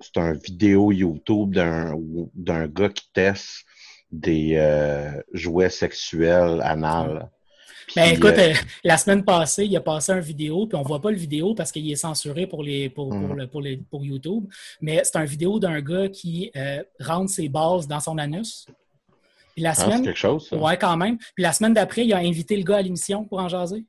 c'est 0.00 0.18
un 0.18 0.32
vidéo 0.32 0.92
YouTube 0.92 1.52
d'un 1.54 2.66
gars 2.66 2.88
qui 2.88 3.04
teste 3.12 3.64
des 4.10 4.54
euh, 4.56 5.10
jouets 5.32 5.70
sexuels 5.70 6.60
anal. 6.62 7.30
Ben, 7.96 8.14
écoute, 8.14 8.38
euh, 8.38 8.52
euh, 8.52 8.54
la 8.84 8.96
semaine 8.96 9.24
passée, 9.24 9.64
il 9.64 9.76
a 9.76 9.80
passé 9.80 10.12
une 10.12 10.20
vidéo, 10.20 10.66
puis 10.66 10.76
on 10.76 10.82
voit 10.82 11.00
pas 11.00 11.10
le 11.10 11.16
vidéo 11.16 11.54
parce 11.54 11.72
qu'il 11.72 11.90
est 11.90 11.96
censuré 11.96 12.46
pour, 12.46 12.62
les, 12.62 12.88
pour, 12.88 13.08
pour, 13.08 13.36
pour, 13.50 13.60
les, 13.60 13.78
pour 13.78 14.04
YouTube, 14.04 14.44
mais 14.80 15.02
c'est 15.02 15.16
une 15.16 15.26
vidéo 15.26 15.58
d'un 15.58 15.80
gars 15.80 16.08
qui 16.08 16.52
rentre 17.00 17.30
ses 17.30 17.48
bases 17.48 17.88
dans 17.88 18.00
son 18.00 18.16
anus. 18.18 18.66
Puis 19.54 19.64
la 19.64 19.70
ah, 19.70 19.74
semaine, 19.74 20.04
quelque 20.04 20.16
chose, 20.16 20.48
ça. 20.48 20.56
Ouais, 20.56 20.76
quand 20.76 20.96
même. 20.96 21.18
Puis 21.34 21.42
la 21.42 21.52
semaine 21.52 21.74
d'après, 21.74 22.04
il 22.04 22.12
a 22.12 22.18
invité 22.18 22.56
le 22.56 22.62
gars 22.62 22.76
à 22.76 22.82
l'émission 22.82 23.24
pour 23.24 23.40
en 23.40 23.48
jaser. 23.48 23.84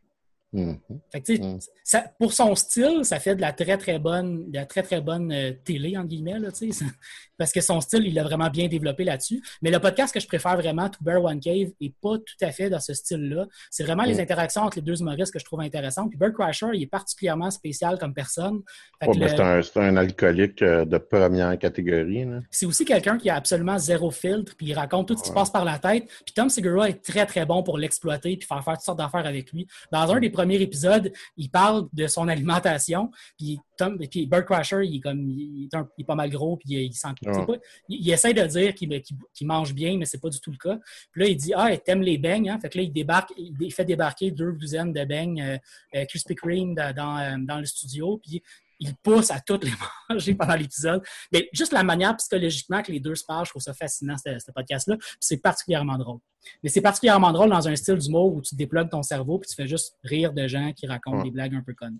Mhm. 0.53 0.77
Fait 1.11 1.21
que, 1.21 1.33
Mm. 1.41 1.59
ça- 1.83 2.05
pour 2.19 2.33
son 2.33 2.55
style, 2.55 2.99
ça 3.03 3.19
fait 3.19 3.35
de 3.35 3.41
la 3.41 3.53
très 3.53 3.77
très 3.77 3.99
bonne, 3.99 4.51
de 4.51 4.57
la 4.57 4.65
très 4.65 4.83
très 4.83 4.99
bonne 4.99 5.31
euh, 5.31 5.51
télé 5.63 5.97
entre 5.97 6.07
guillemets 6.09 6.39
là, 6.39 6.49
ça- 6.51 6.65
parce 7.37 7.51
que 7.53 7.61
son 7.61 7.79
style, 7.81 8.05
il 8.05 8.13
l'a 8.13 8.23
vraiment 8.23 8.49
bien 8.49 8.67
développé 8.67 9.03
là-dessus. 9.03 9.41
Mais 9.61 9.71
le 9.71 9.79
podcast 9.79 10.13
que 10.13 10.19
je 10.19 10.27
préfère 10.27 10.55
vraiment, 10.57 10.89
To 10.89 10.97
Bear 11.01 11.23
One 11.23 11.39
Cave, 11.39 11.69
est 11.79 11.93
pas 12.01 12.17
tout 12.17 12.35
à 12.45 12.51
fait 12.51 12.69
dans 12.69 12.79
ce 12.79 12.93
style-là. 12.93 13.47
C'est 13.69 13.83
vraiment 13.83 14.03
les 14.03 14.15
Mm. 14.15 14.19
interactions 14.19 14.61
entre 14.63 14.77
les 14.77 14.81
deux 14.83 14.99
humoristes 15.01 15.31
que 15.33 15.39
je 15.39 15.45
trouve 15.45 15.61
intéressantes. 15.61 16.09
Puis 16.09 16.19
Bird 16.19 16.33
Crusher, 16.33 16.67
il 16.73 16.83
est 16.83 16.87
particulièrement 16.87 17.49
spécial 17.49 17.97
comme 17.97 18.13
personne. 18.13 18.59
Ben, 18.99 19.11
le- 19.17 19.27
c'est 19.29 19.39
un, 19.39 19.61
c'est 19.61 19.77
un 19.79 19.95
alcoolique 19.97 20.61
euh, 20.61 20.85
de 20.85 20.97
première 20.97 21.57
catégorie. 21.57 22.25
là. 22.25 22.39
c'est 22.51 22.65
aussi 22.65 22.85
quelqu'un 22.85 23.17
qui 23.17 23.29
a 23.29 23.35
absolument 23.35 23.77
zéro 23.77 24.11
filtre, 24.11 24.53
puis 24.57 24.67
il 24.67 24.73
raconte 24.73 25.07
tout 25.07 25.15
ce 25.17 25.21
qui 25.23 25.27
se 25.29 25.33
Ouais. 25.33 25.39
passe 25.39 25.49
par 25.49 25.63
la 25.65 25.79
tête. 25.79 26.05
Puis 26.25 26.33
Tom 26.35 26.49
Segura 26.49 26.89
est 26.89 27.01
très, 27.03 27.25
très 27.25 27.45
bon 27.45 27.63
pour 27.63 27.77
l'exploiter 27.77 28.35
puis 28.37 28.47
faire 28.47 28.63
faire 28.63 28.73
toutes 28.75 28.83
sortes 28.85 28.97
d'affaires 28.99 29.25
avec 29.25 29.51
lui. 29.51 29.65
Dans 29.91 30.11
un 30.11 30.19
des 30.19 30.29
premiers 30.41 30.61
épisodes, 30.61 31.11
il 31.37 31.49
parle 31.49 31.87
de 31.93 32.07
son 32.07 32.27
alimentation, 32.27 33.11
puis 33.37 33.59
Tom, 33.77 33.97
puis 34.09 34.25
Bird 34.25 34.45
Crusher, 34.45 34.83
il 34.85 34.97
est 34.97 34.99
comme, 34.99 35.29
il 35.29 35.65
est, 35.71 35.75
un- 35.75 35.87
il 35.97 36.01
est 36.01 36.05
pas 36.05 36.15
mal 36.15 36.29
gros, 36.29 36.57
puis 36.57 36.69
il, 36.73 36.79
il 36.83 36.93
sent, 36.93 37.09
pas- 37.45 37.53
il, 37.89 38.01
il 38.01 38.11
essaie 38.11 38.33
de 38.33 38.43
dire 38.45 38.73
qu'il 38.73 39.47
mange 39.47 39.73
bien, 39.73 39.97
mais 39.97 40.05
c'est 40.05 40.19
pas 40.19 40.29
du 40.29 40.39
tout 40.39 40.51
le 40.51 40.57
cas. 40.57 40.79
Puis 41.11 41.21
là, 41.21 41.27
il 41.27 41.37
dit, 41.37 41.53
ah, 41.55 41.75
t'aimes 41.77 42.01
les 42.01 42.17
beignes, 42.17 42.49
hein? 42.49 42.59
Fait 42.59 42.69
que 42.69 42.77
là, 42.79 42.83
il 42.83 42.91
débarque, 42.91 43.31
il, 43.37 43.71
fait 43.73 43.85
débarquer 43.85 44.31
deux 44.31 44.53
douzaines 44.53 44.93
de 44.93 45.03
beignes 45.05 45.41
euh, 45.41 45.57
euh, 45.95 46.05
Krispy 46.05 46.35
Kreme 46.35 46.73
dans, 46.75 46.93
dans, 46.95 47.17
euh, 47.17 47.37
dans 47.39 47.59
le 47.59 47.65
studio, 47.65 48.17
puis 48.17 48.41
il 48.81 48.93
pousse 48.95 49.31
à 49.31 49.39
toutes 49.39 49.63
les 49.63 49.71
manger 50.09 50.35
pendant 50.35 50.55
l'épisode. 50.55 51.01
Mais 51.31 51.47
juste 51.53 51.71
la 51.71 51.83
manière 51.83 52.17
psychologiquement 52.17 52.81
que 52.81 52.91
les 52.91 52.99
deux 52.99 53.15
se 53.15 53.23
parlent, 53.23 53.45
je 53.45 53.51
trouve 53.51 53.61
ça 53.61 53.73
fascinant, 53.73 54.15
ce, 54.17 54.37
ce 54.39 54.51
podcast-là. 54.51 54.97
Puis 54.97 55.07
C'est 55.19 55.37
particulièrement 55.37 55.97
drôle. 55.97 56.19
Mais 56.63 56.69
c'est 56.69 56.81
particulièrement 56.81 57.31
drôle 57.31 57.49
dans 57.51 57.67
un 57.67 57.75
style 57.75 57.95
d'humour 57.97 58.33
où 58.33 58.41
tu 58.41 58.55
déplugues 58.55 58.89
ton 58.89 59.03
cerveau 59.03 59.37
puis 59.37 59.47
tu 59.49 59.55
fais 59.55 59.67
juste 59.67 59.95
rire 60.03 60.33
de 60.33 60.47
gens 60.47 60.73
qui 60.73 60.87
racontent 60.87 61.17
Ouais. 61.19 61.23
des 61.25 61.31
blagues 61.31 61.55
un 61.55 61.61
peu 61.61 61.73
connes. 61.73 61.99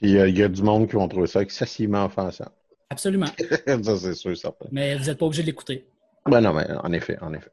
Puis 0.00 0.16
euh, 0.16 0.28
il 0.28 0.38
y 0.38 0.42
a 0.42 0.48
du 0.48 0.62
monde 0.62 0.88
qui 0.88 0.96
vont 0.96 1.06
trouver 1.08 1.26
ça 1.26 1.42
excessivement 1.42 2.06
offensant. 2.06 2.50
Absolument. 2.90 3.26
ça, 3.66 3.96
c'est 3.98 4.14
sûr, 4.14 4.36
certain. 4.36 4.66
Mais 4.72 4.96
vous 4.96 5.04
n'êtes 5.04 5.18
pas 5.18 5.26
obligé 5.26 5.42
de 5.42 5.46
l'écouter. 5.46 5.86
Ben 6.26 6.40
non, 6.40 6.54
mais 6.54 6.66
en 6.70 6.92
effet, 6.92 7.18
en 7.20 7.34
effet. 7.34 7.50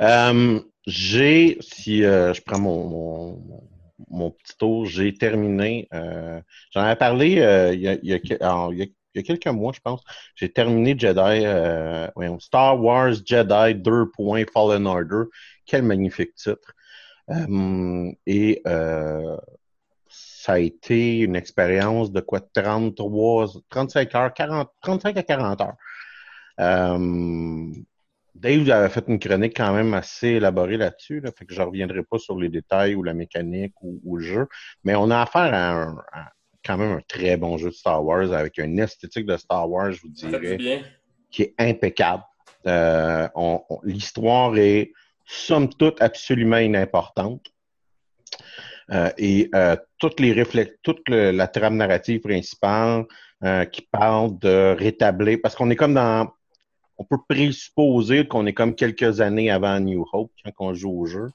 Euh, 0.00 0.60
j'ai, 0.86 1.58
si 1.60 2.04
euh, 2.04 2.32
je 2.34 2.42
prends 2.42 2.58
mon, 2.58 2.88
mon, 2.88 3.62
mon 4.08 4.30
petit 4.30 4.56
tour, 4.58 4.86
j'ai 4.86 5.14
terminé. 5.14 5.88
euh, 5.94 6.40
J'en 6.72 6.82
avais 6.82 6.96
parlé 6.96 7.32
il, 7.74 7.80
y 7.80 8.12
a, 8.12 9.22
quelques 9.22 9.46
mois, 9.46 9.72
je 9.74 9.80
pense. 9.80 10.02
J'ai 10.34 10.52
terminé 10.52 10.94
Jedi, 10.98 11.44
euh, 11.44 12.08
Star 12.38 12.80
Wars 12.82 13.14
Jedi 13.24 13.74
2. 13.74 14.10
Fallen 14.52 14.86
Order. 14.86 15.24
Quel 15.64 15.82
magnifique 15.82 16.34
titre. 16.34 16.74
Euh, 17.30 18.12
et 18.26 18.62
ça 20.08 20.52
a 20.54 20.58
été 20.58 21.18
une 21.18 21.34
expérience 21.34 22.12
de 22.12 22.20
quoi 22.20 22.40
33, 22.40 23.48
35 23.68 24.14
heures, 24.14 24.32
40, 24.32 24.70
35 24.80 25.16
à 25.16 25.22
40 25.22 25.60
heures. 25.60 25.76
Dave 28.40 28.68
avait 28.70 28.88
fait 28.88 29.04
une 29.08 29.18
chronique 29.18 29.56
quand 29.56 29.72
même 29.72 29.94
assez 29.94 30.28
élaborée 30.28 30.76
là-dessus, 30.76 31.20
là, 31.20 31.30
fait 31.36 31.44
que 31.46 31.54
je 31.54 31.60
ne 31.60 31.66
reviendrai 31.66 32.02
pas 32.02 32.18
sur 32.18 32.38
les 32.38 32.48
détails 32.48 32.94
ou 32.94 33.02
la 33.02 33.14
mécanique 33.14 33.74
ou, 33.82 34.00
ou 34.04 34.16
le 34.18 34.24
jeu, 34.24 34.46
mais 34.84 34.94
on 34.94 35.10
a 35.10 35.22
affaire 35.22 35.52
à, 35.54 35.70
un, 35.82 35.96
à 36.12 36.32
quand 36.64 36.76
même 36.76 36.92
un 36.98 37.00
très 37.08 37.36
bon 37.36 37.56
jeu 37.58 37.68
de 37.70 37.74
Star 37.74 38.04
Wars 38.04 38.32
avec 38.32 38.58
une 38.58 38.78
esthétique 38.78 39.26
de 39.26 39.36
Star 39.36 39.68
Wars, 39.70 39.92
je 39.92 40.02
vous 40.02 40.08
dirais, 40.08 40.56
bien. 40.56 40.82
qui 41.30 41.42
est 41.42 41.54
impeccable. 41.58 42.22
Euh, 42.66 43.28
on- 43.34 43.62
on- 43.70 43.80
L'histoire 43.84 44.56
est, 44.58 44.92
somme 45.24 45.68
toute, 45.72 46.00
absolument 46.02 46.58
inimportante. 46.58 47.46
Euh, 48.92 49.10
et 49.18 49.48
euh, 49.54 49.76
toutes 49.98 50.20
les 50.20 50.32
réflex- 50.32 50.76
toute 50.82 51.08
le- 51.08 51.32
la 51.32 51.48
trame 51.48 51.76
narrative 51.76 52.20
principale 52.20 53.04
euh, 53.44 53.64
qui 53.64 53.82
parle 53.82 54.38
de 54.38 54.74
rétablir, 54.78 55.38
parce 55.42 55.54
qu'on 55.56 55.70
est 55.70 55.76
comme 55.76 55.94
dans, 55.94 56.28
on 56.98 57.04
peut 57.04 57.18
présupposer 57.28 58.26
qu'on 58.26 58.46
est 58.46 58.52
comme 58.54 58.74
quelques 58.74 59.20
années 59.20 59.50
avant 59.50 59.78
New 59.80 60.04
Hope 60.12 60.30
quand 60.44 60.52
on 60.66 60.74
joue 60.74 61.00
au 61.00 61.06
jeu. 61.06 61.28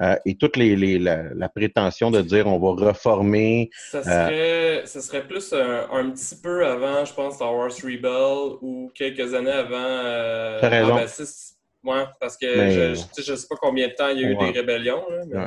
Euh, 0.00 0.16
et 0.24 0.36
toute 0.38 0.56
les, 0.56 0.76
les- 0.76 0.98
la, 0.98 1.24
la 1.34 1.48
prétention 1.50 2.10
de 2.10 2.22
dire 2.22 2.46
on 2.46 2.58
va 2.58 2.86
reformer 2.86 3.68
Ça 3.90 4.02
serait, 4.02 4.82
ça 4.86 5.00
serait 5.02 5.26
plus 5.28 5.52
un, 5.52 5.88
un 5.92 6.10
petit 6.10 6.36
peu 6.42 6.64
avant, 6.66 7.04
je 7.04 7.12
pense, 7.12 7.34
Star 7.34 7.54
Wars 7.54 7.70
Rebel 7.84 8.56
ou 8.62 8.90
quelques 8.94 9.34
années 9.34 9.50
avant. 9.50 9.74
euh, 9.76 10.58
T'as 10.58 10.68
raison. 10.70 10.96
ah, 10.96 11.04
ben, 11.04 11.92
ouais, 11.92 12.04
parce 12.18 12.38
que 12.38 12.46
Mais- 12.56 12.94
je, 12.94 13.00
tu 13.14 13.22
sais, 13.22 13.46
pas 13.46 13.56
combien 13.60 13.88
de 13.88 13.92
temps 13.92 14.08
il 14.08 14.20
y 14.20 14.24
a 14.24 14.28
eu 14.30 14.36
Ouais. 14.36 14.52
des 14.52 14.60
rébellions. 14.60 15.04
Là, 15.10 15.22
mais... 15.28 15.36
Ouais. 15.36 15.46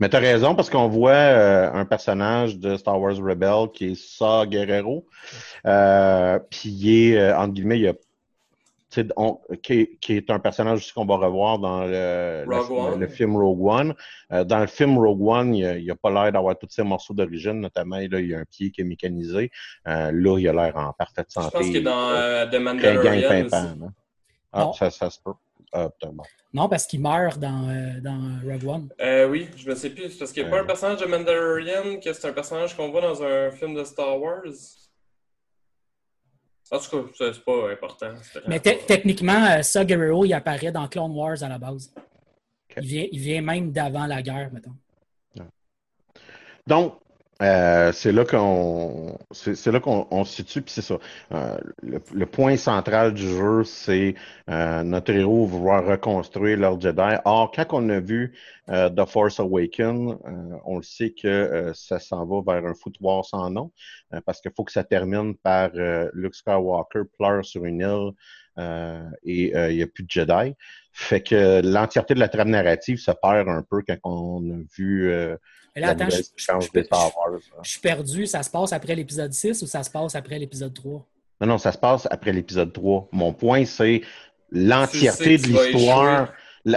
Mais 0.00 0.08
tu 0.10 0.16
as 0.16 0.20
raison 0.20 0.54
parce 0.54 0.68
qu'on 0.68 0.88
voit 0.88 1.10
euh, 1.12 1.70
un 1.72 1.86
personnage 1.86 2.58
de 2.58 2.76
Star 2.76 3.00
Wars 3.00 3.16
Rebel 3.16 3.70
qui 3.72 3.92
est 3.92 3.94
Saw 3.94 4.44
Guerrero. 4.46 5.06
Euh, 5.66 6.38
Puis 6.50 6.68
il 6.68 6.90
est, 7.12 7.18
euh, 7.18 7.38
entre 7.38 7.54
guillemets, 7.54 7.78
il 7.80 7.88
a, 7.88 7.94
on- 9.16 9.38
qui, 9.62 9.72
est, 9.80 9.96
qui 10.00 10.16
est 10.16 10.30
un 10.30 10.38
personnage 10.38 10.78
aussi 10.78 10.92
qu'on 10.92 11.04
va 11.06 11.16
revoir 11.16 11.58
dans 11.58 11.84
le, 11.84 13.06
film 13.08 13.36
Rogue 13.36 13.64
One. 13.66 13.94
Euh, 14.32 14.44
dans 14.44 14.58
le 14.60 14.66
film 14.66 14.98
Rogue 14.98 15.22
One, 15.26 15.54
il 15.54 15.86
n'a 15.86 15.92
a 15.92 15.96
pas 15.96 16.10
l'air 16.10 16.32
d'avoir 16.32 16.58
tous 16.58 16.68
ses 16.70 16.82
morceaux 16.82 17.14
d'origine, 17.14 17.60
notamment 17.60 17.96
là, 17.96 18.20
il 18.20 18.28
y 18.28 18.34
a 18.34 18.38
un 18.40 18.44
pied 18.44 18.70
qui 18.70 18.80
est 18.80 18.84
mécanisé. 18.84 19.50
Euh, 19.88 20.10
là, 20.12 20.38
il 20.38 20.48
a 20.48 20.52
l'air 20.52 20.76
en 20.76 20.92
parfaite 20.92 21.26
Je 21.28 21.34
santé. 21.34 21.56
pense 21.58 21.66
qu'il 21.66 21.76
est 21.76 21.80
dans 21.82 22.10
euh, 22.10 22.46
The 22.46 22.56
Mandalorian 22.56 23.48
hein. 23.52 23.92
Ah, 24.52 24.60
Non. 24.60 24.72
ça, 24.72 24.90
ça 24.90 25.10
se 25.10 25.18
peut. 25.24 25.32
Ah. 25.72 25.88
Non, 26.52 26.68
parce 26.68 26.86
qu'il 26.86 27.00
meurt 27.00 27.38
dans, 27.40 27.68
euh, 27.68 28.00
dans 28.00 28.20
Rogue 28.48 28.64
One. 28.68 28.88
Euh, 29.00 29.28
oui, 29.28 29.48
je 29.56 29.68
me 29.68 29.74
sais 29.74 29.90
plus. 29.90 30.10
c'est 30.10 30.18
Parce 30.20 30.32
qu'il 30.32 30.44
n'y 30.44 30.48
a 30.48 30.52
pas 30.52 30.60
un 30.60 30.64
personnage 30.66 31.00
de 31.00 31.06
Mandalorian, 31.06 31.98
que 31.98 32.12
c'est 32.12 32.28
un 32.28 32.32
personnage 32.32 32.76
qu'on 32.76 32.90
voit 32.92 33.00
dans 33.00 33.20
un 33.24 33.50
film 33.50 33.74
de 33.74 33.82
Star 33.82 34.20
Wars? 34.20 34.42
En 36.70 36.78
tout 36.78 37.02
cas, 37.08 37.32
c'est 37.32 37.44
pas 37.44 37.70
important. 37.70 38.14
Mais 38.48 38.58
te- 38.58 38.70
pas- 38.70 38.74
techniquement, 38.86 39.44
euh, 39.44 39.62
ça, 39.62 39.84
Guerrero, 39.84 40.24
il 40.24 40.32
apparaît 40.32 40.72
dans 40.72 40.88
Clone 40.88 41.12
Wars 41.12 41.42
à 41.42 41.48
la 41.48 41.58
base. 41.58 41.92
Il, 42.76 42.86
vient, 42.86 43.06
il 43.12 43.20
vient 43.20 43.40
même 43.42 43.70
d'avant 43.70 44.06
la 44.06 44.22
guerre, 44.22 44.50
mettons. 44.52 44.74
Donc, 46.66 46.98
euh, 47.42 47.92
c'est 47.92 48.12
là 48.12 48.24
qu'on 48.24 49.18
c'est 49.32 49.72
là 49.72 49.80
qu'on 49.80 50.06
on 50.10 50.24
se 50.24 50.36
situe, 50.36 50.62
puis 50.62 50.72
c'est 50.72 50.82
ça. 50.82 50.98
Euh, 51.32 51.58
le, 51.82 52.00
le 52.14 52.26
point 52.26 52.56
central 52.56 53.12
du 53.12 53.26
jeu, 53.26 53.64
c'est 53.64 54.14
euh, 54.48 54.82
notre 54.84 55.12
héros 55.12 55.44
vouloir 55.44 55.84
reconstruire 55.84 56.58
leur 56.58 56.80
Jedi. 56.80 57.16
Or, 57.24 57.50
quand 57.50 57.66
on 57.72 57.88
a 57.88 57.98
vu 57.98 58.34
euh, 58.68 58.88
The 58.88 59.04
Force 59.04 59.40
Awakens, 59.40 60.16
euh, 60.26 60.58
on 60.64 60.76
le 60.76 60.82
sait 60.82 61.10
que 61.10 61.72
ça 61.74 61.98
s'en 61.98 62.24
va 62.24 62.40
vers 62.46 62.66
un 62.70 62.74
foutoir 62.74 63.24
sans 63.24 63.50
nom, 63.50 63.72
parce 64.24 64.40
qu'il 64.40 64.52
faut 64.56 64.64
que 64.64 64.72
ça 64.72 64.84
termine 64.84 65.34
par 65.34 65.70
Luke 66.12 66.34
Skywalker 66.34 67.02
pleure 67.18 67.44
sur 67.44 67.64
une 67.64 67.80
île 67.80 68.12
et 69.24 69.52
il 69.70 69.76
n'y 69.76 69.82
a 69.82 69.86
plus 69.86 70.04
de 70.04 70.10
Jedi. 70.10 70.54
Fait 70.92 71.20
que 71.20 71.60
l'entièreté 71.64 72.14
de 72.14 72.20
la 72.20 72.28
trame 72.28 72.50
narrative 72.50 72.98
se 72.98 73.10
perd 73.10 73.48
un 73.48 73.64
peu 73.68 73.82
quand 73.86 73.96
on 74.04 74.50
a 74.50 74.62
vu 74.76 75.12
Mais 75.74 75.80
là, 75.80 75.88
la 75.88 75.92
attends, 75.92 76.10
je, 76.10 76.16
je- 76.18 76.42
séquence 76.44 76.66
je- 76.66 76.70
des 76.72 76.84
Star 76.84 77.10
Wars. 77.16 77.38
je 77.62 77.70
suis 77.70 77.80
perdu. 77.80 78.26
Ça 78.26 78.42
se 78.42 78.50
passe 78.50 78.72
après 78.72 78.94
l'épisode 78.94 79.32
6 79.32 79.62
ou 79.62 79.66
ça 79.66 79.82
se 79.82 79.90
passe 79.90 80.14
après 80.14 80.38
l'épisode 80.38 80.72
3? 80.74 81.04
Non, 81.40 81.46
non, 81.48 81.58
ça 81.58 81.72
se 81.72 81.78
passe 81.78 82.06
après 82.10 82.32
l'épisode 82.32 82.72
3. 82.72 83.08
Mon 83.12 83.32
point, 83.32 83.64
c'est 83.64 84.02
l'entièreté 84.50 85.38
de 85.38 85.46
l'histoire. 85.48 86.32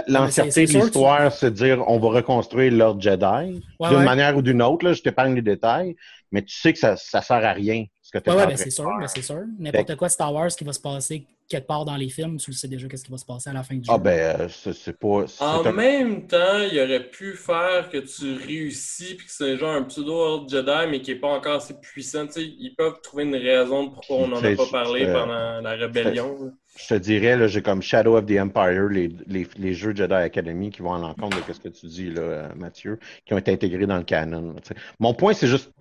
L'entièreté 0.06 0.66
de 0.66 0.72
l'histoire, 0.72 1.32
c'est 1.32 1.52
dire 1.52 1.82
on 1.88 1.98
va 1.98 2.08
reconstruire 2.08 2.72
leur 2.72 3.00
Jedi 3.00 3.62
Ouais, 3.80 3.88
d'une 3.88 3.98
ouais. 3.98 4.04
manière 4.04 4.36
ou 4.36 4.42
d'une 4.42 4.60
autre. 4.62 4.84
Là, 4.84 4.92
je 4.92 5.00
t'épargne 5.02 5.34
les 5.34 5.42
détails, 5.42 5.96
mais 6.30 6.42
tu 6.42 6.54
sais 6.58 6.72
que 6.72 6.78
ça, 6.78 6.96
ça 6.96 7.22
sert 7.22 7.42
à 7.44 7.52
rien. 7.52 7.84
Ce 8.02 8.10
que 8.10 8.18
t'es 8.18 8.30
Oui, 8.30 8.36
ouais, 8.36 8.42
train 8.42 8.50
ben 8.50 8.56
c'est 8.58 8.70
sûr, 8.70 8.84
ben 9.00 9.06
c'est 9.06 9.22
sûr. 9.22 9.42
N'importe 9.58 9.96
quoi 9.96 10.08
Star 10.08 10.32
Wars 10.34 10.48
qui 10.48 10.64
va 10.64 10.72
se 10.72 10.80
passer 10.80 11.24
quelque 11.48 11.66
part 11.66 11.84
dans 11.84 11.96
les 11.96 12.08
films, 12.10 12.36
tu 12.38 12.50
le 12.50 12.56
sais 12.56 12.68
déjà 12.68 12.88
qu'est-ce 12.88 13.04
qui 13.04 13.10
va 13.10 13.18
se 13.18 13.24
passer 13.26 13.50
à 13.50 13.52
la 13.52 13.62
fin 13.62 13.76
du 13.76 13.88
Ah 13.88 13.94
jeu. 13.94 13.98
ben, 13.98 14.40
euh, 14.40 14.48
c'est 14.48 14.98
pas. 14.98 15.24
En 15.40 15.64
un- 15.64 15.72
même 15.72 16.26
temps, 16.26 16.58
il 16.70 16.78
aurait 16.80 17.10
pu 17.10 17.34
faire 17.36 17.88
que 17.90 17.98
tu 17.98 18.34
réussis 18.44 19.14
puis 19.16 19.26
que 19.26 19.32
c'est 19.32 19.56
genre 19.56 19.74
un 19.74 19.84
pseudo 19.84 20.46
Jedi 20.48 20.90
mais 20.90 21.00
qui 21.00 21.12
est 21.12 21.16
pas 21.16 21.28
encore 21.28 21.56
assez 21.56 21.74
puissant. 21.80 22.26
Tu 22.26 22.32
sais, 22.32 22.44
ils 22.44 22.74
peuvent 22.76 23.00
trouver 23.02 23.24
une 23.24 23.36
raison 23.36 23.84
de 23.84 23.90
pourquoi 23.94 24.16
on 24.16 24.28
n'en 24.28 24.44
a 24.44 24.50
pas 24.50 24.66
parlé 24.66 25.06
euh, 25.06 25.12
pendant 25.12 25.60
la 25.60 25.70
rébellion. 25.76 26.52
Je 26.76 26.86
te 26.88 26.94
dirais, 26.94 27.36
là, 27.36 27.46
j'ai 27.48 27.62
comme 27.62 27.82
Shadow 27.82 28.16
of 28.16 28.26
the 28.26 28.38
Empire, 28.38 28.88
les, 28.90 29.08
les, 29.26 29.46
les 29.56 29.74
jeux 29.74 29.94
Jedi 29.94 30.12
Academy 30.14 30.70
qui 30.70 30.82
vont 30.82 30.94
à 30.94 30.98
l'encontre 30.98 31.44
de 31.46 31.52
ce 31.52 31.60
que 31.60 31.68
tu 31.68 31.86
dis, 31.86 32.10
là, 32.10 32.20
euh, 32.22 32.54
Mathieu, 32.56 32.98
qui 33.24 33.34
ont 33.34 33.38
été 33.38 33.52
intégrés 33.52 33.86
dans 33.86 33.96
le 33.98 34.04
canon. 34.04 34.54
Mon 35.00 35.14
point, 35.14 35.34
c'est 35.34 35.48
juste, 35.48 35.72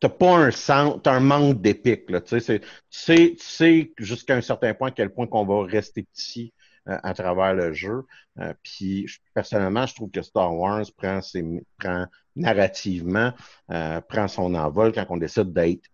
t'as 0.00 0.08
pas 0.08 0.36
un 0.36 0.50
sens, 0.50 1.00
t'as 1.02 1.12
un 1.12 1.20
manque 1.20 1.60
d'épique, 1.60 2.06
tu 2.24 2.40
sais, 2.40 2.60
tu 2.90 3.92
jusqu'à 3.98 4.36
un 4.36 4.40
certain 4.40 4.74
point 4.74 4.88
à 4.88 4.90
quel 4.92 5.10
point 5.10 5.26
qu'on 5.26 5.44
va 5.44 5.64
rester 5.66 6.02
petit 6.04 6.52
euh, 6.88 6.98
à 7.02 7.14
travers 7.14 7.54
le 7.54 7.72
jeu. 7.72 8.04
Euh, 8.38 8.54
puis, 8.62 9.06
personnellement, 9.34 9.86
je 9.86 9.94
trouve 9.94 10.10
que 10.10 10.22
Star 10.22 10.54
Wars 10.54 10.84
prend, 10.96 11.20
ses, 11.20 11.44
prend 11.78 12.06
narrativement, 12.36 13.32
euh, 13.70 14.00
prend 14.00 14.28
son 14.28 14.54
envol 14.54 14.92
quand 14.92 15.06
on 15.10 15.16
décide 15.18 15.52
d'être 15.52 15.88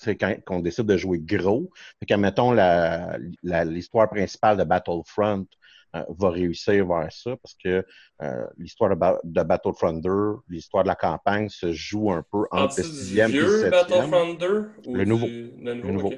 c'est 0.00 0.16
quand 0.16 0.34
qu'on 0.44 0.60
décide 0.60 0.86
de 0.86 0.96
jouer 0.96 1.18
gros. 1.18 1.70
Fait 1.98 2.06
que, 2.06 2.14
mettons, 2.14 2.52
la, 2.52 3.18
la- 3.42 3.64
l'histoire 3.64 4.08
principale 4.08 4.56
de 4.56 4.62
Battlefront 4.64 5.46
va 5.92 6.30
réussir 6.30 6.86
vers 6.86 7.12
ça 7.12 7.36
parce 7.36 7.54
que 7.54 7.84
euh, 8.22 8.46
l'histoire 8.56 8.90
de, 8.90 9.42
Battlefront 9.42 9.94
2, 9.94 10.36
l'histoire 10.48 10.84
de 10.84 10.88
la 10.88 10.94
campagne 10.94 11.48
se 11.48 11.72
joue 11.72 12.12
un 12.12 12.22
peu 12.30 12.44
entre 12.50 12.78
le 12.78 12.82
sixième 12.82 13.30
et 13.30 13.40
le 13.40 13.60
septième. 13.60 14.10
Battlefront 14.10 14.34
2 14.34 14.70
le 14.92 15.04
nouveau. 15.04 15.26
Le 15.26 15.74
nouveau 15.74 16.12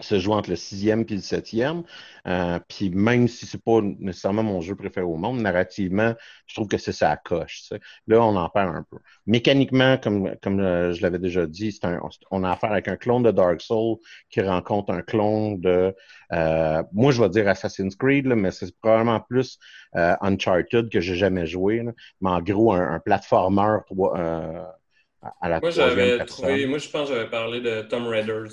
se 0.00 0.18
joue 0.18 0.32
entre 0.32 0.50
le 0.50 0.56
sixième 0.56 1.04
et 1.08 1.14
le 1.14 1.20
septième. 1.20 1.82
Euh, 2.26 2.58
puis 2.68 2.90
même 2.90 3.28
si 3.28 3.46
c'est 3.46 3.62
pas 3.62 3.80
nécessairement 3.82 4.42
mon 4.42 4.60
jeu 4.60 4.74
préféré 4.74 5.06
au 5.06 5.16
monde, 5.16 5.40
narrativement, 5.40 6.14
je 6.46 6.54
trouve 6.54 6.68
que 6.68 6.78
c'est 6.78 6.92
ça 6.92 7.16
coche. 7.16 7.70
Là, 8.06 8.22
on 8.22 8.36
en 8.36 8.48
perd 8.48 8.74
un 8.74 8.84
peu. 8.90 8.98
Mécaniquement, 9.26 9.96
comme, 9.98 10.34
comme 10.42 10.60
euh, 10.60 10.92
je 10.92 11.02
l'avais 11.02 11.18
déjà 11.18 11.46
dit, 11.46 11.78
un, 11.82 12.00
on 12.30 12.44
a 12.44 12.50
affaire 12.50 12.72
avec 12.72 12.88
un 12.88 12.96
clone 12.96 13.22
de 13.22 13.30
Dark 13.30 13.60
Souls 13.60 13.98
qui 14.30 14.40
rencontre 14.40 14.92
un 14.92 15.02
clone 15.02 15.60
de, 15.60 15.94
euh, 16.32 16.82
moi 16.92 17.12
je 17.12 17.22
vais 17.22 17.28
dire 17.28 17.48
Assassin's 17.48 17.96
Creed, 17.96 18.26
mais 18.26 18.50
c'est 18.50 18.74
probablement 18.80 19.20
plus 19.20 19.58
Uncharted 19.92 20.88
que 20.88 21.00
j'ai 21.00 21.16
jamais 21.16 21.46
joué. 21.46 21.82
Mais 22.20 22.30
en 22.30 22.40
gros, 22.40 22.72
un, 22.72 22.94
un 22.94 23.00
platformer 23.00 23.78
à 25.40 25.48
la 25.48 25.60
moi, 25.60 25.70
j'avais 25.70 26.24
trouvé, 26.24 26.66
moi 26.66 26.78
je 26.78 26.88
pense 26.88 27.08
que 27.08 27.14
j'avais 27.14 27.30
parlé 27.30 27.60
de 27.60 27.82
Tomb 27.82 28.06
Raiders. 28.06 28.52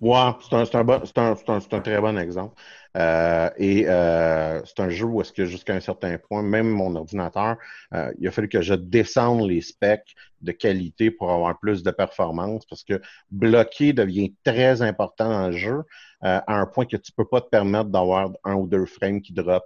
Ouais, 0.00 0.30
c'est 0.48 0.54
un, 0.54 0.80
un, 0.80 0.84
bon, 0.84 1.02
un, 1.16 1.36
un, 1.48 1.80
très 1.80 2.00
bon 2.00 2.16
exemple. 2.18 2.54
Euh, 2.96 3.50
et 3.56 3.88
euh, 3.88 4.64
c'est 4.64 4.80
un 4.80 4.88
jeu 4.90 5.06
où 5.06 5.20
est-ce 5.20 5.32
que 5.32 5.44
jusqu'à 5.44 5.74
un 5.74 5.80
certain 5.80 6.18
point, 6.18 6.42
même 6.42 6.68
mon 6.68 6.94
ordinateur, 6.94 7.56
euh, 7.94 8.12
il 8.18 8.28
a 8.28 8.30
fallu 8.30 8.48
que 8.48 8.62
je 8.62 8.74
descende 8.74 9.48
les 9.48 9.60
specs 9.60 10.14
de 10.40 10.52
qualité 10.52 11.10
pour 11.10 11.32
avoir 11.32 11.58
plus 11.58 11.82
de 11.82 11.90
performance 11.90 12.64
parce 12.66 12.84
que 12.84 13.00
bloquer 13.30 13.92
devient 13.92 14.32
très 14.44 14.82
important 14.82 15.28
dans 15.28 15.46
le 15.48 15.56
jeu 15.56 15.82
euh, 16.24 16.40
à 16.46 16.60
un 16.60 16.66
point 16.66 16.86
que 16.86 16.96
tu 16.96 17.10
peux 17.12 17.26
pas 17.26 17.40
te 17.40 17.48
permettre 17.48 17.90
d'avoir 17.90 18.30
un 18.44 18.54
ou 18.54 18.68
deux 18.68 18.86
frames 18.86 19.20
qui 19.20 19.32
drop. 19.32 19.64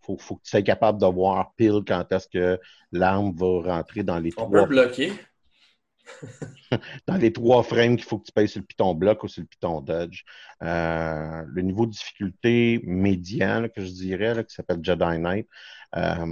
Faut, 0.00 0.16
faut 0.16 0.36
que 0.36 0.42
tu 0.42 0.50
sois 0.50 0.62
capable 0.62 0.98
de 0.98 1.06
voir 1.06 1.52
pile 1.54 1.82
quand 1.86 2.10
est-ce 2.10 2.28
que 2.28 2.58
l'arme 2.92 3.32
va 3.36 3.74
rentrer 3.76 4.02
dans 4.02 4.18
les 4.18 4.30
On 4.38 4.48
peut 4.48 4.64
bloquer? 4.64 5.12
dans 7.06 7.16
les 7.16 7.32
trois 7.32 7.62
frames 7.62 7.96
qu'il 7.96 8.04
faut 8.04 8.18
que 8.18 8.26
tu 8.26 8.32
payes 8.32 8.48
sur 8.48 8.60
le 8.60 8.66
Python 8.66 8.94
bloc 8.94 9.22
ou 9.24 9.28
sur 9.28 9.42
le 9.42 9.46
Python 9.46 9.80
dodge. 9.80 10.22
Euh, 10.62 11.42
le 11.46 11.62
niveau 11.62 11.86
de 11.86 11.92
difficulté 11.92 12.80
médian, 12.84 13.66
que 13.74 13.84
je 13.84 13.90
dirais, 13.90 14.44
qui 14.44 14.54
s'appelle 14.54 14.80
Jedi 14.82 15.18
Knight, 15.18 15.48
euh, 15.96 16.26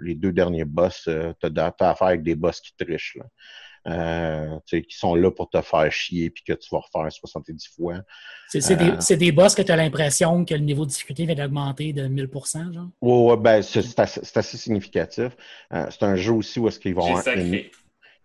les 0.00 0.14
deux 0.14 0.32
derniers 0.32 0.64
boss, 0.64 1.04
euh, 1.08 1.32
tu 1.40 1.48
as, 1.56 1.74
affaire 1.80 2.06
avec 2.06 2.22
des 2.22 2.34
boss 2.34 2.60
qui 2.60 2.72
trichent. 2.76 3.16
Là. 3.16 4.60
qui 4.66 4.96
sont 4.96 5.16
là 5.16 5.30
pour 5.30 5.50
te 5.50 5.60
faire 5.60 5.90
chier 5.90 6.30
puis 6.30 6.44
que 6.44 6.52
tu 6.52 6.68
vas 6.70 6.78
refaire 6.78 7.10
70 7.10 7.68
fois. 7.74 7.96
C'est 8.48 8.76
des, 8.76 9.16
des, 9.16 9.32
boss 9.32 9.54
que 9.54 9.62
tu 9.62 9.72
as 9.72 9.76
l'impression 9.76 10.44
que 10.44 10.54
le 10.54 10.60
niveau 10.60 10.84
de 10.84 10.90
difficulté 10.90 11.26
vient 11.26 11.34
d'augmenter 11.34 11.92
de 11.92 12.06
1000 12.06 12.28
genre? 12.72 12.88
Oui, 13.00 13.30
ouais, 13.30 13.36
ben, 13.36 13.62
c'est 13.62 13.98
assez, 13.98 14.20
assez, 14.34 14.56
significatif. 14.56 15.36
c'est 15.70 16.02
un 16.02 16.14
jeu 16.14 16.32
aussi 16.32 16.60
où 16.60 16.68
est-ce 16.68 16.78
qu'ils 16.78 16.94
vont 16.94 17.20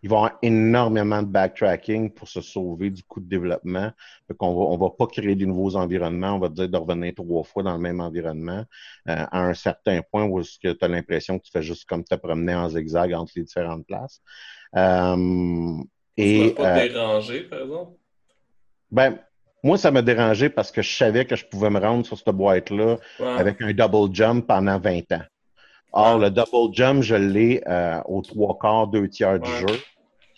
il 0.04 0.10
va 0.10 0.16
y 0.16 0.18
avoir 0.18 0.38
énormément 0.42 1.24
de 1.24 1.28
backtracking 1.28 2.12
pour 2.14 2.28
se 2.28 2.42
sauver 2.42 2.90
du 2.90 3.04
coût 3.04 3.20
de 3.20 3.28
développement. 3.28 3.92
Donc, 4.30 4.42
on 4.42 4.54
va, 4.54 4.62
on 4.72 4.78
va 4.78 4.90
pas 4.92 5.08
créer 5.08 5.36
de 5.36 5.46
nouveaux 5.46 5.76
environnements. 5.76 6.34
On 6.34 6.40
va 6.40 6.50
dire 6.50 6.70
de 6.70 6.78
revenir 6.78 7.14
trois 7.16 7.44
fois 7.44 7.64
dans 7.64 7.74
le 7.74 7.80
même 7.80 8.00
environnement 8.00 8.64
euh, 9.10 9.26
à 9.32 9.42
un 9.42 9.54
certain 9.54 10.02
point 10.12 10.26
où 10.26 10.42
tu 10.44 10.68
as 10.80 10.88
l'impression 10.88 11.40
que 11.40 11.46
tu 11.46 11.52
fais 11.52 11.64
juste 11.64 11.86
comme 11.86 12.04
te 12.04 12.16
promener 12.16 12.54
en 12.54 12.70
zigzag 12.70 13.14
entre 13.14 13.34
les 13.36 13.44
différentes 13.44 13.88
places. 13.88 14.22
Euh, 14.76 15.84
et, 16.16 16.50
ça 16.50 16.56
pas 16.56 16.78
euh, 16.78 16.88
dérangé, 16.88 17.42
par 17.42 17.62
exemple? 17.62 17.92
Ben, 18.92 19.20
moi, 19.64 19.78
ça 19.78 19.92
m'a 19.92 20.02
dérangé 20.02 20.50
parce 20.50 20.72
que 20.72 20.82
je 20.82 20.96
savais 20.96 21.26
que 21.26 21.36
je 21.36 21.46
pouvais 21.46 21.70
me 21.70 21.80
rendre 21.80 22.06
sur 22.06 22.18
cette 22.18 22.30
boîte-là 22.30 22.98
avec 23.20 23.62
un 23.62 23.74
double 23.74 24.14
jump 24.14 24.48
pendant 24.48 24.80
20 24.80 25.12
ans. 25.12 25.24
Or, 25.94 26.20
le 26.20 26.30
double 26.30 26.74
jump, 26.74 27.02
je 27.02 27.16
l'ai 27.16 27.62
euh, 27.68 28.02
aux 28.06 28.22
trois 28.22 28.58
quarts, 28.60 28.88
deux 28.88 29.08
tiers 29.08 29.40
du 29.40 29.50
jeu. 29.50 29.80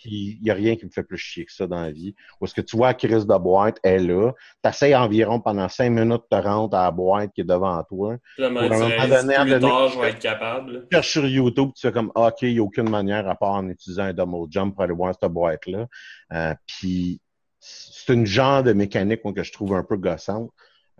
Il 0.04 0.38
n'y 0.40 0.50
a 0.50 0.54
rien 0.54 0.76
qui 0.76 0.86
me 0.86 0.90
fait 0.90 1.02
plus 1.02 1.18
chier 1.18 1.44
que 1.44 1.52
ça 1.52 1.66
dans 1.66 1.82
la 1.82 1.90
vie. 1.90 2.14
Où 2.40 2.46
est-ce 2.46 2.54
que 2.54 2.62
tu 2.62 2.74
vois 2.74 2.94
Chris 2.94 3.26
de 3.26 3.38
boîte 3.38 3.78
est 3.82 3.98
là, 3.98 4.32
tu 4.64 4.70
essaies 4.70 4.94
environ 4.94 5.40
pendant 5.40 5.68
cinq 5.68 5.90
minutes 5.90 6.22
de 6.30 6.38
te 6.38 6.42
rendre 6.42 6.74
à 6.74 6.84
la 6.84 6.90
boîte 6.90 7.32
qui 7.34 7.42
est 7.42 7.44
devant 7.44 7.82
toi. 7.84 8.16
Puis, 8.36 8.46
pour 8.46 8.62
un 8.62 8.68
moment 8.68 9.08
donné, 9.08 9.34
à 9.34 9.44
donné, 9.44 9.68
je 9.92 10.00
vais 10.00 10.08
être 10.08 10.18
capable. 10.18 10.86
Tu 10.90 11.02
sur 11.02 11.26
YouTube, 11.26 11.72
tu 11.76 11.86
fais 11.86 11.92
comme 11.92 12.10
OK, 12.14 12.42
il 12.42 12.54
n'y 12.54 12.58
a 12.60 12.62
aucune 12.62 12.88
manière 12.88 13.28
à 13.28 13.34
part 13.34 13.52
en 13.52 13.68
utilisant 13.68 14.04
un 14.04 14.14
double 14.14 14.50
jump 14.50 14.74
pour 14.74 14.84
aller 14.84 14.94
voir 14.94 15.14
cette 15.20 15.30
boîte-là. 15.30 15.86
Euh, 16.32 16.54
puis 16.66 17.20
c'est 17.58 18.14
une 18.14 18.24
genre 18.24 18.62
de 18.62 18.72
mécanique 18.72 19.20
que 19.34 19.42
je 19.42 19.52
trouve 19.52 19.74
un 19.74 19.84
peu 19.84 19.96
gossante. 19.96 20.50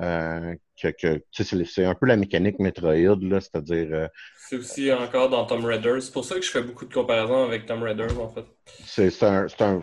Euh, 0.00 0.54
que, 0.80 0.88
que 0.88 1.22
c'est 1.64 1.84
un 1.84 1.94
peu 1.94 2.06
la 2.06 2.16
mécanique 2.16 2.58
Metroid, 2.58 3.18
là, 3.20 3.40
c'est-à-dire. 3.40 3.88
Euh, 3.92 4.08
c'est 4.38 4.56
aussi 4.56 4.90
encore 4.90 5.28
dans 5.28 5.44
Tomb 5.44 5.64
Raider. 5.64 6.00
C'est 6.00 6.12
pour 6.12 6.24
ça 6.24 6.36
que 6.36 6.42
je 6.42 6.50
fais 6.50 6.62
beaucoup 6.62 6.86
de 6.86 6.94
comparaisons 6.94 7.44
avec 7.44 7.66
Tomb 7.66 7.82
Raider, 7.82 8.06
en 8.18 8.28
fait. 8.30 8.44
C'est 8.64 9.22
un, 9.22 9.46
un, 9.60 9.80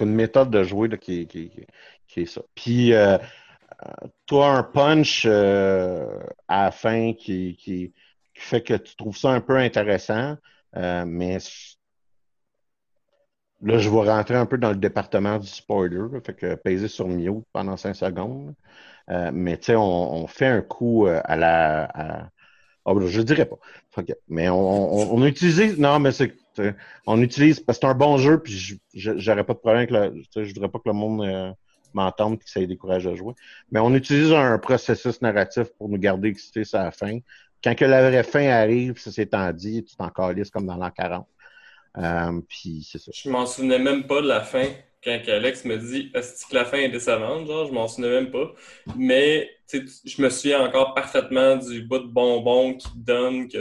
une 0.00 0.14
méthode 0.14 0.50
de 0.50 0.64
jouer 0.64 0.88
là, 0.88 0.96
qui, 0.96 1.28
qui, 1.28 1.52
qui, 2.08 2.20
est 2.20 2.26
ça. 2.26 2.42
Puis, 2.56 2.92
euh, 2.94 3.16
toi, 4.26 4.48
un 4.48 4.62
punch 4.64 5.24
à 5.26 6.64
la 6.64 6.70
fin 6.72 7.12
qui, 7.12 7.56
qui, 7.56 7.92
fait 8.34 8.62
que 8.62 8.74
tu 8.74 8.96
trouves 8.96 9.16
ça 9.16 9.30
un 9.30 9.40
peu 9.40 9.56
intéressant, 9.56 10.36
mais 10.74 11.38
Là, 13.64 13.78
je 13.78 13.88
vais 13.88 14.10
rentrer 14.10 14.34
un 14.34 14.44
peu 14.44 14.58
dans 14.58 14.70
le 14.70 14.76
département 14.76 15.38
du 15.38 15.46
spoiler, 15.46 16.20
fait 16.22 16.34
que 16.34 16.54
peser 16.54 16.88
sur 16.88 17.08
mute 17.08 17.46
pendant 17.50 17.78
cinq 17.78 17.94
secondes. 17.94 18.54
Euh, 19.10 19.30
mais 19.32 19.58
tu 19.58 19.66
sais, 19.66 19.76
on, 19.76 20.26
fait 20.26 20.46
un 20.46 20.62
coup 20.62 21.06
euh, 21.06 21.20
à 21.24 21.36
la. 21.36 21.84
À... 21.84 22.30
Oh, 22.84 22.98
je 23.00 23.22
dirais 23.22 23.46
pas. 23.46 23.56
Mais 24.28 24.48
on, 24.48 25.14
on, 25.14 25.24
utilise. 25.26 25.78
Non, 25.78 25.98
mais 25.98 26.12
c'est. 26.12 26.34
On 27.06 27.20
utilise. 27.20 27.60
Parce 27.60 27.78
que 27.78 27.86
c'est 27.86 27.90
un 27.90 27.94
bon 27.94 28.16
jeu, 28.16 28.40
puis 28.40 28.80
j'aurais 28.94 29.44
pas 29.44 29.54
de 29.54 29.58
problème 29.58 29.88
avec 29.88 29.90
le. 29.90 30.44
Je 30.44 30.54
voudrais 30.54 30.68
pas 30.68 30.78
que 30.78 30.88
le 30.88 30.94
monde 30.94 31.22
euh, 31.22 31.52
m'entende 31.92 32.34
et 32.34 32.38
que 32.38 32.50
ça 32.50 32.60
ait 32.60 32.66
décourage 32.66 33.06
à 33.06 33.14
jouer. 33.14 33.34
Mais 33.70 33.80
on 33.80 33.94
utilise 33.94 34.32
un 34.32 34.58
processus 34.58 35.20
narratif 35.20 35.68
pour 35.78 35.88
nous 35.88 35.98
garder 35.98 36.28
excités 36.28 36.62
à 36.72 36.84
la 36.84 36.90
fin. 36.90 37.18
Quand 37.62 37.74
que 37.74 37.84
la 37.84 38.08
vraie 38.08 38.24
fin 38.24 38.46
arrive, 38.48 38.98
ça 38.98 39.10
s'est 39.10 39.28
dit, 39.54 39.84
tu 39.84 39.96
t'en 39.96 40.10
calisses 40.10 40.50
comme 40.50 40.66
dans 40.66 40.76
l'an 40.76 40.90
40. 40.90 41.26
puis 42.48 42.86
c'est 42.90 42.98
ça. 42.98 43.10
Je 43.14 43.30
m'en 43.30 43.46
souvenais 43.46 43.78
même 43.78 44.06
pas 44.06 44.20
de 44.20 44.28
la 44.28 44.42
fin 44.42 44.66
quand 45.04 45.20
Alex 45.28 45.64
me 45.64 45.76
dit 45.76 46.10
est-ce 46.14 46.46
que 46.46 46.54
la 46.54 46.64
fin 46.64 46.78
est 46.78 46.88
décevante, 46.88 47.46
genre, 47.46 47.66
je 47.66 47.72
m'en 47.72 47.86
souviens 47.86 48.10
même 48.10 48.30
pas. 48.30 48.52
Mais 48.96 49.50
je 49.72 50.22
me 50.22 50.30
souviens 50.30 50.64
encore 50.64 50.94
parfaitement 50.94 51.56
du 51.56 51.82
bout 51.82 51.98
de 51.98 52.06
bonbon 52.06 52.74
qui 52.74 52.88
donne 52.96 53.48
que 53.48 53.58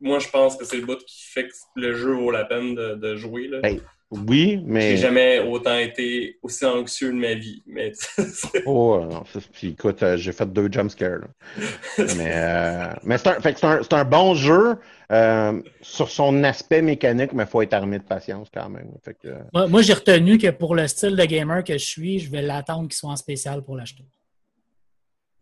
moi 0.00 0.18
je 0.18 0.28
pense 0.28 0.56
que 0.56 0.64
c'est 0.64 0.78
le 0.78 0.86
bout 0.86 0.98
qui 1.04 1.22
fait 1.22 1.46
que 1.48 1.54
le 1.76 1.94
jeu 1.94 2.12
vaut 2.12 2.30
la 2.30 2.44
peine 2.44 2.74
de, 2.74 3.16
jouer. 3.16 3.48
Là. 3.48 3.60
Oui, 4.10 4.60
mais. 4.64 4.92
J'ai 4.92 4.96
jamais 4.96 5.40
autant 5.40 5.76
été 5.76 6.38
aussi 6.42 6.64
anxieux 6.64 7.12
de 7.12 7.18
ma 7.18 7.34
vie. 7.34 7.62
Mais 7.66 7.92
oh, 8.66 9.06
non. 9.08 9.22
Puis 9.52 9.68
écoute, 9.68 10.02
euh, 10.02 10.16
j'ai 10.16 10.32
fait 10.32 10.52
deux 10.52 10.68
jumpscares. 10.70 11.28
mais 12.16 12.32
euh, 12.34 12.92
mais 13.04 13.18
c'est 13.18 13.64
un, 13.64 13.80
un, 13.80 13.80
un, 13.90 14.04
bon 14.04 14.34
jeu. 14.34 14.76
Euh, 15.12 15.60
sur 15.82 16.08
son 16.08 16.44
aspect 16.44 16.82
mécanique, 16.82 17.32
mais 17.32 17.42
il 17.42 17.48
faut 17.48 17.62
être 17.62 17.74
armé 17.74 17.98
de 17.98 18.04
patience 18.04 18.46
quand 18.54 18.68
même. 18.68 18.92
Fait 19.04 19.14
que... 19.14 19.66
Moi, 19.66 19.82
j'ai 19.82 19.94
retenu 19.94 20.38
que 20.38 20.50
pour 20.50 20.76
le 20.76 20.86
style 20.86 21.16
de 21.16 21.24
gamer 21.24 21.64
que 21.64 21.72
je 21.72 21.84
suis, 21.84 22.20
je 22.20 22.30
vais 22.30 22.42
l'attendre 22.42 22.82
qu'il 22.82 22.94
soit 22.94 23.10
en 23.10 23.16
spécial 23.16 23.62
pour 23.62 23.74
l'acheter. 23.74 24.04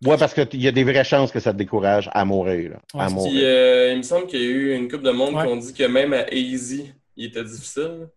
Oui, 0.07 0.17
parce 0.19 0.33
qu'il 0.33 0.63
y 0.63 0.69
a 0.69 0.73
des 0.73 0.85
vraies 0.85 1.05
chances 1.05 1.31
que 1.31 1.41
ça 1.41 1.53
te 1.53 1.59
décourage 1.59 2.09
à 2.13 2.25
mourir. 2.25 2.79
à 2.95 3.11
mourir. 3.11 3.43
Euh, 3.45 3.91
il 3.93 3.99
me 3.99 4.03
semble 4.03 4.27
qu'il 4.27 4.41
y 4.41 4.45
a 4.45 4.47
eu 4.47 4.75
une 4.75 4.89
couple 4.89 5.05
de 5.05 5.11
monde 5.11 5.31
qui 5.31 5.49
ont 5.49 5.57
dit 5.57 5.75
que 5.75 5.85
même 5.85 6.15
à 6.15 6.33
Easy, 6.33 6.93
il 7.17 7.27
était 7.27 7.45
difficile. 7.45 8.09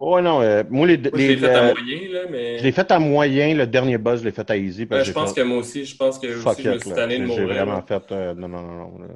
Oh 0.00 0.20
non, 0.20 0.40
euh, 0.42 0.62
moi, 0.70 0.86
les, 0.86 0.94
je 1.02 1.16
l'ai 1.16 1.36
fait 1.36 1.54
à 1.54 1.74
moyen, 1.74 2.12
là, 2.12 2.20
mais... 2.30 2.58
Je 2.58 2.62
l'ai 2.62 2.72
fait 2.72 2.90
à 2.90 2.98
moyen, 3.00 3.54
le 3.54 3.66
dernier 3.66 3.98
boss, 3.98 4.20
je 4.20 4.24
l'ai 4.24 4.30
fait 4.30 4.48
à 4.48 4.56
easy. 4.56 4.86
je 4.88 5.12
pense 5.12 5.32
que 5.32 5.40
moi 5.40 5.58
aussi, 5.58 5.84
je 5.84 5.96
pense 5.96 6.18
que 6.18 6.28
aussi, 6.28 6.62
je 6.62 6.70
me 6.70 6.78
suis 6.78 6.90
tanné 6.92 7.18
de 7.18 7.24
mourir. 7.24 7.48
J'ai 7.48 7.54
vraiment 7.54 7.82
fait... 7.82 8.10
non, 8.10 8.48
non, 8.48 8.62
non, 8.62 8.98
non. 8.98 9.08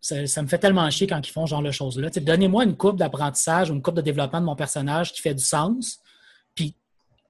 Ça, 0.00 0.42
me 0.42 0.46
fait 0.46 0.58
tellement 0.58 0.88
chier 0.90 1.06
quand 1.06 1.26
ils 1.26 1.30
font 1.30 1.46
ce 1.46 1.50
genre 1.50 1.62
de 1.62 1.70
choses-là. 1.72 2.10
Donnez-moi 2.10 2.64
une 2.64 2.76
courbe 2.76 2.96
d'apprentissage 2.96 3.70
ou 3.70 3.74
une 3.74 3.82
courbe 3.82 3.96
de 3.96 4.02
développement 4.02 4.40
de 4.40 4.46
mon 4.46 4.56
personnage 4.56 5.12
qui 5.12 5.20
fait 5.20 5.34
du 5.34 5.42
sens. 5.44 6.00
Puis 6.54 6.76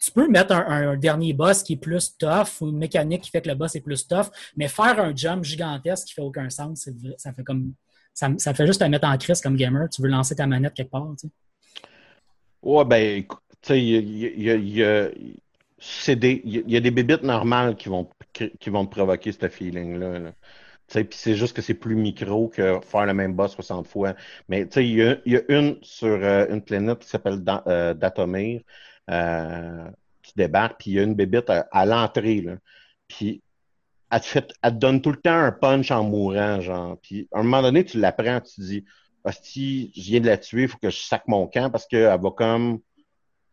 tu 0.03 0.11
peux 0.11 0.29
mettre 0.29 0.53
un, 0.55 0.97
dernier 0.97 1.33
boss 1.33 1.63
qui 1.63 1.75
est 1.75 1.77
plus 1.77 2.17
tough 2.19 2.61
ou 2.61 2.69
une 2.69 2.79
mécanique 2.79 3.23
qui 3.23 3.31
fait 3.31 3.41
que 3.41 3.49
le 3.49 3.55
boss 3.55 3.77
est 3.77 3.81
plus 3.81 4.07
tough, 4.07 4.27
mais 4.57 4.69
faire 4.69 4.99
un 4.99 5.15
jump 5.15 5.45
gigantesque 5.45 6.09
qui 6.09 6.15
fait 6.15 6.23
aucun 6.23 6.51
sens, 6.51 6.89
ça 7.17 7.33
fait 7.33 7.45
comme 7.45 7.73
ça, 8.15 8.29
ça, 8.37 8.53
fait 8.53 8.67
juste 8.67 8.81
te 8.81 8.85
mettre 8.85 9.07
en 9.07 9.17
crise 9.17 9.41
comme 9.41 9.57
gamer. 9.57 9.89
Tu 9.89 10.03
veux 10.03 10.09
lancer 10.09 10.35
ta 10.35 10.47
manette 10.47 10.75
quelque 10.75 10.91
part. 10.91 11.09
Tu 11.19 11.29
sais. 11.29 11.33
Ouais, 12.63 12.85
ben, 12.85 13.25
tu 13.27 13.37
sais, 13.63 13.83
il 13.83 14.43
y 14.43 14.83
a, 14.83 15.05
a, 15.07 15.11
y 15.79 16.77
a 16.77 16.81
des 16.81 16.91
bébites 16.91 17.23
normales 17.23 17.77
qui 17.77 17.89
vont, 17.89 18.09
qui 18.33 18.71
vont 18.71 18.87
te 18.87 18.91
provoquer 18.91 19.33
ce 19.33 19.49
feeling-là. 19.49 20.19
Là. 20.19 20.33
Puis 20.89 21.09
c'est 21.13 21.37
juste 21.37 21.57
que 21.57 21.63
c'est 21.63 21.75
plus 21.75 21.97
micro 21.97 22.49
que 22.49 22.81
faire 22.83 23.07
le 23.07 23.15
même 23.15 23.35
boss 23.35 23.53
60 23.55 23.87
fois. 23.87 24.15
Mais 24.49 24.63
il 24.77 24.83
y, 24.83 25.31
y, 25.31 25.37
a 25.37 25.43
une 25.49 25.79
sur 25.83 26.09
euh, 26.09 26.47
une 26.51 26.63
planète 26.63 27.01
qui 27.01 27.09
s'appelle 27.09 27.43
euh, 27.67 27.95
Datomir 27.95 28.61
euh, 29.11 29.91
qui 30.23 30.33
débarque, 30.37 30.81
puis 30.81 30.91
il 30.93 30.95
y 30.95 31.01
a 31.01 31.03
une 31.05 31.15
bébite 31.15 31.51
à, 31.51 31.87
l'entrée. 31.87 32.45
Puis 33.09 33.43
elle 34.11 34.21
te, 34.21 34.39
elle 34.63 34.73
te 34.73 34.77
donne 34.79 35.03
tout 35.03 35.11
le 35.13 35.19
temps 35.19 35.33
un 35.33 35.53
punch 35.53 35.91
en 35.91 36.05
mourant, 36.05 36.61
genre. 36.61 36.99
Puis 37.03 37.29
à 37.33 37.41
un 37.41 37.43
moment 37.43 37.63
donné, 37.63 37.85
tu 37.85 37.99
l'apprends, 37.99 38.41
tu 38.41 38.55
te 38.57 38.61
dis, 38.63 38.85
si 39.31 39.93
je 39.95 40.03
viens 40.03 40.21
de 40.21 40.27
la 40.27 40.39
tuer, 40.39 40.63
il 40.63 40.69
faut 40.69 40.79
que 40.79 40.91
je 40.91 40.99
sac 40.99 41.23
mon 41.29 41.47
camp 41.47 41.71
parce 41.71 41.87
qu'elle 41.87 42.21
va 42.21 42.31
comme 42.37 42.81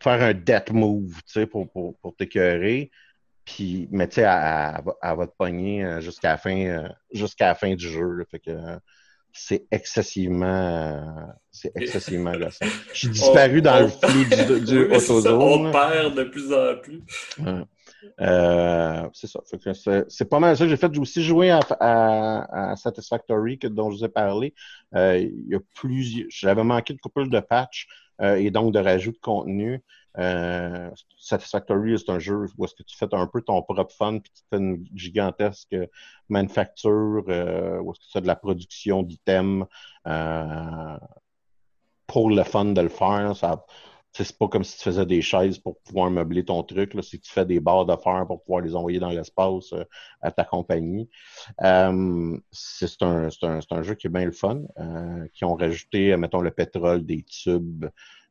faire 0.01 0.21
un 0.21 0.33
death 0.33 0.71
move, 0.71 1.15
tu 1.25 1.33
sais, 1.33 1.45
pour, 1.45 1.69
pour, 1.69 1.97
pour 1.99 2.15
t'écœurer. 2.15 2.89
Puis, 3.45 3.87
mais 3.91 4.07
tu 4.07 4.15
sais, 4.15 4.21
elle, 4.21 4.81
elle, 5.01 5.17
va 5.17 5.27
te 5.27 5.35
pogner 5.37 5.83
euh, 5.83 6.01
jusqu'à 6.01 6.29
la 6.29 6.37
fin, 6.37 6.57
euh, 6.65 6.89
jusqu'à 7.11 7.47
la 7.47 7.55
fin 7.55 7.73
du 7.75 7.87
jeu. 7.87 8.25
fait 8.29 8.39
que 8.39 8.51
c'est 9.31 9.65
excessivement, 9.71 11.33
c'est 11.51 11.71
excessivement. 11.75 12.33
Je 12.93 12.97
suis 12.97 13.09
disparu 13.09 13.61
dans 13.61 13.79
le 13.79 13.87
flou 13.87 14.23
du, 14.25 14.65
du 14.65 14.85
oui, 14.91 14.97
On 15.27 15.71
perd 15.71 16.15
de 16.15 16.23
plus 16.23 16.53
en 16.53 16.75
plus. 16.81 17.01
Euh, 18.21 19.09
c'est 19.13 19.27
ça. 19.27 19.41
C'est 20.07 20.29
pas 20.29 20.39
mal 20.39 20.57
ça 20.57 20.63
que 20.63 20.69
j'ai 20.69 20.77
fait. 20.77 20.97
Aussi 20.97 21.23
joué 21.23 21.51
à, 21.51 21.59
à, 21.79 22.75
Satisfactory 22.75 23.59
que, 23.59 23.67
dont 23.67 23.91
je 23.91 23.97
vous 23.97 24.05
ai 24.05 24.09
parlé. 24.09 24.53
Euh, 24.95 25.17
il 25.19 25.47
y 25.49 25.55
a 25.55 25.59
plusieurs. 25.75 26.27
J'avais 26.29 26.63
manqué 26.63 26.93
de 26.93 26.99
couple 26.99 27.29
de 27.29 27.39
patch 27.39 27.87
euh, 28.21 28.35
et 28.35 28.51
donc 28.51 28.73
de 28.73 28.79
rajout 28.79 29.11
de 29.11 29.17
contenu. 29.17 29.83
Euh, 30.17 30.89
Satisfactory, 31.17 31.97
c'est 31.99 32.11
un 32.11 32.19
jeu 32.19 32.47
où 32.57 32.65
est-ce 32.65 32.73
que 32.75 32.83
tu 32.83 32.97
fais 32.97 33.13
un 33.13 33.27
peu 33.27 33.41
ton 33.41 33.61
propre 33.61 33.93
fun 33.93 34.19
puis 34.19 34.31
tu 34.33 34.41
fais 34.49 34.57
une 34.57 34.85
gigantesque 34.95 35.75
manufacture 36.27 37.23
euh, 37.29 37.79
où 37.79 37.91
est-ce 37.91 37.99
que 37.99 38.05
tu 38.05 38.11
fais 38.11 38.21
de 38.21 38.27
la 38.27 38.35
production 38.35 39.03
d'items 39.03 39.65
euh, 40.07 40.97
pour 42.07 42.31
le 42.31 42.43
fun 42.43 42.65
de 42.65 42.81
le 42.81 42.89
faire. 42.89 43.35
Ça, 43.35 43.65
c'est 44.11 44.37
pas 44.37 44.47
comme 44.47 44.63
si 44.63 44.77
tu 44.77 44.83
faisais 44.83 45.05
des 45.05 45.21
chaises 45.21 45.59
pour 45.59 45.79
pouvoir 45.81 46.09
meubler 46.09 46.43
ton 46.43 46.63
truc. 46.63 46.93
C'est 47.01 47.17
que 47.17 47.23
tu 47.23 47.31
fais 47.31 47.45
des 47.45 47.59
barres 47.59 47.85
fer 48.01 48.25
pour 48.27 48.43
pouvoir 48.43 48.61
les 48.61 48.75
envoyer 48.75 48.99
dans 48.99 49.09
l'espace 49.09 49.71
euh, 49.73 49.83
à 50.21 50.31
ta 50.31 50.43
compagnie. 50.43 51.09
Euh, 51.61 52.37
c'est 52.51 53.01
un, 53.01 53.29
un, 53.43 53.59
un, 53.69 53.81
jeu 53.83 53.95
qui 53.95 54.07
est 54.07 54.09
bien 54.09 54.25
le 54.25 54.31
fun, 54.31 54.61
euh, 54.79 55.27
qui 55.33 55.45
ont 55.45 55.55
rajouté, 55.55 56.15
mettons, 56.17 56.41
le 56.41 56.51
pétrole, 56.51 57.05
des 57.05 57.23
tubes, 57.23 57.85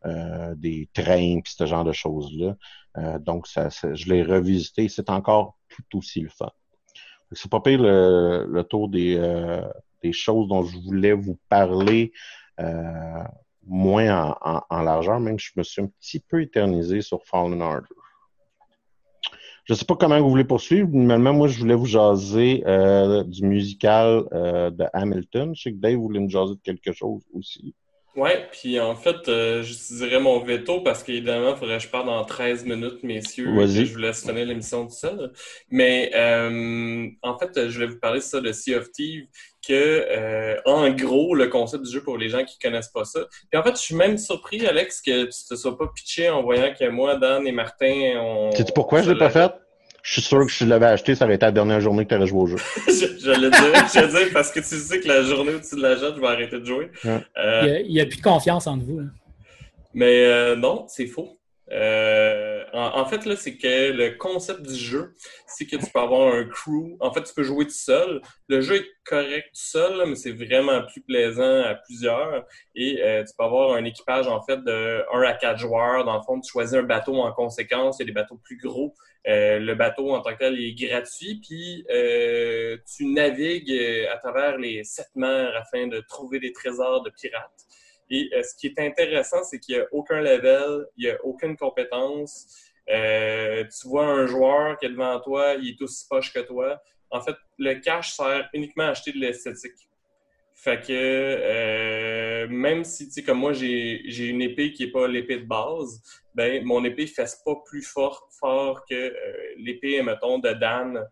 euh, 0.05 0.55
des 0.57 0.89
trains, 0.93 1.41
puis 1.41 1.55
ce 1.57 1.67
genre 1.67 1.85
de 1.85 1.93
choses-là. 1.93 2.57
Euh, 2.99 3.19
donc, 3.19 3.47
ça, 3.47 3.69
je 3.71 4.09
l'ai 4.09 4.23
revisité. 4.23 4.89
C'est 4.89 5.11
encore 5.11 5.57
tout 5.69 5.99
aussi 5.99 6.21
le 6.21 6.29
fun. 6.29 6.51
C'est 7.33 7.51
pas 7.51 7.61
pire 7.61 7.81
le, 7.81 8.47
le 8.49 8.65
tour 8.65 8.89
des, 8.89 9.17
des 10.03 10.13
choses 10.13 10.49
dont 10.49 10.65
je 10.65 10.79
voulais 10.79 11.13
vous 11.13 11.39
parler 11.51 12.13
moins 13.69 14.35
en, 14.71 14.83
largeur, 14.83 15.21
même 15.21 15.39
je 15.39 15.53
me 15.57 15.63
suis 15.63 15.83
un 15.83 15.87
petit 15.87 16.21
peu 16.21 16.43
éternisé 16.43 17.03
sur 17.03 17.23
Fallen 17.25 17.61
Order. 17.63 17.87
Je 19.65 19.75
ne 19.75 19.77
sais 19.77 19.85
pas 19.85 19.97
comment 19.97 20.19
vous 20.19 20.31
voulez 20.31 20.45
poursuivre. 20.45 20.89
mais 20.91 21.19
moi, 21.19 21.47
je 21.47 21.59
voulais 21.59 21.75
vous 21.75 21.85
jaser 21.85 22.63
euh, 22.67 23.23
du 23.23 23.45
musical 23.45 24.25
euh, 24.33 24.71
de 24.71 24.87
Hamilton. 24.95 25.55
Je 25.55 25.63
sais 25.63 25.73
que 25.73 25.77
Dave 25.77 25.97
voulait 25.97 26.21
nous 26.21 26.31
jaser 26.31 26.55
de 26.55 26.61
quelque 26.61 26.93
chose 26.93 27.23
aussi. 27.35 27.75
Oui, 28.19 28.31
puis 28.51 28.81
en 28.81 28.97
fait, 28.97 29.29
euh, 29.29 29.63
j'utiliserai 29.63 30.19
mon 30.19 30.41
veto 30.41 30.81
parce 30.81 31.05
qu'évidemment, 31.05 31.51
il 31.51 31.57
faudrait 31.57 31.77
que 31.77 31.85
je 31.85 31.89
parle 31.89 32.07
dans 32.07 32.25
13 32.25 32.65
minutes, 32.65 33.05
messieurs. 33.05 33.47
Et 33.63 33.85
je 33.85 33.93
vous 33.93 34.01
laisse 34.01 34.27
donner 34.27 34.45
l'émission 34.45 34.89
tout 34.89 34.95
seul. 34.95 35.33
Mais 35.71 36.11
euh, 36.17 37.07
en 37.23 37.39
fait, 37.39 37.69
je 37.69 37.79
vais 37.79 37.87
vous 37.87 38.01
parler 38.01 38.19
de 38.19 38.25
ça 38.25 38.41
de 38.41 38.51
Sea 38.51 38.75
of 38.75 38.91
Thieves, 38.91 39.27
que 39.65 39.73
euh, 39.73 40.57
en 40.65 40.91
gros, 40.91 41.37
le 41.37 41.47
concept 41.47 41.85
du 41.85 41.93
jeu 41.93 42.03
pour 42.03 42.19
les 42.19 42.29
gens 42.29 42.45
qui 42.45 42.59
connaissent 42.59 42.89
pas 42.89 43.05
ça. 43.05 43.21
Puis 43.53 43.61
en 43.61 43.63
fait, 43.63 43.77
je 43.77 43.83
suis 43.83 43.95
même 43.95 44.19
surpris, 44.19 44.67
Alex, 44.67 45.01
que 45.01 45.27
tu 45.27 45.45
te 45.49 45.55
sois 45.55 45.79
pas 45.79 45.87
pitché 45.95 46.29
en 46.29 46.43
voyant 46.43 46.75
que 46.75 46.89
moi, 46.89 47.15
Dan 47.15 47.47
et 47.47 47.53
Martin, 47.53 48.15
on. 48.21 48.51
Sais-tu 48.51 48.73
pourquoi 48.73 49.03
je 49.03 49.13
l'ai 49.13 49.19
pas 49.19 49.31
fait? 49.31 49.53
Je 50.03 50.13
suis 50.13 50.23
sûr 50.23 50.47
que 50.47 50.53
si 50.53 50.65
je 50.65 50.69
l'avais 50.69 50.87
acheté, 50.87 51.15
ça 51.15 51.25
aurait 51.25 51.35
été 51.35 51.47
la 51.47 51.53
dernière 51.53 51.81
journée 51.81 52.05
que 52.05 52.11
tu 52.11 52.15
aurais 52.15 52.27
joué 52.27 52.41
au 52.41 52.47
jeu. 52.47 52.57
je, 52.87 53.41
le 53.41 53.51
dire, 53.51 53.89
je 53.95 54.01
le 54.01 54.09
dire 54.09 54.33
parce 54.33 54.51
que 54.51 54.61
tu 54.61 54.77
sais 54.77 55.01
que 55.01 55.09
la 55.09 55.23
journée 55.23 55.55
où 55.55 55.61
tu 55.61 55.79
l'achètes, 55.81 56.15
je 56.17 56.21
vais 56.21 56.27
arrêter 56.27 56.61
de 56.61 56.65
jouer. 56.65 56.91
Euh, 57.05 57.81
il 57.85 57.93
n'y 57.93 58.01
a, 58.01 58.07
plus 58.07 58.19
de 58.19 58.23
confiance 58.23 58.67
entre 58.67 58.85
vous. 58.85 59.01
Hein. 59.01 59.11
Mais 59.95 60.25
euh, 60.25 60.57
non, 60.57 60.87
c'est 60.89 61.07
faux. 61.07 61.38
Euh, 61.73 62.65
en, 62.73 63.05
fait, 63.07 63.25
là, 63.27 63.37
c'est 63.37 63.57
que 63.57 63.93
le 63.93 64.17
concept 64.17 64.63
du 64.63 64.75
jeu, 64.75 65.15
c'est 65.47 65.67
que 65.67 65.77
tu 65.77 65.91
peux 65.91 65.99
avoir 65.99 66.35
un 66.35 66.45
crew. 66.45 66.97
En 67.01 67.13
fait, 67.13 67.23
tu 67.23 67.35
peux 67.35 67.43
jouer 67.43 67.65
tout 67.67 67.71
seul. 67.71 68.21
Le 68.49 68.61
jeu 68.61 68.77
est 68.77 68.87
correct 69.05 69.49
tout 69.49 69.61
seul, 69.61 70.09
mais 70.09 70.15
c'est 70.15 70.33
vraiment 70.33 70.83
plus 70.87 71.03
plaisant 71.03 71.63
à 71.63 71.75
plusieurs. 71.75 72.47
Et 72.75 72.97
tu 72.97 73.33
peux 73.37 73.45
avoir 73.45 73.75
un 73.75 73.85
équipage, 73.85 74.29
en 74.29 74.43
fait, 74.43 74.59
de 74.65 75.05
1 75.13 75.23
à 75.23 75.35
4 75.35 75.59
joueurs. 75.59 76.05
Dans 76.05 76.17
le 76.17 76.23
fond, 76.23 76.41
tu 76.41 76.51
choisis 76.51 76.75
un 76.75 76.83
bateau 76.83 77.17
en 77.17 77.33
conséquence. 77.33 77.97
Il 77.99 78.03
y 78.03 78.05
a 78.05 78.07
des 78.07 78.13
bateaux 78.13 78.41
plus 78.43 78.59
gros. 78.59 78.95
Euh, 79.27 79.59
le 79.59 79.75
bateau 79.75 80.15
en 80.15 80.21
tant 80.23 80.33
que 80.33 80.39
tel 80.39 80.59
est 80.59 80.75
gratuit, 80.75 81.41
puis 81.47 81.85
euh, 81.91 82.79
tu 82.87 83.05
navigues 83.05 83.71
euh, 83.71 84.13
à 84.13 84.17
travers 84.17 84.57
les 84.57 84.85
sept 84.85 85.11
mers 85.17 85.55
afin 85.57 85.87
de 85.87 86.01
trouver 86.09 86.41
des 86.41 86.53
trésors 86.53 87.03
de 87.03 87.11
pirates. 87.11 87.67
Et 88.11 88.31
ce 88.43 88.55
qui 88.57 88.69
est 88.69 88.79
intéressant, 88.79 89.43
c'est 89.45 89.59
qu'il 89.59 89.77
n'y 89.77 89.83
a 89.83 89.87
aucun 89.93 90.21
level, 90.21 90.87
il 90.97 91.07
n'y 91.07 91.11
a 91.11 91.19
aucune 91.25 91.57
compétence. 91.57 92.47
tu 92.87 93.89
vois 93.89 94.07
un 94.07 94.27
joueur 94.27 94.79
qui 94.79 94.87
est 94.87 94.91
devant 94.91 95.21
toi, 95.21 95.55
il 95.55 95.71
est 95.71 95.83
aussi 95.83 96.07
poche 96.09 96.33
que 96.33 96.41
toi. 96.41 96.81
En 97.11 97.21
fait, 97.21 97.37
le 97.59 97.75
cash 97.75 98.13
sert 98.13 98.49
uniquement 98.53 98.85
à 98.85 98.89
acheter 98.89 99.13
de 99.13 99.19
l'esthétique. 99.19 99.89
Fait 100.61 100.81
que 100.81 100.91
euh, 100.91 102.49
même 102.49 102.83
si, 102.83 103.07
tu 103.07 103.13
sais, 103.13 103.23
comme 103.23 103.39
moi, 103.39 103.53
j'ai 103.53 104.27
une 104.27 104.43
épée 104.43 104.73
qui 104.73 104.85
n'est 104.85 104.91
pas 104.91 105.07
l'épée 105.07 105.39
de 105.39 105.45
base, 105.45 106.03
ben 106.35 106.65
mon 106.65 106.85
épée 106.85 107.05
ne 107.05 107.07
fait 107.07 107.31
pas 107.45 107.55
plus 107.65 107.83
fort, 107.83 108.29
fort 108.41 108.85
que 108.85 108.95
euh, 108.95 109.55
l'épée, 109.57 110.03
mettons, 110.03 110.41
de 110.41 110.51
Dan. 110.51 111.07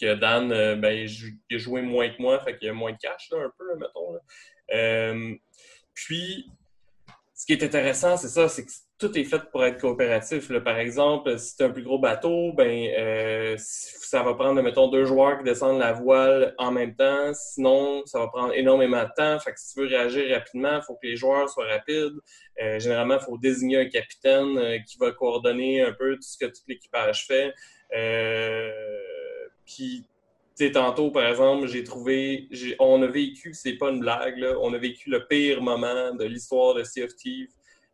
Que 0.00 0.14
Dan, 0.14 0.50
euh, 0.50 0.74
ben, 0.74 1.06
a 1.06 1.56
joué 1.56 1.80
moins 1.80 2.08
que 2.08 2.20
moi, 2.20 2.40
fait 2.40 2.58
qu'il 2.58 2.68
a 2.68 2.72
moins 2.72 2.90
de 2.90 2.98
cash, 2.98 3.30
là, 3.30 3.44
un 3.44 3.52
peu, 3.56 3.76
mettons. 3.76 4.18
Puis, 5.96 6.46
ce 7.34 7.46
qui 7.46 7.54
est 7.54 7.64
intéressant, 7.64 8.16
c'est 8.16 8.28
ça, 8.28 8.48
c'est 8.48 8.64
que 8.64 8.70
tout 8.98 9.16
est 9.18 9.24
fait 9.24 9.42
pour 9.50 9.64
être 9.64 9.80
coopératif. 9.80 10.50
Par 10.62 10.78
exemple, 10.78 11.38
si 11.38 11.56
tu 11.56 11.64
un 11.64 11.70
plus 11.70 11.82
gros 11.82 11.98
bateau, 11.98 12.52
ben 12.52 12.88
euh, 12.98 13.54
ça 13.58 14.22
va 14.22 14.34
prendre, 14.34 14.62
mettons, 14.62 14.88
deux 14.88 15.04
joueurs 15.04 15.38
qui 15.38 15.44
descendent 15.44 15.78
la 15.78 15.92
voile 15.92 16.54
en 16.58 16.70
même 16.70 16.94
temps. 16.94 17.32
Sinon, 17.34 18.02
ça 18.06 18.20
va 18.20 18.28
prendre 18.28 18.54
énormément 18.54 19.02
de 19.02 19.10
temps. 19.16 19.38
Fait 19.40 19.52
que 19.52 19.60
si 19.60 19.74
tu 19.74 19.80
veux 19.80 19.86
réagir 19.86 20.34
rapidement, 20.34 20.76
il 20.76 20.82
faut 20.82 20.94
que 20.94 21.06
les 21.06 21.16
joueurs 21.16 21.48
soient 21.48 21.66
rapides. 21.66 22.16
Euh, 22.62 22.78
généralement, 22.78 23.16
il 23.20 23.24
faut 23.24 23.38
désigner 23.38 23.78
un 23.78 23.88
capitaine 23.88 24.58
euh, 24.58 24.78
qui 24.86 24.98
va 24.98 25.12
coordonner 25.12 25.82
un 25.82 25.92
peu 25.92 26.16
tout 26.16 26.22
ce 26.22 26.38
que 26.38 26.46
tout 26.46 26.62
l'équipage 26.68 27.26
fait. 27.26 27.52
Puis, 29.66 30.06
sais, 30.64 30.72
tantôt, 30.72 31.10
par 31.10 31.26
exemple, 31.26 31.66
j'ai 31.66 31.84
trouvé, 31.84 32.48
on 32.78 33.02
a 33.02 33.06
vécu, 33.06 33.52
c'est 33.54 33.74
pas 33.74 33.90
une 33.90 34.00
blague, 34.00 34.44
on 34.60 34.72
a 34.72 34.78
vécu 34.78 35.10
le 35.10 35.26
pire 35.26 35.62
moment 35.62 36.14
de 36.14 36.24
l'histoire 36.24 36.74
de 36.74 36.82
Sea 36.82 37.02
of 37.04 37.14
Thieves 37.14 37.50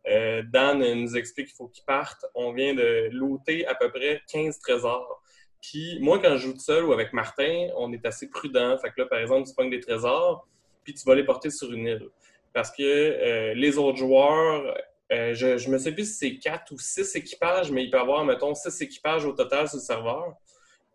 euh, 0.07 0.43
Dan 0.51 0.79
nous 0.79 1.15
explique 1.15 1.47
qu'il 1.47 1.55
faut 1.55 1.67
qu'il 1.67 1.85
parte. 1.85 2.25
On 2.35 2.51
vient 2.51 2.73
de 2.73 3.09
looter 3.11 3.65
à 3.67 3.75
peu 3.75 3.91
près 3.91 4.21
15 4.31 4.59
trésors. 4.59 5.21
Puis 5.61 5.97
moi, 6.01 6.19
quand 6.19 6.35
je 6.37 6.47
joue 6.47 6.53
tout 6.53 6.59
seul 6.59 6.83
ou 6.83 6.91
avec 6.91 7.13
Martin, 7.13 7.69
on 7.77 7.91
est 7.93 8.05
assez 8.05 8.29
prudent. 8.29 8.77
Fait 8.77 8.89
que 8.89 9.01
là, 9.01 9.05
par 9.05 9.19
exemple, 9.19 9.47
tu 9.47 9.55
pognes 9.55 9.69
des 9.69 9.79
trésors, 9.79 10.47
puis 10.83 10.93
tu 10.93 11.05
vas 11.05 11.15
les 11.15 11.23
porter 11.23 11.49
sur 11.49 11.71
une 11.71 11.87
île. 11.87 12.09
Parce 12.53 12.69
que 12.69 12.83
euh, 12.83 13.53
les 13.53 13.77
autres 13.77 13.97
joueurs, 13.97 14.75
euh, 15.11 15.33
je, 15.33 15.57
je 15.57 15.69
me 15.69 15.77
sais 15.77 15.93
plus 15.93 16.05
si 16.05 16.13
c'est 16.15 16.37
4 16.37 16.71
ou 16.73 16.77
6 16.77 17.15
équipages, 17.15 17.71
mais 17.71 17.85
il 17.85 17.89
peut 17.89 17.97
y 17.97 18.01
avoir, 18.01 18.25
mettons, 18.25 18.53
6 18.53 18.81
équipages 18.81 19.25
au 19.25 19.31
total 19.31 19.69
sur 19.69 19.77
le 19.77 19.83
serveur. 19.83 20.35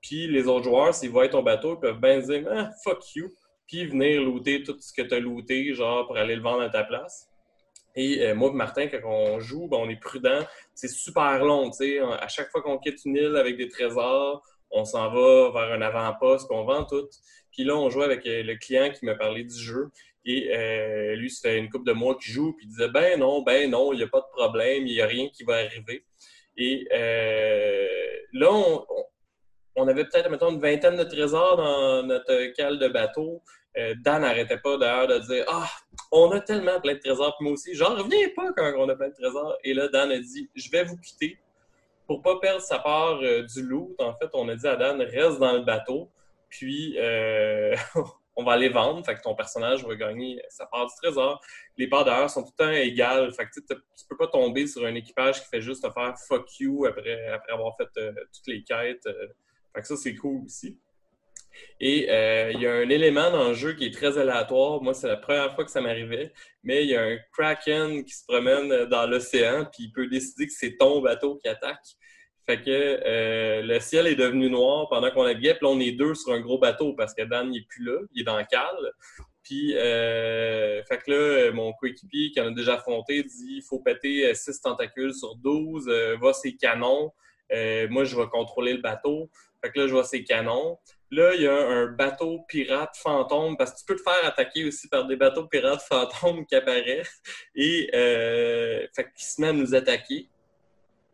Puis 0.03 0.27
les 0.27 0.47
autres 0.47 0.65
joueurs, 0.65 0.95
s'ils 0.95 1.11
voient 1.11 1.29
ton 1.29 1.43
bateau, 1.43 1.75
ils 1.75 1.81
peuvent 1.81 2.01
bien 2.01 2.19
dire 2.21 2.47
ah, 2.51 2.71
fuck 2.85 3.15
you, 3.15 3.31
puis 3.67 3.87
venir 3.87 4.23
looter 4.23 4.63
tout 4.63 4.77
ce 4.81 4.93
que 4.93 5.03
tu 5.03 5.15
as 5.15 5.21
looté, 5.21 5.75
genre 5.75 6.07
pour 6.07 6.17
aller 6.17 6.37
le 6.37 6.43
vendre 6.43 6.63
à 6.63 6.71
ta 6.71 6.85
place. 6.85 7.29
Et 7.95 8.25
euh, 8.27 8.35
moi 8.35 8.53
Martin, 8.53 8.87
quand 8.87 9.01
on 9.05 9.41
joue, 9.41 9.69
ben, 9.69 9.79
on 9.79 9.89
est 9.89 10.01
prudent. 10.01 10.41
C'est 10.75 10.89
super 10.89 11.45
long. 11.45 11.73
sais. 11.73 11.99
À 11.99 12.29
chaque 12.29 12.51
fois 12.51 12.63
qu'on 12.63 12.79
quitte 12.79 13.05
une 13.05 13.17
île 13.17 13.37
avec 13.37 13.57
des 13.57 13.69
trésors, 13.69 14.43
on 14.71 14.85
s'en 14.85 15.11
va 15.11 15.51
vers 15.51 15.73
un 15.73 15.83
avant-poste, 15.83 16.49
on 16.51 16.65
vend 16.65 16.85
tout. 16.85 17.09
Puis 17.51 17.65
là, 17.65 17.77
on 17.77 17.91
joue 17.91 18.03
avec 18.03 18.27
euh, 18.27 18.43
le 18.43 18.57
client 18.57 18.91
qui 18.91 19.05
m'a 19.05 19.15
parlé 19.15 19.43
du 19.43 19.59
jeu. 19.59 19.91
Et 20.25 20.55
euh, 20.55 21.17
lui, 21.17 21.31
ça 21.31 21.49
fait 21.49 21.59
une 21.59 21.71
couple 21.71 21.87
de 21.87 21.93
mois 21.93 22.15
qu'il 22.17 22.33
joue, 22.33 22.53
puis 22.53 22.67
il 22.67 22.71
disait 22.71 22.89
Ben 22.89 23.19
non, 23.19 23.43
ben 23.43 23.71
non, 23.71 23.93
il 23.93 23.97
n'y 23.97 24.03
a 24.03 24.09
pas 24.09 24.21
de 24.21 24.31
problème, 24.37 24.87
il 24.87 24.95
n'y 24.95 25.01
a 25.01 25.07
rien 25.07 25.29
qui 25.31 25.43
va 25.45 25.57
arriver. 25.57 26.05
Et 26.57 26.87
là, 28.33 28.51
on 28.53 28.85
avait 29.87 30.05
peut-être, 30.05 30.31
mettons, 30.31 30.51
une 30.51 30.61
vingtaine 30.61 30.97
de 30.97 31.05
trésors 31.05 31.57
dans 31.57 32.03
notre 32.03 32.53
cale 32.55 32.79
de 32.79 32.89
bateau. 32.89 33.43
Euh, 33.77 33.95
Dan 34.03 34.23
n'arrêtait 34.23 34.59
pas 34.59 34.77
d'ailleurs 34.77 35.07
de 35.07 35.19
dire 35.19 35.45
Ah, 35.47 35.69
on 36.11 36.31
a 36.33 36.41
tellement 36.41 36.81
plein 36.81 36.95
de 36.95 36.99
trésors, 36.99 37.37
puis 37.39 37.45
moi 37.45 37.53
aussi, 37.53 37.75
j'en 37.75 37.95
reviens 37.95 38.29
pas 38.35 38.53
quand 38.57 38.73
on 38.77 38.89
a 38.89 38.97
plein 38.97 39.09
de 39.09 39.15
trésors. 39.15 39.57
Et 39.63 39.75
là, 39.75 39.89
Dan 39.89 40.11
a 40.11 40.19
dit 40.19 40.51
Je 40.55 40.71
vais 40.71 40.85
vous 40.85 40.97
quitter 40.97 41.39
pour 42.07 42.23
pas 42.23 42.39
perdre 42.41 42.63
sa 42.63 42.79
part 42.79 43.21
euh, 43.23 43.43
du 43.43 43.63
loot. 43.63 43.95
En 44.01 44.15
fait, 44.17 44.31
on 44.33 44.49
a 44.49 44.57
dit 44.57 44.67
à 44.67 44.77
Dan 44.77 45.01
Reste 45.01 45.39
dans 45.39 45.53
le 45.53 45.63
bateau, 45.63 46.11
puis 46.49 46.97
euh, 46.99 47.77
on 48.37 48.43
va 48.43 48.53
aller 48.53 48.71
vendre. 48.71 49.05
Fait 49.05 49.15
que 49.15 49.21
ton 49.21 49.37
personnage 49.37 49.85
va 49.85 49.95
gagner 49.95 50.43
sa 50.49 50.67
part 50.67 50.87
du 50.87 50.95
trésor. 50.97 51.41
Les 51.77 51.89
parts 51.89 52.05
d'ailleurs 52.05 52.31
sont 52.31 52.43
tout 52.43 52.53
le 52.59 52.65
temps 52.65 52.73
égales. 52.73 53.31
Fait 53.33 53.45
que 53.45 53.51
tu 53.61 54.07
peux 54.09 54.17
pas 54.17 54.29
tomber 54.29 54.67
sur 54.67 54.85
un 54.87 54.95
équipage 54.95 55.43
qui 55.43 55.49
fait 55.49 55.61
juste 55.61 55.85
te 55.85 55.91
faire 55.93 56.15
fuck 56.27 56.59
you 56.59 56.87
après, 56.87 57.29
après 57.29 57.53
avoir 57.53 57.77
fait 57.77 57.89
toutes 57.95 58.47
les 58.47 58.65
quêtes. 58.65 59.07
Fait 59.79 59.83
que 59.83 59.89
ça, 59.89 59.97
c'est 59.97 60.17
cool 60.17 60.45
aussi. 60.45 60.77
Et 61.79 62.11
euh, 62.11 62.51
il 62.53 62.61
y 62.61 62.67
a 62.67 62.75
un 62.75 62.89
élément 62.89 63.31
dans 63.31 63.49
le 63.49 63.55
jeu 63.55 63.75
qui 63.75 63.87
est 63.87 63.95
très 63.95 64.19
aléatoire. 64.19 64.83
Moi, 64.83 64.93
c'est 64.93 65.07
la 65.07 65.17
première 65.17 65.55
fois 65.55 65.65
que 65.65 65.71
ça 65.71 65.81
m'arrivait. 65.81 66.33
Mais 66.65 66.83
il 66.83 66.91
y 66.91 66.97
a 66.97 67.03
un 67.03 67.17
kraken 67.33 68.05
qui 68.05 68.13
se 68.13 68.25
promène 68.27 68.87
dans 68.87 69.07
l'océan, 69.07 69.67
puis 69.73 69.85
il 69.85 69.93
peut 69.93 70.09
décider 70.09 70.49
que 70.49 70.53
c'est 70.53 70.77
ton 70.77 71.01
bateau 71.01 71.37
qui 71.37 71.47
attaque. 71.47 71.85
Fait 72.45 72.61
que 72.61 72.71
euh, 72.71 73.63
le 73.63 73.79
ciel 73.79 74.09
est 74.09 74.17
devenu 74.17 74.51
noir 74.51 74.89
pendant 74.89 75.13
qu'on 75.13 75.25
naviguait. 75.25 75.55
Puis 75.55 75.65
là, 75.67 75.69
on 75.69 75.79
est 75.79 75.93
deux 75.93 76.15
sur 76.15 76.33
un 76.33 76.41
gros 76.41 76.59
bateau 76.59 76.95
parce 76.95 77.15
que 77.15 77.23
Dan 77.23 77.49
n'est 77.51 77.65
plus 77.69 77.85
là. 77.85 78.01
Il 78.15 78.23
est 78.23 78.25
dans 78.25 78.39
le 78.39 78.47
cale. 78.51 78.93
Puis, 79.45 79.77
euh, 79.77 80.83
fait 80.85 80.99
que 80.99 81.13
là, 81.13 81.53
mon 81.53 81.73
coéquipier 81.75 82.33
qui 82.33 82.41
en 82.41 82.49
a 82.49 82.51
déjà 82.51 82.75
affronté 82.75 83.23
dit 83.23 83.59
il 83.59 83.63
faut 83.63 83.79
péter 83.79 84.35
6 84.35 84.61
tentacules 84.61 85.15
sur 85.15 85.37
12, 85.37 85.89
va 86.21 86.33
ses 86.33 86.57
canons. 86.57 87.13
Moi, 87.91 88.05
je 88.05 88.17
vais 88.17 88.27
contrôler 88.29 88.73
le 88.73 88.81
bateau. 88.81 89.31
Fait 89.63 89.71
que 89.73 89.81
là, 89.81 89.87
je 89.87 89.93
vois 89.93 90.05
ses 90.05 90.25
canons. 90.25 90.79
Là, 91.11 91.35
il 91.35 91.43
y 91.43 91.47
a 91.47 91.57
un 91.57 91.87
bateau 91.87 92.41
pirate 92.49 92.97
fantôme, 92.97 93.57
parce 93.57 93.73
que 93.73 93.79
tu 93.79 93.85
peux 93.87 93.97
te 93.97 94.03
faire 94.03 94.25
attaquer 94.25 94.65
aussi 94.65 94.89
par 94.89 95.07
des 95.07 95.17
bateaux 95.17 95.47
pirates 95.47 95.83
fantômes 95.83 96.45
qui 96.47 96.55
apparaissent. 96.55 97.23
Et 97.55 97.91
euh, 97.95 98.87
fait 98.95 99.09
se 99.17 99.41
met 99.41 99.49
à 99.49 99.53
nous 99.53 99.75
attaquer 99.75 100.29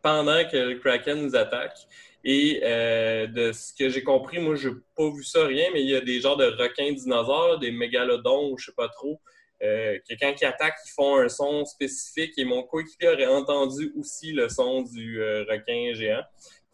pendant 0.02 0.46
que 0.48 0.56
le 0.56 0.78
Kraken 0.78 1.22
nous 1.22 1.36
attaque. 1.36 1.78
Et 2.24 2.60
euh, 2.64 3.26
de 3.26 3.52
ce 3.52 3.72
que 3.74 3.88
j'ai 3.88 4.02
compris, 4.02 4.38
moi, 4.38 4.56
je 4.56 4.70
n'ai 4.70 4.74
pas 4.96 5.10
vu 5.10 5.22
ça 5.22 5.44
rien, 5.44 5.68
mais 5.72 5.82
il 5.82 5.90
y 5.90 5.94
a 5.94 6.00
des 6.00 6.20
genres 6.20 6.36
de 6.36 6.46
requins 6.46 6.92
dinosaures, 6.92 7.58
des 7.58 7.70
mégalodons, 7.70 8.56
je 8.56 8.66
sais 8.66 8.74
pas 8.76 8.88
trop, 8.88 9.20
euh, 9.64 9.98
que 10.08 10.14
quand 10.20 10.34
ils 10.40 10.44
attaquent, 10.44 10.78
ils 10.86 10.90
font 10.90 11.16
un 11.16 11.28
son 11.28 11.64
spécifique. 11.64 12.34
Et 12.36 12.44
mon 12.44 12.62
coéquipier 12.64 13.08
aurait 13.08 13.26
entendu 13.26 13.92
aussi 13.96 14.32
le 14.32 14.48
son 14.48 14.82
du 14.82 15.22
euh, 15.22 15.44
requin 15.48 15.92
géant. 15.94 16.22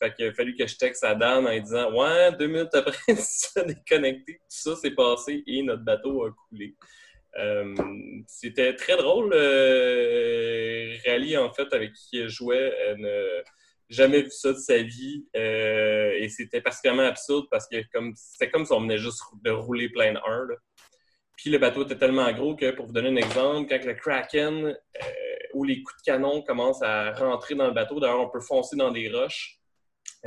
Fait 0.03 0.15
qu'il 0.15 0.27
a 0.27 0.33
fallu 0.33 0.57
que 0.57 0.67
je 0.67 0.77
texte 0.77 1.05
à 1.05 1.15
Dan 1.15 1.47
en 1.47 1.59
disant 1.59 1.93
Ouais, 1.93 2.33
deux 2.33 2.47
minutes 2.47 2.75
après, 2.75 3.15
ça 3.17 3.63
déconnecté, 3.63 4.35
tout 4.35 4.41
ça 4.49 4.77
s'est 4.77 4.93
passé 4.93 5.43
et 5.47 5.63
notre 5.63 5.85
bateau 5.85 6.25
a 6.25 6.31
coulé. 6.31 6.75
Euh, 7.39 7.75
c'était 8.27 8.75
très 8.75 8.97
drôle. 8.97 9.31
Euh, 9.35 10.97
Rally, 11.07 11.37
en 11.37 11.53
fait, 11.53 11.73
avec 11.73 11.93
qui 11.93 12.17
il 12.17 12.29
jouait, 12.29 12.73
n'a 12.99 13.43
jamais 13.89 14.23
vu 14.23 14.31
ça 14.31 14.53
de 14.53 14.59
sa 14.59 14.79
vie. 14.79 15.27
Et 15.35 16.29
c'était 16.31 16.63
particulièrement 16.63 17.07
absurde 17.07 17.47
parce 17.51 17.69
que 17.69 17.77
c'était 18.17 18.51
comme 18.51 18.65
si 18.65 18.73
on 18.73 18.81
venait 18.81 18.99
juste 18.99 19.23
de 19.45 19.51
rouler 19.51 19.91
plein 19.91 20.15
de 20.15 20.19
1. 20.19 20.49
Puis 21.41 21.49
le 21.49 21.57
bateau 21.57 21.85
était 21.85 21.97
tellement 21.97 22.31
gros 22.33 22.55
que, 22.55 22.71
pour 22.71 22.85
vous 22.85 22.93
donner 22.93 23.09
un 23.09 23.17
exemple, 23.17 23.67
quand 23.67 23.83
le 23.83 23.95
Kraken 23.95 24.67
euh, 24.67 24.75
ou 25.55 25.65
les 25.65 25.83
coups 25.83 25.97
de 26.03 26.03
canon 26.05 26.43
commencent 26.43 26.83
à 26.83 27.13
rentrer 27.13 27.55
dans 27.55 27.67
le 27.67 27.73
bateau, 27.73 27.99
d'ailleurs, 27.99 28.21
on 28.21 28.29
peut 28.29 28.43
foncer 28.43 28.77
dans 28.77 28.91
des 28.91 29.11
roches 29.11 29.59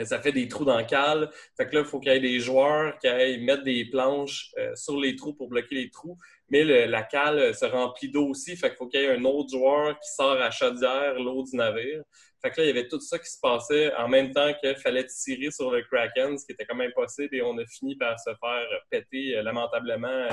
ça 0.06 0.20
fait 0.20 0.32
des 0.32 0.48
trous 0.48 0.66
dans 0.66 0.78
le 0.78 0.86
cale. 0.86 1.30
Fait 1.56 1.68
que 1.68 1.76
là, 1.76 1.82
il 1.82 1.86
faut 1.86 2.00
qu'il 2.00 2.12
y 2.12 2.16
ait 2.16 2.20
des 2.20 2.40
joueurs 2.40 2.98
qui 2.98 3.08
aillent 3.08 3.44
mettre 3.44 3.64
des 3.64 3.86
planches 3.86 4.52
euh, 4.58 4.76
sur 4.76 5.00
les 5.00 5.16
trous 5.16 5.34
pour 5.34 5.50
bloquer 5.50 5.76
les 5.76 5.92
trous. 5.92 6.18
Mais 6.50 6.64
la 6.88 7.04
cale 7.04 7.40
euh, 7.40 7.54
se 7.54 7.66
remplit 7.66 8.10
d'eau 8.10 8.30
aussi. 8.30 8.56
Fait 8.56 8.70
qu'il 8.70 8.78
faut 8.78 8.88
qu'il 8.88 9.02
y 9.02 9.04
ait 9.04 9.16
un 9.16 9.24
autre 9.24 9.52
joueur 9.52 10.00
qui 10.00 10.10
sort 10.10 10.42
à 10.42 10.50
chaudière 10.50 11.14
l'eau 11.20 11.44
du 11.44 11.56
navire. 11.56 12.02
Fait 12.42 12.50
que 12.50 12.60
là, 12.60 12.64
il 12.66 12.68
y 12.68 12.72
avait 12.72 12.88
tout 12.88 13.00
ça 13.00 13.20
qui 13.20 13.30
se 13.30 13.40
passait 13.40 13.94
en 13.96 14.08
même 14.08 14.32
temps 14.32 14.52
qu'il 14.60 14.76
fallait 14.78 15.06
tirer 15.06 15.52
sur 15.52 15.70
le 15.70 15.84
Kraken, 15.84 16.38
ce 16.38 16.46
qui 16.46 16.54
était 16.54 16.66
quand 16.66 16.76
même 16.76 16.90
impossible. 16.90 17.36
Et 17.36 17.44
on 17.44 17.58
a 17.60 17.66
fini 17.66 17.96
par 17.96 18.20
se 18.20 18.32
faire 18.32 18.68
péter 18.90 19.38
euh, 19.38 19.44
lamentablement 19.44 20.28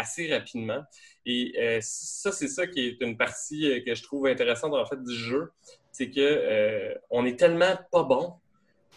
assez 0.00 0.32
rapidement. 0.32 0.82
Et 1.26 1.78
ça, 1.82 2.32
c'est 2.32 2.48
ça 2.48 2.66
qui 2.66 2.80
est 2.80 3.00
une 3.00 3.16
partie 3.16 3.82
que 3.84 3.94
je 3.94 4.02
trouve 4.02 4.26
intéressante 4.26 4.74
en 4.74 4.84
fait 4.86 5.02
du 5.02 5.14
jeu. 5.14 5.52
C'est 5.92 6.10
que 6.10 6.94
on 7.10 7.24
est 7.26 7.38
tellement 7.38 7.78
pas 7.92 8.02
bon 8.02 8.34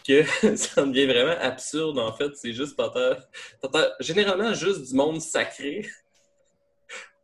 que 0.07 0.23
ça 0.55 0.85
devient 0.85 1.05
vraiment 1.05 1.39
absurde, 1.39 1.97
en 1.99 2.13
fait. 2.13 2.35
C'est 2.35 2.53
juste, 2.53 2.75
t'entends, 2.77 3.85
généralement 3.99 4.53
juste 4.53 4.89
du 4.89 4.95
monde 4.95 5.21
sacré 5.21 5.85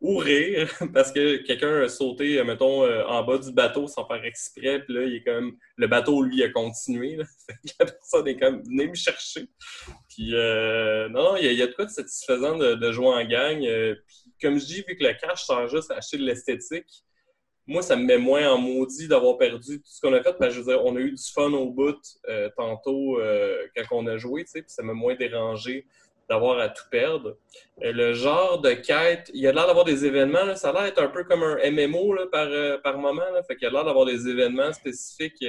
ou 0.00 0.16
rire 0.16 0.72
parce 0.94 1.12
que 1.12 1.36
quelqu'un 1.38 1.82
a 1.82 1.88
sauté, 1.88 2.42
mettons, 2.42 2.84
euh, 2.84 3.04
en 3.04 3.22
bas 3.22 3.38
du 3.38 3.52
bateau 3.52 3.86
sans 3.86 4.06
faire 4.06 4.24
exprès, 4.24 4.82
puis 4.82 4.94
là, 4.94 5.04
il 5.04 5.16
est 5.16 5.22
comme, 5.22 5.56
le 5.76 5.86
bateau, 5.86 6.22
lui, 6.22 6.42
a 6.42 6.50
continué. 6.50 7.16
Là. 7.16 7.24
la 7.80 7.86
personne 7.86 8.28
est 8.28 8.38
comme, 8.38 8.62
venez 8.62 8.88
me 8.88 8.94
chercher. 8.94 9.48
Puis, 10.08 10.34
euh, 10.34 11.08
non, 11.08 11.36
il 11.36 11.52
y, 11.52 11.62
a 11.62 11.66
de 11.66 11.72
quoi 11.72 11.84
de 11.84 11.90
satisfaisant 11.90 12.56
de, 12.56 12.92
jouer 12.92 13.08
en 13.08 13.24
gang. 13.24 13.64
Euh, 13.64 13.94
puis, 14.06 14.32
comme 14.40 14.58
je 14.58 14.64
dis, 14.64 14.84
vu 14.86 14.96
que 14.96 15.04
le 15.04 15.12
cash 15.14 15.44
sert 15.44 15.68
juste 15.68 15.90
à 15.90 15.96
acheter 15.96 16.18
de 16.18 16.24
l'esthétique, 16.24 17.04
moi, 17.70 17.82
ça 17.82 17.94
me 17.94 18.04
met 18.04 18.18
moins 18.18 18.50
en 18.50 18.58
maudit 18.58 19.06
d'avoir 19.06 19.38
perdu 19.38 19.78
tout 19.78 19.90
ce 19.90 20.00
qu'on 20.00 20.12
a 20.12 20.22
fait. 20.22 20.34
Parce 20.38 20.54
je 20.54 20.60
veux 20.60 20.72
dire, 20.72 20.84
on 20.84 20.96
a 20.96 21.00
eu 21.00 21.12
du 21.12 21.22
fun 21.32 21.52
au 21.52 21.70
bout 21.70 22.00
euh, 22.28 22.50
tantôt 22.56 23.20
euh, 23.20 23.64
quand 23.76 23.84
on 23.92 24.06
a 24.06 24.16
joué, 24.16 24.44
tu 24.44 24.50
sais, 24.50 24.62
puis 24.62 24.70
ça 24.70 24.82
m'a 24.82 24.92
moins 24.92 25.14
dérangé 25.14 25.86
d'avoir 26.30 26.58
à 26.58 26.70
tout 26.70 26.84
perdre. 26.90 27.36
Euh, 27.82 27.92
le 27.92 28.14
genre 28.14 28.60
de 28.60 28.72
quête, 28.72 29.30
il 29.34 29.40
y 29.42 29.46
a 29.46 29.52
l'air 29.52 29.66
d'avoir 29.66 29.84
des 29.84 30.06
événements, 30.06 30.56
ça 30.56 30.70
a 30.70 30.72
l'air 30.72 30.82
d'être 30.84 31.02
un 31.02 31.08
peu 31.08 31.24
comme 31.24 31.42
un 31.42 31.58
MMO 31.70 32.14
là, 32.14 32.26
par, 32.32 32.48
par 32.82 32.96
moment. 32.96 33.30
Là, 33.34 33.42
fait 33.42 33.56
qu'il 33.56 33.64
y 33.64 33.70
a 33.70 33.72
l'air 33.72 33.84
d'avoir 33.84 34.06
des 34.06 34.28
événements 34.28 34.72
spécifiques, 34.72 35.44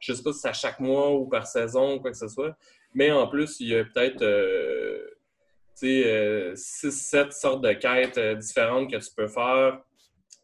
je 0.00 0.12
sais 0.12 0.22
pas 0.22 0.32
si 0.32 0.40
c'est 0.40 0.48
à 0.48 0.52
chaque 0.52 0.80
mois 0.80 1.12
ou 1.12 1.28
par 1.28 1.46
saison 1.46 1.94
ou 1.94 2.00
quoi 2.00 2.10
que 2.10 2.16
ce 2.16 2.28
soit. 2.28 2.56
Mais 2.94 3.12
en 3.12 3.28
plus, 3.28 3.60
il 3.60 3.68
y 3.68 3.76
a 3.76 3.84
peut-être 3.84 4.24
6-7 5.76 7.30
sortes 7.30 7.62
de 7.62 7.72
quêtes 7.74 8.18
différentes 8.38 8.90
que 8.90 8.96
tu 8.96 9.14
peux 9.14 9.28
faire 9.28 9.78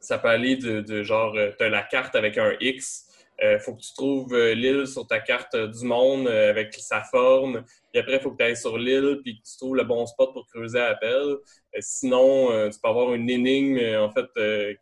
ça 0.06 0.18
peut 0.18 0.28
aller 0.28 0.56
de, 0.56 1.02
genre, 1.02 1.34
euh, 1.36 1.50
tu 1.58 1.64
as 1.64 1.68
la 1.68 1.82
carte 1.82 2.14
avec 2.14 2.38
un 2.38 2.52
X, 2.60 3.05
il 3.38 3.46
euh, 3.46 3.58
faut 3.58 3.74
que 3.74 3.82
tu 3.82 3.92
trouves 3.92 4.32
euh, 4.34 4.54
l'île 4.54 4.86
sur 4.86 5.06
ta 5.06 5.20
carte 5.20 5.56
du 5.56 5.84
monde 5.84 6.26
avec 6.26 6.74
sa 6.74 7.02
forme. 7.02 7.64
Puis 7.92 8.00
après, 8.00 8.14
il 8.14 8.20
faut 8.20 8.30
que 8.30 8.38
tu 8.38 8.44
ailles 8.44 8.56
sur 8.56 8.78
l'île 8.78 9.20
puis 9.22 9.38
que 9.38 9.48
tu 9.48 9.56
trouves 9.58 9.76
le 9.76 9.84
bon 9.84 10.06
spot 10.06 10.32
pour 10.32 10.46
creuser 10.46 10.80
à 10.80 10.88
appel. 10.88 11.36
sinon, 11.78 12.48
tu 12.70 12.78
peux 12.82 12.88
avoir 12.88 13.14
une 13.14 13.28
énigme, 13.28 13.78
en 13.98 14.10
fait, 14.10 14.26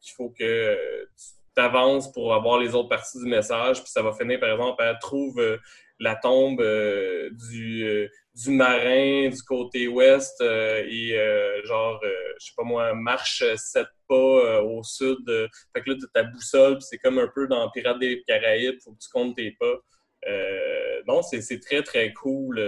qu'il 0.01 0.15
faut 0.17 0.31
que 0.31 0.79
tu 1.57 1.61
avances 1.63 2.11
pour 2.13 2.35
avoir 2.35 2.59
les 2.59 2.75
autres 2.75 2.89
parties 2.89 3.19
du 3.19 3.27
message. 3.27 3.83
Puis 3.83 3.91
ça 3.91 4.03
va 4.03 4.13
finir, 4.13 4.39
par 4.39 4.53
exemple, 4.53 4.83
à 4.83 4.95
trouver 4.95 5.57
la 6.01 6.17
tombe 6.17 6.63
du, 7.33 8.09
du 8.35 8.51
marin 8.51 9.29
du 9.29 9.43
côté 9.43 9.89
ouest 9.89 10.41
et 10.41 11.17
genre, 11.65 12.01
je 12.03 12.47
sais 12.47 12.53
pas 12.57 12.65
moi, 12.65 12.95
marche 12.95 13.45
sept 13.57 13.89
pas 14.09 14.15
euh, 14.15 14.63
au 14.63 14.83
sud. 14.83 15.19
Euh, 15.29 15.49
fait 15.75 15.83
que 15.83 15.91
là, 15.91 15.97
tu 16.01 16.07
ta 16.13 16.23
boussole, 16.25 16.81
c'est 16.81 16.99
comme 16.99 17.19
un 17.19 17.29
peu 17.35 17.47
dans 17.47 17.71
Pirates 17.71 17.99
des 17.99 18.23
Caraïbes, 18.27 18.79
faut 18.83 18.93
que 18.93 18.99
tu 18.99 19.09
comptes 19.13 19.37
tes 19.37 19.53
pas. 19.53 19.75
Euh, 20.27 21.03
non, 21.07 21.23
c'est 21.23 21.61
très, 21.61 21.83
très 21.83 22.13
cool 22.13 22.63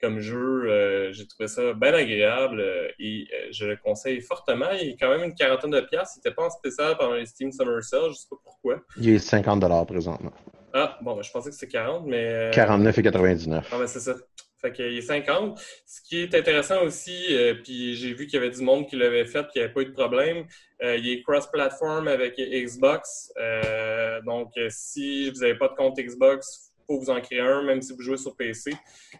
comme 0.00 0.18
jeu. 0.18 1.12
J'ai 1.12 1.26
trouvé 1.28 1.46
ça 1.46 1.72
bien 1.74 1.94
agréable 1.94 2.60
et 2.98 3.28
je 3.50 3.66
le 3.66 3.76
conseille 3.76 4.20
fortement. 4.20 4.70
Il 4.72 4.92
a 4.92 4.96
quand 4.98 5.10
même 5.10 5.22
une 5.22 5.34
quarantaine 5.34 5.70
de 5.70 5.80
piastres. 5.80 6.14
C'était 6.16 6.34
pas 6.34 6.46
en 6.46 6.50
spécial 6.50 6.96
pendant 6.98 7.14
les 7.14 7.26
Steam 7.26 7.52
Summer 7.52 7.82
Sales, 7.84 8.10
je 8.10 8.16
sais 8.16 8.28
pas 8.28 8.36
pourquoi. 8.42 8.80
Il 8.96 9.10
est 9.10 9.18
50 9.18 9.86
présentement. 9.86 10.32
Ah, 10.74 10.98
bon, 11.00 11.14
ben, 11.14 11.22
je 11.22 11.30
pensais 11.30 11.50
que 11.50 11.54
c'était 11.54 11.72
40, 11.72 12.06
mais... 12.06 12.50
49 12.52 12.98
et 12.98 13.02
99. 13.02 13.68
Ah, 13.72 13.78
ben 13.78 13.86
c'est 13.86 14.00
ça. 14.00 14.14
Fait 14.60 14.72
qu'il 14.72 14.86
est 14.86 15.02
50. 15.02 15.60
Ce 15.84 16.00
qui 16.00 16.22
est 16.22 16.34
intéressant 16.34 16.82
aussi, 16.82 17.26
euh, 17.30 17.54
puis 17.62 17.94
j'ai 17.94 18.14
vu 18.14 18.26
qu'il 18.26 18.40
y 18.40 18.42
avait 18.42 18.54
du 18.54 18.62
monde 18.62 18.86
qui 18.88 18.96
l'avait 18.96 19.26
fait, 19.26 19.46
qu'il 19.48 19.60
n'y 19.60 19.64
avait 19.64 19.74
pas 19.74 19.82
eu 19.82 19.86
de 19.86 19.92
problème. 19.92 20.46
Euh, 20.82 20.96
il 20.96 21.08
est 21.10 21.22
cross-platform 21.22 22.08
avec 22.08 22.36
Xbox. 22.38 23.32
Euh, 23.38 24.20
donc, 24.22 24.52
si 24.70 25.30
vous 25.30 25.40
n'avez 25.40 25.56
pas 25.56 25.68
de 25.68 25.74
compte 25.74 25.98
Xbox, 25.98 26.72
il 26.78 26.84
faut 26.86 27.00
vous 27.00 27.10
en 27.10 27.20
créer 27.20 27.40
un, 27.40 27.62
même 27.64 27.82
si 27.82 27.92
vous 27.92 28.00
jouez 28.00 28.16
sur 28.16 28.34
PC. 28.34 28.72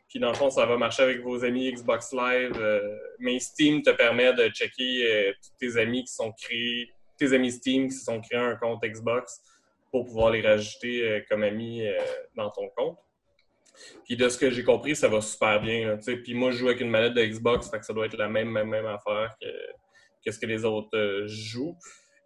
Puis 0.09 0.18
dans 0.20 0.28
le 0.28 0.37
fond, 0.37 0.49
ça 0.49 0.64
va 0.64 0.78
marcher 0.78 1.03
avec 1.03 1.20
vos 1.20 1.45
amis 1.45 1.70
Xbox 1.70 2.12
Live. 2.12 2.59
mais 3.18 3.39
Steam 3.39 3.82
te 3.82 3.91
permet 3.91 4.32
de 4.32 4.49
checker 4.49 5.34
tous 5.43 5.51
tes 5.59 5.78
amis 5.78 6.05
qui 6.05 6.12
sont 6.12 6.32
créés, 6.32 6.91
tes 7.18 7.32
amis 7.34 7.53
Steam 7.53 7.89
qui 7.89 7.95
se 7.95 8.05
sont 8.05 8.20
créés 8.20 8.39
un 8.39 8.57
compte 8.57 8.82
Xbox 8.82 9.43
pour 9.91 10.05
pouvoir 10.05 10.30
les 10.30 10.43
rajouter 10.43 11.24
comme 11.28 11.43
amis 11.43 11.84
dans 12.37 12.51
ton 12.51 12.68
compte. 12.76 12.99
Puis 14.05 14.16
de 14.16 14.29
ce 14.29 14.39
que 14.39 14.51
j'ai 14.51 14.64
compris, 14.64 14.97
ça 14.97 15.09
va 15.09 15.20
super 15.20 15.61
bien. 15.61 15.99
puis 16.22 16.35
moi, 16.35 16.51
je 16.51 16.59
joue 16.59 16.68
avec 16.68 16.81
une 16.81 16.91
manette 16.91 17.14
de 17.14 17.24
Xbox, 17.24 17.70
ça 17.83 17.93
doit 17.93 18.07
être 18.07 18.16
la 18.16 18.29
même, 18.29 18.51
même, 18.51 18.68
même 18.68 18.87
affaire 18.87 19.35
que, 19.41 20.31
ce 20.31 20.39
que 20.39 20.47
les 20.47 20.64
autres 20.64 20.97
euh, 20.97 21.27
jouent. 21.27 21.77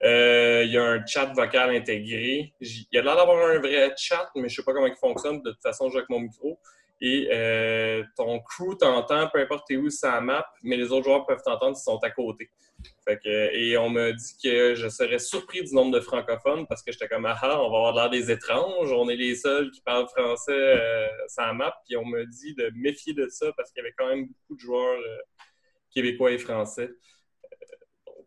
Euh, 0.03 0.63
il 0.65 0.73
y 0.73 0.79
a 0.79 0.85
un 0.85 1.05
chat 1.05 1.27
vocal 1.27 1.71
intégré. 1.71 2.55
Il 2.61 2.87
y 2.93 2.99
a 2.99 3.03
l'air 3.03 3.17
d'avoir 3.17 3.47
un 3.47 3.59
vrai 3.59 3.93
chat, 3.99 4.31
mais 4.35 4.49
je 4.49 4.57
sais 4.57 4.63
pas 4.63 4.73
comment 4.73 4.87
il 4.87 4.97
fonctionne. 4.97 5.43
De 5.43 5.51
toute 5.51 5.63
façon, 5.63 5.89
je 5.89 5.93
joue 5.93 5.99
avec 5.99 6.09
mon 6.09 6.21
micro. 6.21 6.59
Et 7.01 7.29
euh, 7.33 8.03
ton 8.17 8.41
crew 8.41 8.77
t'entend, 8.79 9.29
peu 9.33 9.41
importe 9.41 9.71
où 9.71 9.89
la 10.03 10.21
map, 10.21 10.47
mais 10.63 10.77
les 10.77 10.93
autres 10.93 11.05
joueurs 11.05 11.27
peuvent 11.27 11.43
t'entendre 11.43 11.77
s'ils 11.77 11.85
sont 11.85 11.99
à 12.03 12.11
côté. 12.11 12.51
Fait 13.05 13.19
que, 13.19 13.55
et 13.55 13.77
on 13.79 13.89
m'a 13.89 14.13
dit 14.13 14.35
que 14.43 14.75
je 14.75 14.89
serais 14.89 15.19
surpris 15.19 15.63
du 15.63 15.75
nombre 15.75 15.93
de 15.93 16.01
francophones 16.01 16.67
parce 16.67 16.83
que 16.83 16.93
j'étais 16.93 17.09
comme 17.09 17.27
ah, 17.27 17.39
on 17.43 17.71
va 17.71 17.89
avoir 17.89 17.95
l'air 17.95 18.11
des 18.11 18.31
étranges, 18.31 18.93
on 18.93 19.09
est 19.09 19.17
les 19.17 19.35
seuls 19.35 19.71
qui 19.71 19.81
parlent 19.81 20.09
français 20.09 20.53
euh, 20.53 21.09
sans 21.29 21.55
map. 21.55 21.75
Puis 21.87 21.97
on 21.97 22.05
m'a 22.05 22.25
dit 22.25 22.55
de 22.55 22.71
méfier 22.75 23.15
de 23.15 23.29
ça 23.29 23.47
parce 23.57 23.71
qu'il 23.71 23.83
y 23.83 23.87
avait 23.87 23.95
quand 23.97 24.09
même 24.09 24.27
beaucoup 24.27 24.55
de 24.55 24.61
joueurs 24.61 24.99
euh, 24.99 25.19
québécois 25.93 26.33
et 26.33 26.39
français. 26.39 26.91
Euh, 26.91 27.77
donc, 28.07 28.27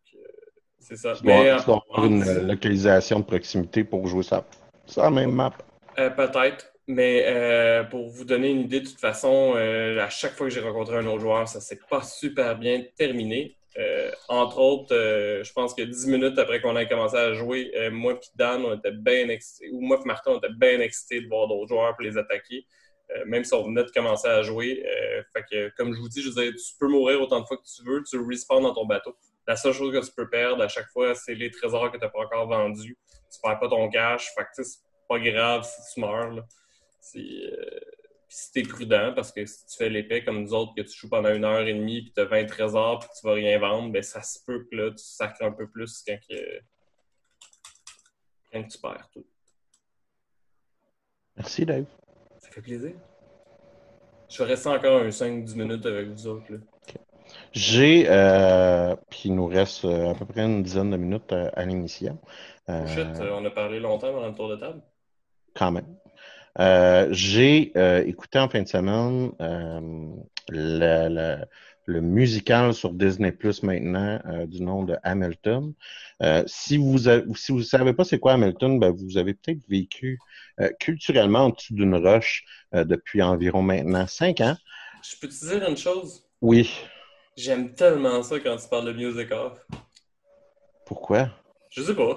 c'est 0.79 0.97
ça. 0.97 1.13
Tu 1.13 1.25
Mais, 1.25 1.49
avoir 1.49 2.05
une 2.05 2.47
localisation 2.47 3.19
de 3.19 3.25
proximité 3.25 3.83
pour 3.83 4.07
jouer 4.07 4.23
ça, 4.23 4.45
ça 4.85 5.09
même 5.09 5.31
map. 5.31 5.53
peut-être. 5.95 6.72
Mais 6.87 7.23
euh, 7.27 7.83
pour 7.85 8.09
vous 8.09 8.25
donner 8.25 8.49
une 8.49 8.61
idée, 8.61 8.81
de 8.81 8.87
toute 8.87 8.99
façon, 8.99 9.53
euh, 9.55 9.99
à 10.01 10.09
chaque 10.09 10.33
fois 10.33 10.47
que 10.47 10.53
j'ai 10.53 10.59
rencontré 10.59 10.97
un 10.97 11.05
autre 11.05 11.21
joueur, 11.21 11.47
ça 11.47 11.61
s'est 11.61 11.79
pas 11.89 12.01
super 12.01 12.57
bien 12.57 12.83
terminé. 12.97 13.55
Euh, 13.77 14.11
entre 14.27 14.59
autres, 14.59 14.93
je 14.93 15.53
pense 15.53 15.73
que 15.73 15.81
dix 15.81 16.07
minutes 16.07 16.37
après 16.37 16.61
qu'on 16.61 16.75
ait 16.75 16.87
commencé 16.87 17.15
à 17.15 17.33
jouer, 17.33 17.71
moi 17.91 18.13
et 18.13 18.19
Dan, 18.35 18.65
on 18.65 18.75
était 18.75 18.91
bien 18.91 19.29
excités, 19.29 19.69
ou 19.71 19.81
moi 19.81 19.99
et 20.03 20.07
Martin, 20.07 20.31
on 20.31 20.37
était 20.37 20.53
bien 20.53 20.79
excités 20.81 21.21
de 21.21 21.27
voir 21.27 21.47
d'autres 21.47 21.69
joueurs 21.69 21.95
pour 21.95 22.03
les 22.03 22.17
attaquer, 22.17 22.65
même 23.25 23.43
si 23.43 23.53
on 23.53 23.63
venait 23.63 23.83
de 23.83 23.89
commencer 23.89 24.27
à 24.27 24.43
jouer. 24.43 24.83
fait 25.33 25.43
que, 25.49 25.69
comme 25.75 25.93
je 25.95 25.99
vous 25.99 26.09
dis, 26.09 26.21
je 26.21 26.29
veux 26.29 26.53
tu 26.53 26.75
peux 26.79 26.87
mourir 26.87 27.19
autant 27.21 27.39
de 27.39 27.45
fois 27.45 27.57
que 27.57 27.63
tu 27.63 27.83
veux, 27.83 28.03
tu 28.03 28.19
respawns 28.19 28.61
dans 28.61 28.75
ton 28.75 28.85
bateau. 28.85 29.15
La 29.47 29.55
seule 29.55 29.73
chose 29.73 29.91
que 29.91 30.05
tu 30.05 30.11
peux 30.15 30.29
perdre 30.29 30.61
à 30.61 30.67
chaque 30.67 30.89
fois, 30.89 31.15
c'est 31.15 31.33
les 31.33 31.49
trésors 31.49 31.91
que 31.91 31.97
tu 31.97 32.03
n'as 32.03 32.09
pas 32.09 32.19
encore 32.19 32.47
vendus. 32.47 32.97
Tu 33.33 33.39
perds 33.41 33.59
pas 33.59 33.69
ton 33.69 33.89
cash, 33.89 34.31
fait 34.37 34.43
que 34.43 34.63
c'est 34.63 34.79
pas 35.09 35.19
grave 35.19 35.63
si 35.65 35.93
tu 35.95 36.01
meurs. 36.01 36.29
Là. 36.29 36.43
Euh, 37.15 37.79
si 38.33 38.51
t'es 38.51 38.63
prudent, 38.63 39.13
parce 39.13 39.31
que 39.31 39.45
si 39.45 39.65
tu 39.67 39.77
fais 39.77 39.89
l'épée 39.89 40.23
comme 40.23 40.41
nous 40.41 40.53
autres, 40.53 40.73
que 40.75 40.81
tu 40.81 40.97
joues 40.97 41.09
pendant 41.09 41.33
une 41.33 41.45
heure 41.45 41.61
et 41.61 41.73
demie, 41.73 42.01
puis 42.01 42.13
tu 42.13 42.21
as 42.21 42.25
20 42.25 42.45
trésors, 42.45 42.99
puis 42.99 43.09
tu 43.19 43.27
vas 43.27 43.33
rien 43.33 43.59
vendre, 43.59 43.91
ben 43.91 44.01
ça 44.01 44.23
se 44.23 44.39
peut 44.43 44.65
que 44.69 44.75
là, 44.75 44.89
tu 44.89 45.03
sacres 45.03 45.43
un 45.43 45.51
peu 45.51 45.69
plus 45.69 46.03
quand, 46.07 46.17
que, 46.27 46.59
quand 48.51 48.63
tu 48.63 48.77
perds 48.79 49.09
tout. 49.13 49.25
Merci, 51.35 51.65
Dave. 51.65 51.85
Ça 52.39 52.49
fait 52.49 52.61
plaisir. 52.61 52.93
Je 54.29 54.37
vais 54.39 54.49
rester 54.49 54.69
encore 54.69 55.01
un 55.01 55.09
5-10 55.09 55.55
minutes 55.55 55.85
avec 55.85 56.07
vous 56.07 56.27
autres. 56.27 56.45
J'ai, 57.51 58.05
euh, 58.07 58.95
puis 59.09 59.23
il 59.25 59.35
nous 59.35 59.45
reste 59.45 59.85
euh, 59.85 60.11
à 60.11 60.15
peu 60.15 60.25
près 60.25 60.41
une 60.41 60.63
dizaine 60.63 60.89
de 60.89 60.97
minutes 60.97 61.31
à, 61.31 61.65
l'émission. 61.65 62.17
Oh 62.67 62.85
shit, 62.87 63.07
on 63.19 63.45
a 63.45 63.51
parlé 63.51 63.79
longtemps 63.79 64.11
dans 64.11 64.27
le 64.27 64.33
tour 64.33 64.49
de 64.49 64.55
table. 64.55 64.81
Quand 65.55 65.71
même. 65.71 65.85
Euh, 66.59 67.07
j'ai 67.11 67.71
euh, 67.75 68.03
écouté 68.05 68.37
en 68.37 68.47
fin 68.47 68.61
de 68.61 68.67
semaine 68.67 69.31
euh, 69.41 69.81
le, 70.49 71.37
le, 71.87 72.01
musical 72.01 72.73
sur 72.75 72.93
Disney 72.93 73.31
Plus 73.31 73.63
maintenant 73.63 74.19
du 74.45 74.61
nom 74.61 74.83
de 74.83 74.95
Hamilton. 75.03 75.73
si 76.45 76.77
vous 76.77 76.97
si 77.35 77.51
vous 77.51 77.63
savez 77.63 77.93
pas 77.93 78.03
c'est 78.03 78.19
quoi 78.19 78.33
Hamilton, 78.33 78.79
ben, 78.79 78.91
vous 78.91 79.17
avez 79.17 79.33
peut-être 79.33 79.67
vécu 79.67 80.19
culturellement 80.79 81.45
en 81.45 81.49
dessous 81.49 81.73
d'une 81.73 81.95
roche 81.95 82.45
depuis 82.71 83.21
environ 83.21 83.61
maintenant 83.61 84.05
cinq 84.07 84.41
ans. 84.41 84.55
Je 85.03 85.17
peux 85.19 85.27
te 85.27 85.45
dire 85.45 85.67
une 85.67 85.75
chose? 85.75 86.23
Oui. 86.41 86.71
J'aime 87.35 87.73
tellement 87.73 88.21
ça 88.21 88.39
quand 88.39 88.55
tu 88.57 88.69
parles 88.69 88.85
de 88.85 88.93
musical. 88.93 89.51
Pourquoi? 90.85 91.29
Je 91.71 91.81
sais 91.81 91.95
pas. 91.95 92.15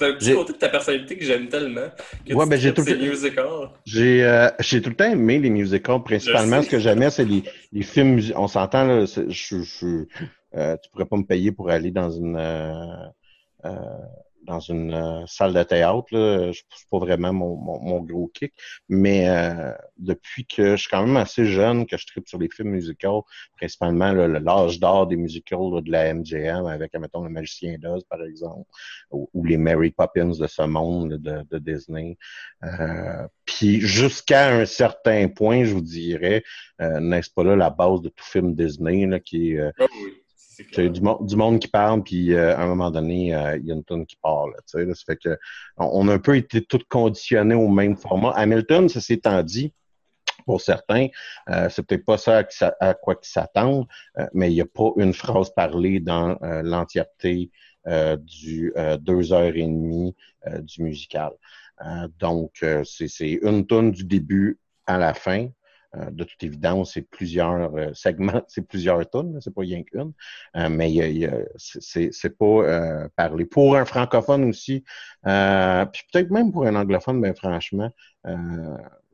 C'est 0.00 0.06
un 0.06 0.14
petit 0.14 0.32
côté 0.32 0.54
de 0.54 0.58
ta 0.58 0.70
personnalité 0.70 1.18
que 1.18 1.24
j'aime 1.26 1.48
tellement. 1.48 1.90
Que 2.26 2.32
ouais, 2.32 2.46
ben 2.46 2.58
j'ai 2.58 2.72
tout, 2.72 2.82
j'ai, 3.84 4.24
euh, 4.24 4.48
j'ai 4.58 4.80
tout 4.80 4.88
le 4.88 4.96
temps 4.96 5.10
aimé 5.10 5.38
les 5.38 5.50
musicals. 5.50 6.02
Principalement, 6.02 6.62
ce 6.62 6.70
que 6.70 6.78
j'aimais, 6.78 7.10
c'est 7.10 7.26
les, 7.26 7.42
les 7.70 7.82
films. 7.82 8.18
On 8.34 8.48
s'entend, 8.48 8.84
là, 8.84 9.04
je, 9.04 9.28
je, 9.28 10.06
euh, 10.56 10.76
tu 10.82 10.90
pourrais 10.90 11.04
pas 11.04 11.18
me 11.18 11.24
payer 11.24 11.52
pour 11.52 11.68
aller 11.68 11.90
dans 11.90 12.10
une. 12.10 12.36
Euh, 12.36 12.72
euh 13.66 13.74
dans 14.42 14.60
une 14.60 14.94
euh, 14.94 15.26
salle 15.26 15.52
de 15.52 15.62
théâtre. 15.62 16.06
Là. 16.12 16.52
Je 16.52 16.62
pousse 16.68 16.84
pas 16.90 16.98
vraiment 16.98 17.32
mon, 17.32 17.56
mon, 17.56 18.00
gros 18.00 18.28
kick. 18.28 18.52
Mais 18.88 19.28
euh, 19.28 19.72
depuis 19.98 20.46
que 20.46 20.76
je 20.76 20.82
suis 20.82 20.90
quand 20.90 21.06
même 21.06 21.16
assez 21.16 21.44
jeune, 21.44 21.86
que 21.86 21.96
je 21.96 22.06
tripe 22.06 22.28
sur 22.28 22.38
les 22.38 22.48
films 22.48 22.70
musicaux, 22.70 23.24
principalement 23.56 24.12
l'âge 24.12 24.80
d'or 24.80 25.06
des 25.06 25.16
musicals 25.16 25.82
de 25.82 25.90
la 25.90 26.14
MGM 26.14 26.66
avec, 26.66 26.94
mettons, 26.94 27.24
Le 27.24 27.30
Magicien 27.30 27.76
d'Oz, 27.78 28.04
par 28.08 28.22
exemple, 28.22 28.68
ou, 29.10 29.28
les 29.44 29.56
Mary 29.56 29.90
Poppins 29.90 30.26
de 30.38 30.46
ce 30.46 30.62
monde 30.62 31.14
de, 31.14 31.44
de 31.50 31.58
Disney. 31.58 32.16
Euh, 32.64 33.26
puis 33.44 33.80
jusqu'à 33.80 34.54
un 34.54 34.64
certain 34.64 35.28
point, 35.28 35.64
je 35.64 35.74
vous 35.74 35.80
dirais, 35.80 36.42
n'est-ce 36.78 37.30
pas 37.30 37.44
là 37.44 37.56
la 37.56 37.70
base 37.70 38.00
de 38.00 38.08
tout 38.08 38.24
film 38.24 38.54
Disney 38.54 39.06
là, 39.06 39.20
qui 39.20 39.52
est... 39.52 39.72
C'est 40.72 40.88
du, 40.88 41.00
du, 41.00 41.36
monde 41.36 41.58
qui 41.60 41.68
parle, 41.68 42.02
puis 42.02 42.34
euh, 42.34 42.56
à 42.56 42.62
un 42.62 42.66
moment 42.66 42.90
donné, 42.90 43.34
euh, 43.34 43.56
il 43.56 43.66
y 43.66 43.72
a 43.72 43.74
une 43.74 43.84
tonne 43.84 44.06
qui 44.06 44.16
parle. 44.16 44.52
ça 44.66 44.78
fait 45.06 45.16
que 45.16 45.38
on, 45.76 46.08
a 46.08 46.14
un 46.14 46.18
peu 46.18 46.36
été 46.36 46.62
tous 46.62 46.82
conditionnés 46.88 47.54
au 47.54 47.68
même 47.68 47.96
format. 47.96 48.30
Hamilton, 48.30 48.88
ça 48.88 49.00
s'est 49.00 49.20
dit, 49.44 49.72
pour 50.46 50.60
certains, 50.60 51.08
euh, 51.48 51.68
c'est 51.68 51.86
peut-être 51.86 52.04
pas 52.04 52.18
ça 52.18 52.42
à, 52.80 52.94
quoi 52.94 53.16
ils 53.22 53.26
s'attendent, 53.26 53.86
euh, 54.18 54.26
mais 54.32 54.50
il 54.50 54.54
n'y 54.54 54.60
a 54.60 54.66
pas 54.66 54.90
une 54.96 55.12
phrase 55.12 55.50
parlée 55.50 56.00
dans 56.00 56.38
l'entièreté 56.40 57.50
du 58.18 58.74
deux 59.00 59.32
heures 59.32 59.56
et 59.56 59.62
demie 59.62 60.14
du 60.62 60.82
musical. 60.82 61.30
donc, 62.18 62.64
c'est 62.84 63.38
une 63.42 63.66
tonne 63.66 63.90
du 63.90 64.04
début 64.04 64.58
à 64.86 64.98
la 64.98 65.14
fin. 65.14 65.48
Euh, 65.96 66.10
de 66.10 66.22
toute 66.24 66.42
évidence, 66.44 66.92
c'est 66.94 67.02
plusieurs 67.02 67.74
euh, 67.74 67.90
segments, 67.94 68.42
c'est 68.48 68.66
plusieurs 68.66 69.08
tonnes, 69.10 69.40
c'est 69.40 69.52
pas 69.52 69.62
rien 69.62 69.82
qu'une, 69.82 70.12
euh, 70.56 70.68
mais 70.68 70.90
c'est 71.56 72.38
pas 72.38 73.08
parler. 73.16 73.44
Pour 73.44 73.76
un 73.76 73.84
francophone 73.84 74.44
aussi, 74.44 74.84
puis 75.22 76.02
peut-être 76.12 76.30
même 76.30 76.52
pour 76.52 76.66
un 76.66 76.76
anglophone, 76.76 77.20
ben 77.20 77.34
franchement, 77.34 77.90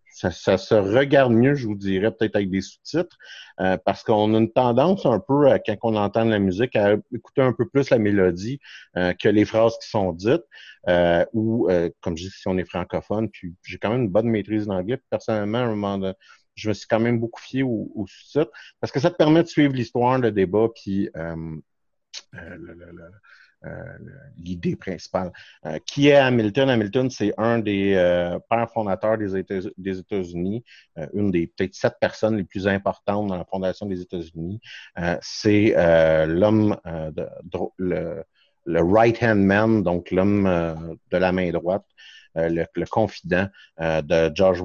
ça, 0.09 0.31
ça, 0.31 0.57
se 0.57 0.75
regarde 0.75 1.33
mieux, 1.33 1.55
je 1.55 1.67
vous 1.67 1.75
dirais, 1.75 2.11
peut-être 2.11 2.37
avec 2.37 2.51
des 2.51 2.63
sous-titres, 2.63 3.17
parce 3.85 4.03
qu'on 4.03 4.35
a 4.35 4.39
une 4.39 4.53
tendance 4.53 5.07
un 5.07 5.21
peu, 5.21 5.49
quand 5.67 5.77
on 5.83 5.97
entend 5.97 6.25
la 6.25 6.39
musique, 6.39 6.75
à 6.77 6.97
écouter 7.13 7.43
un 7.43 7.53
peu 7.53 7.69
plus 7.69 7.91
la 7.91 7.99
mélodie 7.99 8.61
que 8.95 9.29
les 9.29 9.45
phrases 9.45 9.79
qui 9.79 9.89
sont 9.89 10.13
dites, 10.13 10.45
ou, 11.33 11.69
comme 12.01 12.17
je 12.17 12.25
dis, 12.25 12.31
si 12.31 12.49
on 12.49 12.59
est 12.59 12.69
francophone, 12.69 13.29
puis 13.31 13.55
j'ai 13.63 13.79
quand 13.79 13.91
même 13.91 14.03
une 14.03 14.11
bonne 14.11 14.29
maîtrise 14.29 14.67
d'anglais, 14.67 14.99
personnellement, 15.11 15.59
à 15.59 15.63
un 15.63 15.69
moment 15.69 15.99
donné, 15.99 16.15
je 16.57 16.69
me 16.69 16.75
suis 16.75 16.87
quand 16.89 17.01
même 17.01 17.21
beaucoup 17.21 17.41
fié 17.41 17.63
au, 17.63 17.91
au 17.95 18.07
sous-titres 18.07 18.51
parce 18.81 18.93
que 18.93 19.01
ça 19.01 19.11
te 19.11 19.17
permet 19.17 19.43
de 19.43 19.49
suivre 19.49 19.75
l'histoire, 19.75 20.19
le 20.19 20.33
débat, 20.33 20.69
puis 20.75 21.09
euh, 21.17 21.57
euh, 22.35 22.59
euh, 23.65 23.99
l'idée 24.37 24.77
principale. 24.77 25.33
qui 25.87 26.09
est 26.09 26.17
Hamilton? 26.17 26.71
Hamilton, 26.71 27.11
c'est 27.11 27.33
un 27.37 27.59
des 27.59 27.95
pères 28.49 28.71
fondateurs 28.71 29.19
des, 29.19 29.37
États-Unis, 29.99 30.65
une 31.15 31.31
des 31.31 31.47
peut-être 31.47 31.75
sept 31.75 31.95
personnes 32.01 32.37
les 32.37 32.45
plus 32.45 32.69
importantes 32.69 33.29
dans 33.29 33.37
la 33.37 33.45
fondation 33.45 33.87
des 33.87 34.01
États-Unis. 34.01 34.61
c'est 35.21 35.75
l'homme, 36.27 36.77
le, 37.79 38.23
le 38.67 38.83
right-hand 38.83 39.41
man, 39.41 39.83
donc 39.83 40.11
l'homme 40.11 40.45
de 41.11 41.17
la 41.17 41.33
main 41.33 41.51
droite 41.51 41.85
euh, 42.37 42.67
le, 42.75 42.87
confident 42.87 43.49
euh, 43.81 44.03
de 44.03 44.31
George, 44.35 44.63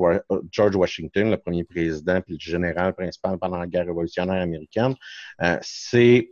George, 0.52 0.76
Washington, 0.76 1.32
le 1.32 1.38
premier 1.38 1.64
président, 1.64 2.22
puis 2.22 2.34
le 2.36 2.40
général 2.40 2.94
principal 2.94 3.38
pendant 3.38 3.58
la 3.58 3.68
guerre 3.68 3.86
révolutionnaire 3.86 4.42
américaine. 4.42 4.96
Euh, 5.42 5.58
c'est 5.62 6.32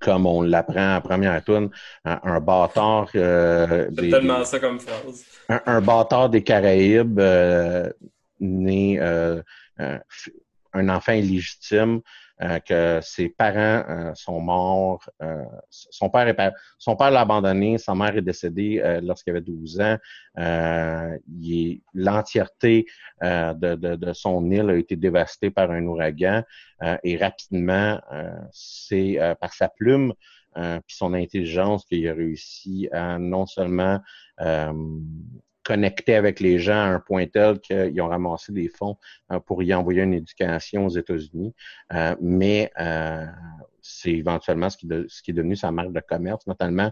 comme 0.00 0.26
on 0.26 0.42
l'apprend 0.42 0.96
en 0.96 1.00
première 1.00 1.42
tourne, 1.42 1.70
un, 2.04 2.40
bâtard. 2.40 3.08
Euh, 3.16 3.90
des, 3.90 4.10
tellement 4.10 4.44
ça 4.44 4.60
comme 4.60 4.78
phrase. 4.78 5.24
Un, 5.48 5.80
bâtard 5.80 6.30
des 6.30 6.42
Caraïbes 6.42 7.20
né 8.40 9.00
un 10.72 10.88
enfant 10.88 11.12
illégitime 11.12 12.00
euh, 12.40 12.60
que 12.60 13.00
ses 13.02 13.30
parents 13.30 13.84
euh, 13.88 14.14
sont 14.14 14.40
morts. 14.40 15.10
Euh, 15.20 15.42
son 15.70 16.08
père 16.08 16.28
est 16.28 16.36
son 16.78 16.94
père 16.94 17.10
l'a 17.10 17.22
abandonné, 17.22 17.78
sa 17.78 17.96
mère 17.96 18.16
est 18.16 18.22
décédée 18.22 18.80
lorsqu'il 19.02 19.32
avait 19.32 19.40
12 19.40 19.80
ans. 19.80 19.96
L'entièreté 21.94 22.86
de, 23.20 23.74
de, 23.74 23.96
de, 23.96 24.12
son 24.12 24.48
île 24.52 24.70
a 24.70 24.76
été 24.76 24.94
dévastée 24.94 25.50
par 25.50 25.72
un 25.72 25.84
ouragan 25.84 26.44
et 27.02 27.16
rapidement, 27.16 28.00
c'est 28.52 29.18
par 29.40 29.52
sa 29.52 29.68
plume 29.68 30.12
puis 30.54 30.96
son 30.96 31.14
intelligence 31.14 31.84
qu'il 31.84 32.08
a 32.08 32.14
réussi 32.14 32.88
à 32.92 33.18
non 33.18 33.46
seulement 33.46 34.00
connecter 35.68 36.14
avec 36.14 36.40
les 36.40 36.58
gens 36.58 36.80
à 36.80 36.86
un 36.86 36.98
point 36.98 37.26
tel 37.26 37.60
qu'ils 37.60 38.00
ont 38.00 38.08
ramassé 38.08 38.52
des 38.52 38.68
fonds 38.70 38.96
euh, 39.30 39.38
pour 39.38 39.62
y 39.62 39.74
envoyer 39.74 40.02
une 40.02 40.14
éducation 40.14 40.86
aux 40.86 40.96
États-Unis. 40.96 41.54
Euh, 41.92 42.16
mais 42.22 42.72
euh, 42.80 43.26
c'est 43.82 44.12
éventuellement 44.12 44.70
ce 44.70 44.78
qui, 44.78 44.88
ce 45.08 45.22
qui, 45.22 45.32
est 45.32 45.34
devenu 45.34 45.56
sa 45.56 45.70
marque 45.70 45.92
de 45.92 46.00
commerce, 46.00 46.46
notamment 46.46 46.90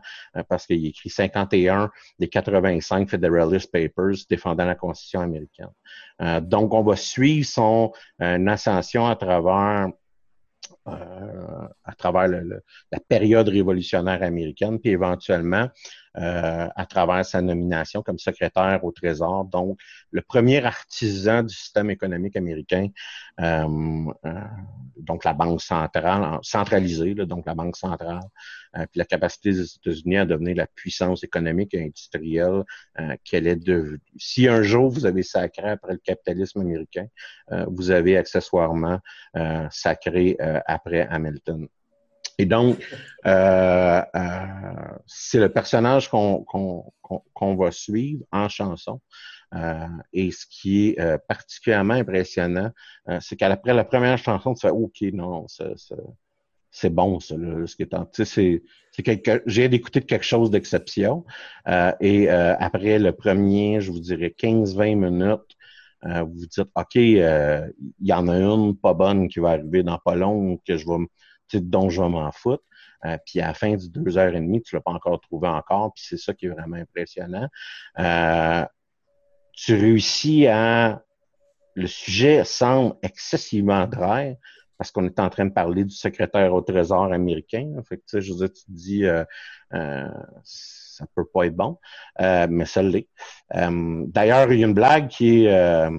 parce 0.48 0.66
qu'il 0.66 0.84
écrit 0.84 1.08
51 1.08 1.90
des 2.18 2.28
85 2.28 3.08
Federalist 3.08 3.72
Papers 3.72 4.16
défendant 4.28 4.66
la 4.66 4.74
Constitution 4.74 5.20
américaine. 5.20 5.72
donc, 6.42 6.72
on 6.72 6.82
va 6.82 6.96
suivre 6.96 7.46
son 7.46 7.92
ascension 8.18 9.06
à 9.06 9.16
travers 9.16 9.90
à 10.86 11.94
travers 11.96 12.28
la 12.28 13.00
période 13.08 13.48
révolutionnaire 13.48 14.22
américaine, 14.22 14.78
puis 14.78 14.90
éventuellement 14.90 15.68
à 16.14 16.86
travers 16.88 17.26
sa 17.26 17.42
nomination 17.42 18.02
comme 18.02 18.18
secrétaire 18.18 18.80
au 18.82 18.90
Trésor. 18.90 19.44
Donc, 19.44 19.78
le 20.10 20.22
premier 20.22 20.64
artisan 20.64 21.42
du 21.42 21.54
système 21.54 21.90
économique 21.90 22.36
américain, 22.36 22.88
donc 23.38 25.24
la 25.24 25.34
Banque 25.34 25.60
centrale, 25.60 26.38
centralisée, 26.42 27.14
donc 27.14 27.44
la 27.44 27.54
Banque 27.54 27.76
centrale, 27.76 28.22
puis 28.72 28.98
la 28.98 29.04
capacité 29.04 29.52
des 29.52 29.74
États-Unis 29.74 30.16
à 30.18 30.24
devenir 30.24 30.56
la 30.56 30.66
puissance 30.66 31.22
économique 31.22 31.74
et 31.74 31.82
industrielle 31.84 32.62
qu'elle 33.24 33.46
est 33.46 33.56
devenue. 33.56 34.00
Si 34.16 34.48
un 34.48 34.62
jour 34.62 34.88
vous 34.88 35.04
avez 35.04 35.22
sacré 35.22 35.68
après 35.68 35.92
le 35.92 35.98
capitalisme 35.98 36.60
américain, 36.60 37.08
vous 37.68 37.90
avez 37.90 38.16
accessoirement 38.16 39.00
sacré 39.70 40.38
après 40.76 41.06
Hamilton. 41.08 41.68
Et 42.38 42.46
donc, 42.46 42.78
euh, 43.26 44.02
euh, 44.14 44.46
c'est 45.06 45.38
le 45.38 45.48
personnage 45.48 46.08
qu'on 46.10 46.84
va 47.40 47.70
suivre 47.70 48.24
en 48.30 48.48
chanson. 48.48 49.00
Euh, 49.54 49.86
et 50.12 50.30
ce 50.32 50.44
qui 50.46 50.88
est 50.88 51.18
particulièrement 51.28 51.94
impressionnant, 51.94 52.70
c'est 53.20 53.36
qu'après 53.36 53.74
la 53.74 53.84
première 53.84 54.18
chanson, 54.18 54.54
tu 54.54 54.60
fais 54.60 54.72
OK, 54.72 55.00
non, 55.12 55.46
c'est 56.70 56.90
bon, 56.92 57.20
ça, 57.20 57.36
là, 57.38 57.66
ce 57.66 57.74
qui 57.74 57.84
est 57.84 57.94
c'est, 58.24 58.62
c'est 58.90 59.42
j'ai 59.46 59.68
d'écouter 59.68 60.02
quelque 60.02 60.24
chose 60.24 60.50
d'exception. 60.50 61.24
et 62.00 62.28
après 62.28 62.98
le 62.98 63.12
premier, 63.12 63.80
je 63.80 63.92
vous 63.92 64.00
dirais 64.00 64.34
15-20 64.36 64.94
minutes, 64.96 65.55
vous 66.06 66.32
vous 66.32 66.46
dites 66.46 66.60
OK, 66.74 66.94
il 66.94 67.72
y 68.00 68.12
en 68.12 68.28
a 68.28 68.36
une 68.36 68.76
pas 68.76 68.94
bonne 68.94 69.28
qui 69.28 69.40
va 69.40 69.50
arriver 69.50 69.82
dans 69.82 69.98
pas 69.98 70.14
long, 70.14 70.58
que 70.66 70.76
je 70.76 70.86
vais 70.86 71.60
dont 71.60 71.88
je 71.88 72.02
vais 72.02 72.08
m'en 72.08 72.32
foutre. 72.32 72.64
Euh, 73.04 73.18
puis 73.24 73.40
à 73.40 73.48
la 73.48 73.54
fin 73.54 73.74
du 73.76 73.88
deux 73.88 74.18
heures 74.18 74.34
et 74.34 74.40
demie, 74.40 74.62
tu 74.62 74.74
l'as 74.74 74.80
pas 74.80 74.90
encore 74.90 75.20
trouvé 75.20 75.48
encore, 75.48 75.92
puis 75.94 76.04
c'est 76.08 76.16
ça 76.16 76.34
qui 76.34 76.46
est 76.46 76.48
vraiment 76.48 76.76
impressionnant. 76.76 77.48
Euh, 77.98 78.64
tu 79.52 79.74
réussis 79.74 80.46
à... 80.46 81.02
Le 81.74 81.86
sujet 81.86 82.42
semble 82.44 82.94
excessivement 83.02 83.86
dry, 83.86 84.36
parce 84.78 84.90
qu'on 84.90 85.04
est 85.04 85.20
en 85.20 85.28
train 85.28 85.44
de 85.44 85.52
parler 85.52 85.84
du 85.84 85.94
secrétaire 85.94 86.54
au 86.54 86.62
Trésor 86.62 87.12
américain. 87.12 87.70
Fait 87.86 87.98
que, 87.98 88.18
je 88.18 88.32
veux 88.32 88.38
dire, 88.38 88.52
tu 88.52 88.64
dis, 88.68 89.04
euh, 89.04 89.24
euh, 89.74 90.08
ça 90.96 91.06
peut 91.14 91.26
pas 91.26 91.46
être 91.46 91.56
bon, 91.56 91.78
mais 92.20 92.64
ça 92.64 92.82
l'est. 92.82 93.08
D'ailleurs, 93.52 94.52
il 94.52 94.60
y 94.60 94.64
a 94.64 94.66
une 94.66 94.74
blague 94.74 95.08
qui 95.08 95.44
est 95.44 95.90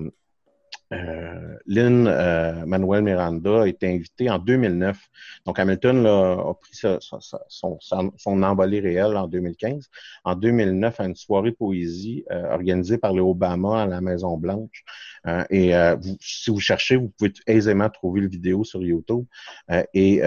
euh, 0.94 1.58
Lynn 1.66 2.08
euh, 2.08 2.66
Manuel 2.66 3.04
Miranda 3.04 3.64
a 3.64 3.68
été 3.68 3.94
invité 3.94 4.30
en 4.30 4.40
2009. 4.40 4.98
Donc 5.46 5.60
Hamilton 5.60 6.06
a 6.06 6.54
pris 6.54 6.76
son, 7.00 7.78
son, 8.18 8.44
envolée 8.44 8.80
réelle 8.80 9.18
en 9.18 9.28
2015. 9.28 9.90
En 10.24 10.36
2009, 10.36 11.00
à 11.00 11.06
une 11.06 11.16
soirée 11.16 11.52
poésie 11.52 12.24
euh, 12.32 12.54
organisée 12.54 12.98
par 12.98 13.14
le 13.14 13.22
Obama 13.22 13.84
à 13.84 13.86
la 13.86 14.00
Maison 14.02 14.38
Blanche. 14.38 14.84
et 15.50 15.74
si 16.22 16.52
vous 16.52 16.60
cherchez, 16.60 16.96
vous 16.96 17.10
pouvez 17.10 17.34
aisément 17.48 17.90
trouver 17.90 18.22
le 18.22 18.30
vidéo 18.30 18.64
sur 18.64 18.82
YouTube. 18.82 19.26
et 19.94 20.22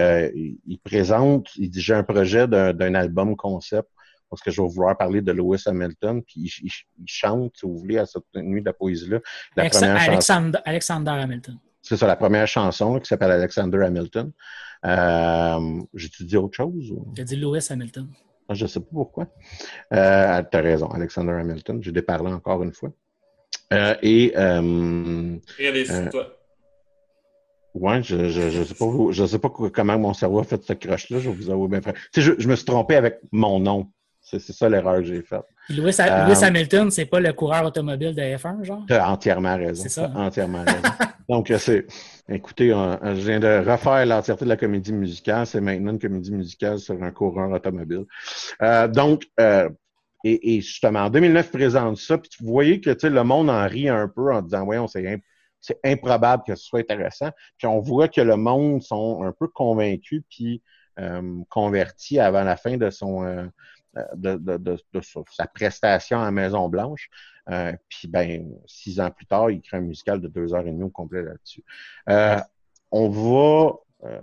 il 0.67 0.79
présente, 0.83 1.49
il 1.57 1.69
dit 1.69 1.81
j'ai 1.81 1.95
un 1.95 2.03
projet 2.03 2.47
d'un 2.47 2.93
album 2.93 3.35
concept 3.35 3.89
parce 4.31 4.41
que 4.41 4.49
je 4.49 4.61
vais 4.61 4.67
vouloir 4.67 4.97
parler 4.97 5.21
de 5.21 5.31
Lewis 5.33 5.63
Hamilton, 5.65 6.23
puis 6.23 6.51
il, 6.63 6.71
chante, 7.05 7.57
si 7.57 7.65
vous 7.65 7.77
voulez, 7.77 7.97
à 7.97 8.05
cette 8.05 8.23
nuit 8.33 8.61
de 8.61 8.65
la 8.65 8.73
poésie-là. 8.73 9.19
Alexander, 9.57 10.57
Alexander, 10.65 11.11
Hamilton. 11.11 11.59
C'est 11.81 11.97
ça, 11.97 12.07
la 12.07 12.15
première 12.15 12.47
chanson 12.47 12.99
qui 12.99 13.07
s'appelle 13.07 13.31
Alexander 13.31 13.83
Hamilton. 13.83 14.31
Euh, 14.85 15.81
J'ai-tu 15.93 16.23
dit 16.23 16.37
autre 16.37 16.55
chose? 16.55 16.93
J'ai 17.15 17.23
dit 17.25 17.35
Lewis 17.35 17.67
Hamilton. 17.69 18.07
Ah, 18.47 18.53
je 18.53 18.63
ne 18.63 18.67
sais 18.69 18.79
pas 18.79 18.89
pourquoi. 18.91 19.27
Euh, 19.93 20.43
tu 20.49 20.57
as 20.57 20.61
raison, 20.61 20.87
Alexander 20.87 21.33
Hamilton. 21.33 21.83
J'ai 21.83 21.91
déparlé 21.91 22.31
encore 22.31 22.63
une 22.63 22.73
fois. 22.73 22.91
Euh, 23.73 23.95
et. 24.01 24.33
Euh, 24.37 25.37
euh, 25.59 26.09
toi. 26.09 26.37
Ouais, 27.73 28.03
je 28.03 28.29
je, 28.29 28.49
je 28.49 28.63
sais 28.63 28.73
pas 28.73 28.85
je 29.11 29.25
sais 29.25 29.39
pas 29.39 29.49
comment 29.49 29.97
mon 29.97 30.13
cerveau 30.13 30.39
a 30.39 30.43
fait 30.43 30.61
cette 30.61 30.79
croche-là, 30.79 31.19
je 31.19 31.29
vous 31.29 31.49
avoue 31.49 31.69
bien 31.69 31.81
frère. 31.81 31.93
Tu 31.93 32.21
sais, 32.21 32.21
je, 32.21 32.33
je 32.37 32.47
me 32.49 32.55
suis 32.55 32.65
trompé 32.65 32.95
avec 32.95 33.19
mon 33.31 33.59
nom. 33.59 33.89
C'est 34.21 34.39
ça 34.39 34.69
l'erreur 34.69 34.97
que 34.97 35.03
j'ai 35.03 35.21
faite. 35.23 35.45
Lewis, 35.69 35.97
euh, 35.99 36.25
Lewis 36.25 36.43
Hamilton, 36.43 36.91
c'est 36.91 37.05
pas 37.05 37.19
le 37.19 37.33
coureur 37.33 37.65
automobile 37.65 38.15
de 38.15 38.21
F1, 38.21 38.63
genre? 38.63 38.83
Tu 38.87 38.93
as 38.93 39.09
entièrement 39.09 39.57
raison. 39.57 39.83
C'est 39.83 39.89
ça. 39.89 40.11
Entièrement 40.15 40.63
raison. 40.63 40.81
Donc, 41.29 41.51
c'est. 41.57 41.85
Écoutez, 42.29 42.69
je 42.69 43.25
viens 43.25 43.39
de 43.39 43.69
refaire 43.69 44.05
l'entièreté 44.05 44.45
de 44.45 44.49
la 44.49 44.57
comédie 44.57 44.93
musicale. 44.93 45.45
C'est 45.45 45.59
maintenant 45.59 45.91
une 45.91 45.99
comédie 45.99 46.31
musicale 46.31 46.79
sur 46.79 47.01
un 47.01 47.11
coureur 47.11 47.51
automobile. 47.51 48.05
Euh, 48.61 48.87
donc, 48.87 49.25
euh, 49.39 49.69
et, 50.23 50.55
et, 50.55 50.61
justement, 50.61 50.99
en 51.01 51.09
2009, 51.09 51.51
présente 51.51 51.97
ça, 51.97 52.17
puis 52.17 52.29
vous 52.39 52.51
voyez 52.51 52.79
que 52.79 52.91
le 53.07 53.23
monde 53.23 53.49
en 53.49 53.67
rit 53.67 53.89
un 53.89 54.07
peu 54.07 54.33
en 54.33 54.41
disant, 54.41 54.65
voyons, 54.65 54.87
c'est 54.87 55.21
c'est 55.61 55.79
improbable 55.83 56.43
que 56.45 56.55
ce 56.55 56.65
soit 56.65 56.79
intéressant. 56.79 57.29
Puis 57.57 57.67
on 57.67 57.79
voit 57.79 58.07
que 58.07 58.21
le 58.21 58.35
monde 58.35 58.81
sont 58.81 59.23
un 59.23 59.31
peu 59.31 59.47
convaincus 59.47 60.23
puis 60.29 60.61
euh, 60.99 61.41
convertis 61.49 62.19
avant 62.19 62.43
la 62.43 62.57
fin 62.57 62.77
de 62.77 62.89
son 62.89 63.23
euh, 63.23 63.45
de, 64.15 64.35
de, 64.35 64.57
de, 64.57 64.77
de, 64.93 65.01
sa 65.01 65.47
prestation 65.47 66.21
à 66.21 66.31
Maison-Blanche. 66.31 67.09
Euh, 67.49 67.73
puis, 67.89 68.07
ben, 68.07 68.55
six 68.65 68.99
ans 68.99 69.11
plus 69.11 69.25
tard, 69.25 69.51
il 69.51 69.61
crée 69.61 69.77
un 69.77 69.81
musical 69.81 70.21
de 70.21 70.27
deux 70.27 70.53
heures 70.53 70.65
et 70.65 70.71
demie 70.71 70.83
au 70.83 70.89
complet 70.89 71.23
là-dessus. 71.23 71.63
Euh, 72.09 72.39
on 72.91 73.09
va 73.09 73.75
euh, 74.03 74.21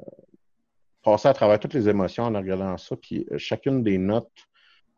passer 1.02 1.28
à 1.28 1.34
travers 1.34 1.58
toutes 1.58 1.74
les 1.74 1.88
émotions 1.88 2.24
en 2.24 2.32
regardant 2.32 2.76
ça, 2.78 2.96
puis 2.96 3.26
chacune 3.36 3.82
des 3.82 3.98
notes 3.98 4.47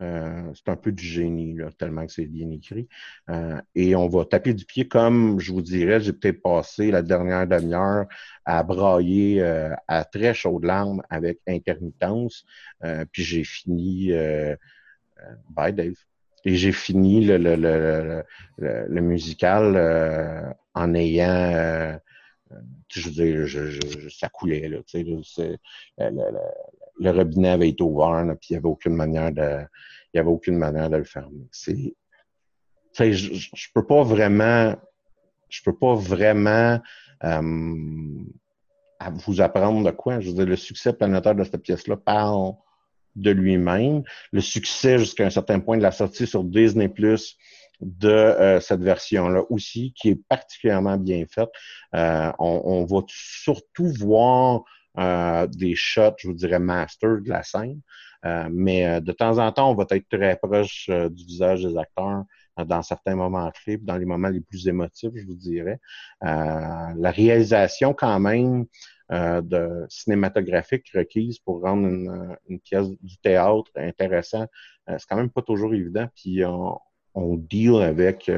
euh, 0.02 0.52
c'est 0.54 0.68
un 0.70 0.76
peu 0.76 0.92
du 0.92 1.04
génie, 1.04 1.54
là, 1.54 1.70
tellement 1.78 2.06
que 2.06 2.12
c'est 2.12 2.26
bien 2.26 2.50
écrit. 2.50 2.88
Euh, 3.28 3.60
et 3.74 3.94
on 3.94 4.08
va 4.08 4.24
taper 4.24 4.54
du 4.54 4.64
pied 4.64 4.88
comme, 4.88 5.38
je 5.40 5.52
vous 5.52 5.62
dirais, 5.62 6.00
j'ai 6.00 6.12
peut-être 6.12 6.42
passé 6.42 6.90
la 6.90 7.02
dernière 7.02 7.46
demi-heure 7.46 8.06
à 8.44 8.62
brailler 8.62 9.42
euh, 9.42 9.74
à 9.88 10.04
très 10.04 10.34
chaudes 10.34 10.64
larmes 10.64 11.02
avec 11.10 11.40
intermittence. 11.46 12.44
puis 13.12 13.22
j'ai 13.22 13.44
fini... 13.44 14.12
bye, 15.50 15.72
Dave. 15.72 15.94
Et 16.44 16.56
j'ai 16.56 16.72
fini 16.72 17.24
le, 17.24 17.36
le, 17.36 17.54
le, 17.56 18.24
le 18.88 19.00
musical 19.02 20.56
en 20.74 20.94
ayant... 20.94 21.98
je 22.88 23.00
veux 23.02 23.10
dire, 23.10 23.46
je, 23.46 24.08
ça 24.08 24.28
coulait, 24.28 24.68
là, 24.68 24.78
tu 24.86 25.04
sais, 25.24 25.58
le, 27.00 27.10
robinet 27.10 27.50
avait 27.50 27.70
été 27.70 27.82
ouvert, 27.82 28.24
puis 28.40 28.50
il 28.50 28.52
n'y 28.52 28.58
avait 28.58 28.68
aucune 28.68 28.94
manière 28.94 29.32
de 29.32 29.64
il 30.12 30.20
avait 30.20 30.28
aucune 30.28 30.56
manière 30.56 30.90
de 30.90 30.96
le 30.96 31.04
fermer. 31.04 31.46
C'est, 31.52 31.94
je, 33.12 33.34
je 33.34 33.68
peux 33.74 33.86
pas 33.86 34.02
vraiment, 34.02 34.74
je 35.48 35.62
peux 35.62 35.76
pas 35.76 35.94
vraiment 35.94 36.80
euh, 37.24 37.42
vous 39.12 39.40
apprendre 39.40 39.84
de 39.84 39.90
quoi. 39.90 40.20
Je 40.20 40.28
veux 40.28 40.34
dire, 40.34 40.46
le 40.46 40.56
succès 40.56 40.92
planétaire 40.92 41.34
de 41.34 41.44
cette 41.44 41.62
pièce-là 41.62 41.96
parle 41.96 42.54
de 43.16 43.30
lui-même. 43.30 44.02
Le 44.32 44.40
succès 44.40 44.98
jusqu'à 44.98 45.26
un 45.26 45.30
certain 45.30 45.60
point 45.60 45.76
de 45.76 45.82
la 45.82 45.92
sortie 45.92 46.26
sur 46.26 46.44
Disney 46.44 46.88
Plus 46.88 47.36
de 47.80 48.08
euh, 48.08 48.60
cette 48.60 48.82
version-là 48.82 49.42
aussi, 49.48 49.94
qui 49.94 50.10
est 50.10 50.20
particulièrement 50.28 50.96
bien 50.96 51.24
faite. 51.26 51.48
Euh, 51.94 52.30
on, 52.38 52.62
on, 52.64 52.84
va 52.84 53.02
surtout 53.08 53.86
voir 53.86 54.64
euh, 54.98 55.46
des 55.46 55.74
shots, 55.74 56.16
je 56.18 56.28
vous 56.28 56.34
dirais, 56.34 56.58
master 56.58 57.20
de 57.20 57.28
la 57.28 57.42
scène. 57.42 57.80
Euh, 58.26 58.48
mais 58.52 58.86
euh, 58.86 59.00
de 59.00 59.12
temps 59.12 59.38
en 59.38 59.50
temps, 59.52 59.70
on 59.70 59.74
va 59.74 59.86
être 59.90 60.08
très 60.08 60.36
proche 60.36 60.88
euh, 60.90 61.08
du 61.08 61.24
visage 61.24 61.62
des 61.62 61.76
acteurs 61.76 62.24
dans 62.66 62.82
certains 62.82 63.14
moments 63.14 63.50
clés, 63.52 63.78
dans 63.78 63.96
les 63.96 64.04
moments 64.04 64.28
les 64.28 64.42
plus 64.42 64.68
émotifs, 64.68 65.12
je 65.14 65.24
vous 65.24 65.34
dirais. 65.36 65.78
la 66.20 67.10
réalisation, 67.10 67.94
quand 67.94 68.20
même, 68.20 68.66
de 69.08 69.86
cinématographique 69.88 70.90
requise 70.94 71.38
pour 71.38 71.62
rendre 71.62 71.88
une, 71.88 72.60
pièce 72.60 72.88
du 73.00 73.16
théâtre 73.18 73.70
intéressant, 73.76 74.46
c'est 74.86 75.06
quand 75.08 75.16
même 75.16 75.30
pas 75.30 75.40
toujours 75.40 75.72
évident. 75.72 76.06
Puis 76.14 76.44
on, 76.44 76.78
on 77.14 77.36
deal 77.36 77.76
avec 77.76 78.30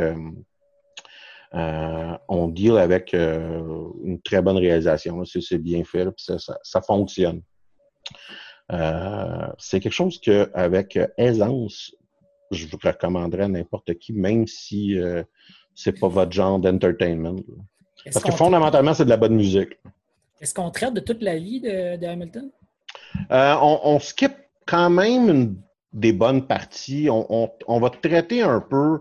on 1.52 2.48
deal 2.48 2.78
avec 2.78 3.12
une 3.12 4.20
très 4.24 4.42
bonne 4.42 4.58
réalisation. 4.58 5.22
C'est 5.24 5.58
bien 5.58 5.84
fait, 5.84 6.06
puis 6.06 6.24
ça, 6.24 6.38
ça, 6.38 6.58
ça 6.62 6.80
fonctionne. 6.82 7.42
Euh, 8.72 9.46
c'est 9.58 9.80
quelque 9.80 9.92
chose 9.92 10.20
que 10.20 10.50
avec 10.54 10.98
aisance, 11.18 11.94
je 12.50 12.66
vous 12.66 12.78
recommanderais 12.82 13.44
à 13.44 13.48
n'importe 13.48 13.94
qui, 13.94 14.12
même 14.12 14.46
si 14.46 14.98
euh, 14.98 15.22
c'est 15.74 15.98
pas 15.98 16.08
votre 16.08 16.32
genre 16.32 16.58
d'entertainment. 16.58 17.36
Parce 18.04 18.24
que 18.24 18.32
fondamentalement, 18.32 18.94
c'est 18.94 19.04
de 19.04 19.10
la 19.10 19.16
bonne 19.16 19.34
musique. 19.34 19.78
Est-ce 20.40 20.54
qu'on 20.54 20.70
traite 20.70 20.94
de 20.94 21.00
toute 21.00 21.22
la 21.22 21.36
vie 21.36 21.60
de, 21.60 22.04
Hamilton? 22.04 22.50
Euh, 23.30 23.54
on, 23.60 23.80
on, 23.84 23.98
skip 24.00 24.32
quand 24.66 24.90
même 24.90 25.56
des 25.92 26.12
bonnes 26.12 26.46
parties. 26.46 27.08
On, 27.10 27.52
on, 27.68 27.80
va 27.80 27.90
traiter 27.90 28.42
un 28.42 28.60
peu 28.60 29.00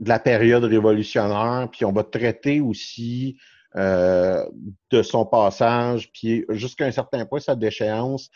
de 0.00 0.08
la 0.08 0.18
période 0.18 0.64
révolutionnaire, 0.64 1.68
puis 1.70 1.84
on 1.84 1.92
va 1.92 2.04
traiter 2.04 2.60
aussi 2.60 3.38
de 3.76 5.02
son 5.02 5.24
passage, 5.26 6.10
puis 6.10 6.44
jusqu'à 6.48 6.86
un 6.86 6.90
certain 6.90 7.24
point, 7.26 7.38
sa 7.38 7.54
déchéance 7.54 8.30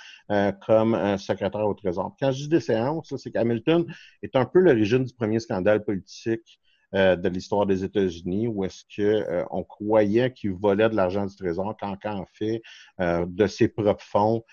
comme 0.64 1.18
secrétaire 1.18 1.66
au 1.66 1.74
Trésor. 1.74 2.14
Quand 2.20 2.30
je 2.30 2.42
dis 2.42 2.48
déchéance, 2.48 3.12
c'est 3.16 3.32
qu'Hamilton 3.32 3.86
est 4.22 4.36
un 4.36 4.44
peu 4.44 4.60
l'origine 4.60 5.04
du 5.04 5.14
premier 5.14 5.40
scandale 5.40 5.84
politique 5.84 6.60
euh, 6.94 7.16
de 7.16 7.26
l'histoire 7.30 7.64
des 7.64 7.84
États-Unis 7.84 8.48
où 8.48 8.64
est-ce 8.64 8.84
que 8.94 9.00
euh, 9.02 9.44
on 9.50 9.64
croyait 9.64 10.30
qu'il 10.30 10.52
volait 10.52 10.90
de 10.90 10.94
l'argent 10.94 11.24
du 11.24 11.34
Trésor 11.34 11.74
quand, 11.80 11.96
en 12.04 12.26
fait, 12.34 12.60
euh, 13.00 13.24
de 13.26 13.46
ses 13.46 13.68
propres 13.68 14.04
fonds, 14.04 14.44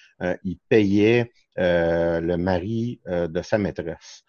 il 0.43 0.57
payait 0.70 1.32
le 1.57 2.36
mari 2.38 3.01
de 3.05 3.41
sa 3.41 3.57
maîtresse. 3.57 4.24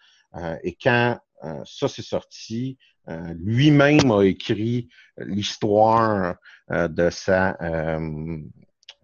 et 0.63 0.75
quand 0.75 1.17
ça 1.65 1.87
s'est 1.87 2.01
sorti, 2.01 2.77
lui-même 3.07 4.11
a 4.11 4.23
écrit 4.23 4.89
l'histoire 5.17 6.35
de 6.69 7.09
sa 7.09 7.57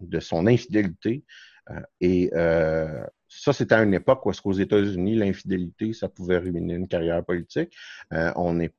de 0.00 0.20
son 0.20 0.46
infidélité. 0.46 1.24
et 2.00 2.30
ça, 3.30 3.52
c'était 3.52 3.74
à 3.74 3.82
une 3.82 3.94
époque 3.94 4.24
où, 4.24 4.30
est-ce 4.30 4.40
qu'aux 4.40 4.52
États-Unis, 4.52 5.16
l'infidélité, 5.16 5.92
ça 5.92 6.08
pouvait 6.08 6.38
ruiner 6.38 6.74
une 6.74 6.88
carrière 6.88 7.24
politique. 7.24 7.74
on 8.10 8.60
est 8.60 8.74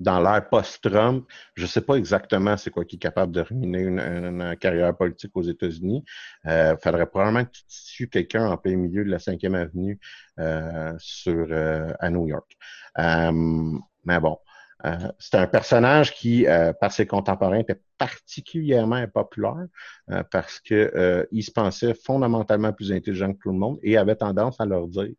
dans 0.00 0.18
l'ère 0.20 0.48
post-Trump, 0.48 1.26
je 1.54 1.62
ne 1.62 1.66
sais 1.66 1.82
pas 1.82 1.94
exactement 1.94 2.56
c'est 2.56 2.70
quoi 2.70 2.84
qui 2.84 2.96
est 2.96 2.98
capable 2.98 3.32
de 3.32 3.42
ruiner 3.42 3.80
une, 3.80 4.56
carrière 4.58 4.96
politique 4.96 5.30
aux 5.34 5.42
États-Unis. 5.42 6.02
Il 6.44 6.50
euh, 6.50 6.76
faudrait 6.78 7.06
probablement 7.06 7.44
que 7.44 7.50
tu 7.50 7.64
tues 7.68 8.08
quelqu'un 8.08 8.48
en 8.48 8.56
plein 8.56 8.76
milieu 8.76 9.04
de 9.04 9.10
la 9.10 9.18
5e 9.18 9.54
avenue 9.54 10.00
euh, 10.38 10.94
sur, 10.98 11.46
euh, 11.50 11.92
à 12.00 12.10
New 12.10 12.26
York. 12.26 12.56
mais 12.96 14.20
bon, 14.20 14.38
c'est 15.18 15.34
un 15.36 15.46
personnage 15.46 16.14
qui, 16.14 16.46
par 16.80 16.90
ses 16.90 17.06
contemporains, 17.06 17.58
était 17.58 17.82
particulièrement 17.98 18.96
impopulaire 18.96 19.66
parce 20.30 20.58
que 20.60 21.28
il 21.30 21.42
se 21.42 21.50
pensait 21.50 21.92
fondamentalement 21.92 22.72
plus 22.72 22.90
intelligent 22.90 23.34
que 23.34 23.38
tout 23.38 23.52
le 23.52 23.58
monde 23.58 23.78
et 23.82 23.98
avait 23.98 24.16
tendance 24.16 24.58
à 24.58 24.64
leur 24.64 24.88
dire 24.88 25.12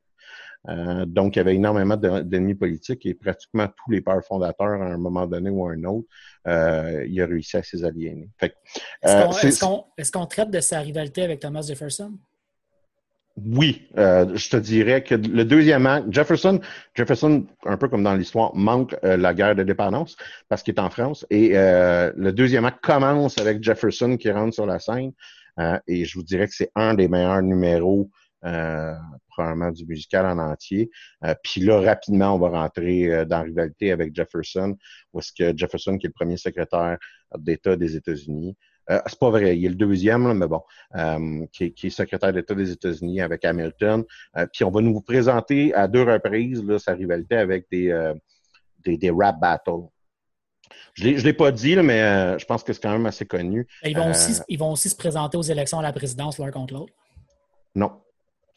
euh, 0.70 1.06
donc, 1.06 1.36
il 1.36 1.40
y 1.40 1.42
avait 1.42 1.56
énormément 1.56 1.98
d'ennemis 1.98 2.56
politiques 2.56 3.06
et 3.06 3.14
pratiquement 3.14 3.68
tous 3.68 3.92
les 3.92 4.02
pères 4.02 4.24
fondateurs, 4.24 4.82
à 4.82 4.94
un 4.94 4.98
moment 4.98 5.26
donné 5.26 5.50
ou 5.50 5.68
à 5.68 5.72
un 5.72 5.84
autre, 5.86 6.08
euh, 6.48 7.06
il 7.08 7.20
a 7.22 7.26
réussi 7.26 7.58
à 7.58 7.64
ses 7.64 7.84
aliéner. 7.84 8.30
Est-ce 9.02 10.12
qu'on 10.12 10.26
traite 10.26 10.52
de 10.52 10.60
sa 10.60 10.80
rivalité 10.80 11.24
avec 11.24 11.40
Thomas 11.40 11.64
Jefferson? 11.64 12.14
Oui, 13.38 13.88
euh, 13.98 14.36
je 14.36 14.50
te 14.50 14.58
dirais 14.58 15.04
que 15.04 15.16
le 15.16 15.46
deuxième 15.46 15.88
acte, 15.88 16.08
Jefferson, 16.12 16.60
Jefferson, 16.94 17.46
un 17.66 17.78
peu 17.78 17.88
comme 17.88 18.04
dans 18.04 18.14
l'histoire, 18.14 18.54
manque 18.54 18.96
la 19.02 19.34
guerre 19.34 19.56
de 19.56 19.64
dépendance 19.64 20.18
parce 20.50 20.62
qu'il 20.62 20.76
est 20.76 20.80
en 20.82 20.90
France. 20.90 21.26
Et 21.30 21.54
le 21.54 22.30
deuxième 22.32 22.66
acte 22.66 22.84
commence 22.84 23.38
avec 23.40 23.64
Jefferson 23.64 24.18
qui 24.18 24.30
rentre 24.30 24.54
sur 24.54 24.66
la 24.66 24.80
scène. 24.80 25.14
et 25.88 26.04
je 26.04 26.14
vous 26.16 26.24
dirais 26.24 26.46
que 26.46 26.54
c'est 26.54 26.72
un 26.76 26.94
des 26.94 27.08
meilleurs 27.08 27.42
numéros 27.42 28.12
euh, 28.44 28.96
probablement 29.30 29.72
du 29.72 29.86
musical 29.86 30.26
en 30.26 30.40
entier. 30.40 30.90
Euh, 31.24 31.36
puis 31.44 31.62
là, 31.62 31.80
rapidement, 31.80 32.34
on 32.34 32.40
va 32.40 32.50
rentrer 32.50 33.06
euh, 33.06 33.24
dans 33.24 33.38
la 33.38 33.44
rivalité 33.44 33.92
avec 33.92 34.16
Jefferson, 34.16 34.76
où 35.14 35.20
est-ce 35.20 35.32
que 35.32 35.56
Jefferson, 35.56 36.00
qui 36.00 36.08
est 36.08 36.10
le 36.10 36.14
premier 36.14 36.38
secrétaire 36.38 36.98
d'État 37.38 37.76
des 37.76 37.96
États-Unis, 37.96 38.58
c'est 38.90 39.20
pas 39.20 39.30
vrai, 39.30 39.58
il 39.58 39.66
est 39.66 39.70
le 39.70 39.76
deuxième, 39.76 40.34
mais 40.34 40.48
bon, 40.48 40.64
qui 41.54 41.66
est, 41.66 41.72
qui, 41.72 41.88
est, 41.88 41.92
secrétaire 41.92 42.34
d'État 42.34 42.54
des 42.56 42.72
États-Unis 42.72 43.22
avec 43.22 43.46
Hamilton. 43.46 44.04
puis 44.52 44.66
on 44.66 44.72
va 44.72 44.82
nous 44.82 45.00
présenter 45.00 45.74
à 45.74 45.88
deux 45.88 46.04
reprises 46.04 46.62
là, 46.66 46.78
sa 46.78 46.94
rivalité 46.94 47.38
avec 47.38 47.68
des, 47.72 48.14
des, 48.84 48.98
des 48.98 49.10
rap 49.12 49.40
battles. 49.40 49.88
Je 50.96 51.08
ne 51.08 51.22
l'ai 51.22 51.32
pas 51.32 51.54
dit, 51.54 51.78
mais 51.78 52.38
je 52.38 52.44
pense 52.44 52.64
que 52.64 52.74
c'est 52.74 52.82
quand 52.82 52.92
même 52.92 53.06
assez 53.06 53.26
connu. 53.26 53.66
Ils 53.86 53.96
vont, 53.96 54.10
aussi, 54.10 54.42
ils 54.50 54.60
vont 54.60 54.74
aussi 54.74 54.90
se 54.90 54.96
présenter 54.98 55.38
aux 55.38 55.42
élections 55.42 55.80
à 55.80 55.84
la 55.84 55.94
présidence 55.94 56.38
l'un 56.38 56.52
contre 56.52 56.74
l'autre? 56.74 56.92
Non. 57.76 58.02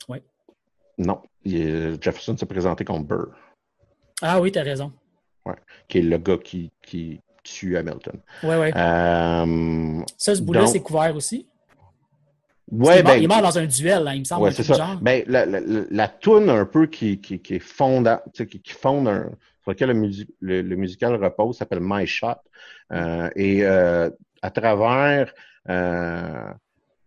Oui. 0.08 0.18
Non. 0.98 1.20
Jefferson 1.44 2.36
s'est 2.36 2.46
présenté 2.46 2.84
comme 2.84 3.04
Burr. 3.04 3.28
Ah 4.22 4.40
oui, 4.40 4.52
tu 4.52 4.58
as 4.58 4.62
raison. 4.62 4.92
Ouais. 5.44 5.56
Qui 5.88 5.98
est 5.98 6.02
le 6.02 6.18
gars 6.18 6.38
qui, 6.38 6.72
qui 6.82 7.20
tue 7.42 7.76
Hamilton. 7.76 8.20
Oui, 8.42 8.54
oui. 8.56 8.70
Euh, 8.74 10.02
ça, 10.16 10.34
ce 10.34 10.40
bout-là, 10.40 10.66
c'est 10.66 10.80
couvert 10.80 11.14
aussi? 11.14 11.46
Ouais, 12.70 13.02
ben, 13.02 13.16
il 13.16 13.24
est 13.24 13.26
mort 13.26 13.42
dans 13.42 13.58
un 13.58 13.66
duel, 13.66 14.04
là, 14.04 14.14
il 14.14 14.20
me 14.20 14.24
semble. 14.24 14.44
Ouais, 14.44 14.50
c'est 14.52 14.62
ça. 14.62 14.74
Genre. 14.74 14.98
Ben, 15.02 15.22
la, 15.26 15.44
la, 15.44 15.60
la 15.60 16.08
toune 16.08 16.48
un 16.48 16.64
peu 16.64 16.86
qui, 16.86 17.20
qui, 17.20 17.40
qui 17.40 17.56
est 17.56 17.58
fondante, 17.58 18.22
qui, 18.32 18.60
qui 18.60 18.72
fonde 18.72 19.06
un, 19.06 19.28
sur 19.62 19.72
lequel 19.72 19.90
le, 19.90 20.10
le, 20.40 20.62
le 20.62 20.76
musical 20.76 21.14
repose 21.22 21.58
s'appelle 21.58 21.80
My 21.82 22.06
Shot. 22.06 22.36
Euh, 22.92 23.28
et 23.36 23.64
euh, 23.64 24.08
à 24.40 24.50
travers 24.50 25.34
euh, 25.68 26.50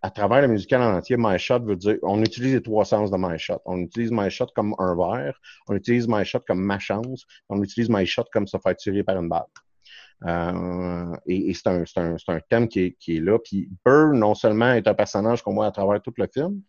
à 0.02 0.12
travers 0.12 0.42
le 0.42 0.48
musical 0.48 0.82
en 0.82 0.96
entier, 0.96 1.16
My 1.18 1.38
Shot 1.40 1.60
veut 1.60 1.76
dire, 1.76 1.98
on 2.04 2.22
utilise 2.22 2.54
les 2.54 2.62
trois 2.62 2.86
sens 2.86 3.12
de 3.12 3.18
My 3.18 3.38
Shot. 3.38 3.62
On 3.66 3.80
utilise 3.80 4.12
My 4.12 4.30
Shot 4.30 4.48
comme 4.56 4.76
un 4.78 4.96
verre, 4.96 5.40
on 5.68 5.76
utilise 5.76 6.08
My 6.08 6.24
Shot 6.24 6.42
comme 6.48 6.62
ma 6.62 6.80
chance, 6.80 7.26
on 7.50 7.62
utilise 7.64 7.90
My 7.90 8.06
Shot 8.06 8.26
comme 8.32 8.48
se 8.48 8.58
faire 8.58 8.76
tirer 8.76 9.04
par 9.04 9.18
une 9.18 9.30
balle. 9.30 9.46
Euh, 10.26 11.16
et, 11.28 11.50
et 11.50 11.54
c'est 11.54 11.68
un, 11.68 11.84
un, 11.96 12.16
un, 12.28 12.40
thème 12.50 12.68
qui 12.68 12.80
est, 12.80 12.92
qui 12.94 13.18
est 13.18 13.20
là. 13.20 13.38
Puis 13.40 13.70
Burr, 13.86 14.14
non 14.14 14.34
seulement 14.34 14.74
est 14.74 14.88
un 14.88 14.94
personnage 14.94 15.44
qu'on 15.44 15.54
voit 15.54 15.68
à 15.68 15.72
travers 15.72 16.02
tout 16.02 16.14
le 16.18 16.28
film, 16.32 16.62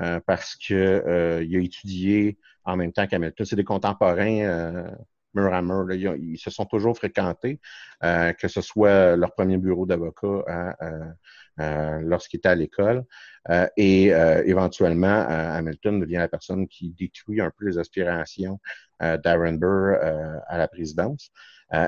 euh, 0.00 0.20
parce 0.26 0.56
que 0.56 0.74
euh, 0.74 1.44
il 1.44 1.56
a 1.56 1.60
étudié 1.60 2.38
en 2.64 2.76
même 2.76 2.92
temps 2.92 3.06
qu'Hamilton. 3.06 3.46
C'est 3.46 3.56
des 3.56 3.64
contemporains 3.64 4.40
euh, 4.40 4.90
mur 5.34 5.52
à 5.52 5.62
mur. 5.62 5.84
Là, 5.84 5.94
ils, 5.94 6.38
se 6.38 6.50
sont 6.50 6.64
toujours 6.64 6.96
fréquentés, 6.96 7.60
euh, 8.02 8.32
que 8.32 8.48
ce 8.48 8.60
soit 8.60 9.16
leur 9.16 9.32
premier 9.34 9.58
bureau 9.58 9.86
d'avocat 9.86 10.44
à, 10.46 10.84
euh, 10.84 11.10
lorsqu'il 11.58 12.38
était 12.38 12.48
à 12.48 12.54
l'école. 12.54 13.04
Euh, 13.50 13.66
et 13.76 14.14
euh, 14.14 14.42
éventuellement, 14.46 15.26
Hamilton 15.28 16.00
devient 16.00 16.16
la 16.16 16.28
personne 16.28 16.66
qui 16.66 16.90
détruit 16.90 17.40
un 17.40 17.50
peu 17.56 17.66
les 17.66 17.78
aspirations 17.78 18.58
d'Aaron 19.00 19.54
Burr 19.54 19.98
à 20.46 20.56
la 20.56 20.68
présidence. 20.68 21.30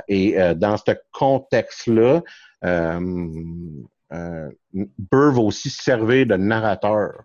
et 0.08 0.36
dans 0.56 0.76
ce 0.76 0.92
contexte-là, 1.12 2.22
Burr 4.10 5.32
va 5.32 5.40
aussi 5.40 5.70
servir 5.70 6.26
de 6.26 6.36
narrateur. 6.36 7.24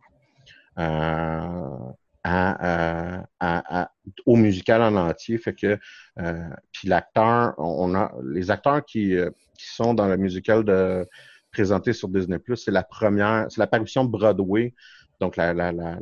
Au 4.26 4.36
musical 4.36 4.82
en 4.82 4.96
entier. 4.96 5.38
Fait 5.40 5.54
que 5.54 5.78
euh, 6.20 6.50
l'acteur, 6.84 7.56
on 7.58 7.96
a 7.96 8.14
les 8.24 8.52
acteurs 8.52 8.86
qui 8.86 9.18
sont 9.58 9.94
dans 9.94 10.08
le 10.08 10.18
musical 10.18 10.64
de 10.64 11.08
présenté 11.52 11.94
sur 11.94 12.08
Disney+. 12.10 12.40
C'est 12.56 12.72
la 12.72 12.84
première, 12.84 13.48
c'est 13.50 13.60
l'apparition 13.60 14.06
de 14.06 14.10
Broadway, 14.10 14.74
donc 15.20 15.38
la, 15.38 15.54
la, 15.54 15.72
la, 15.72 15.98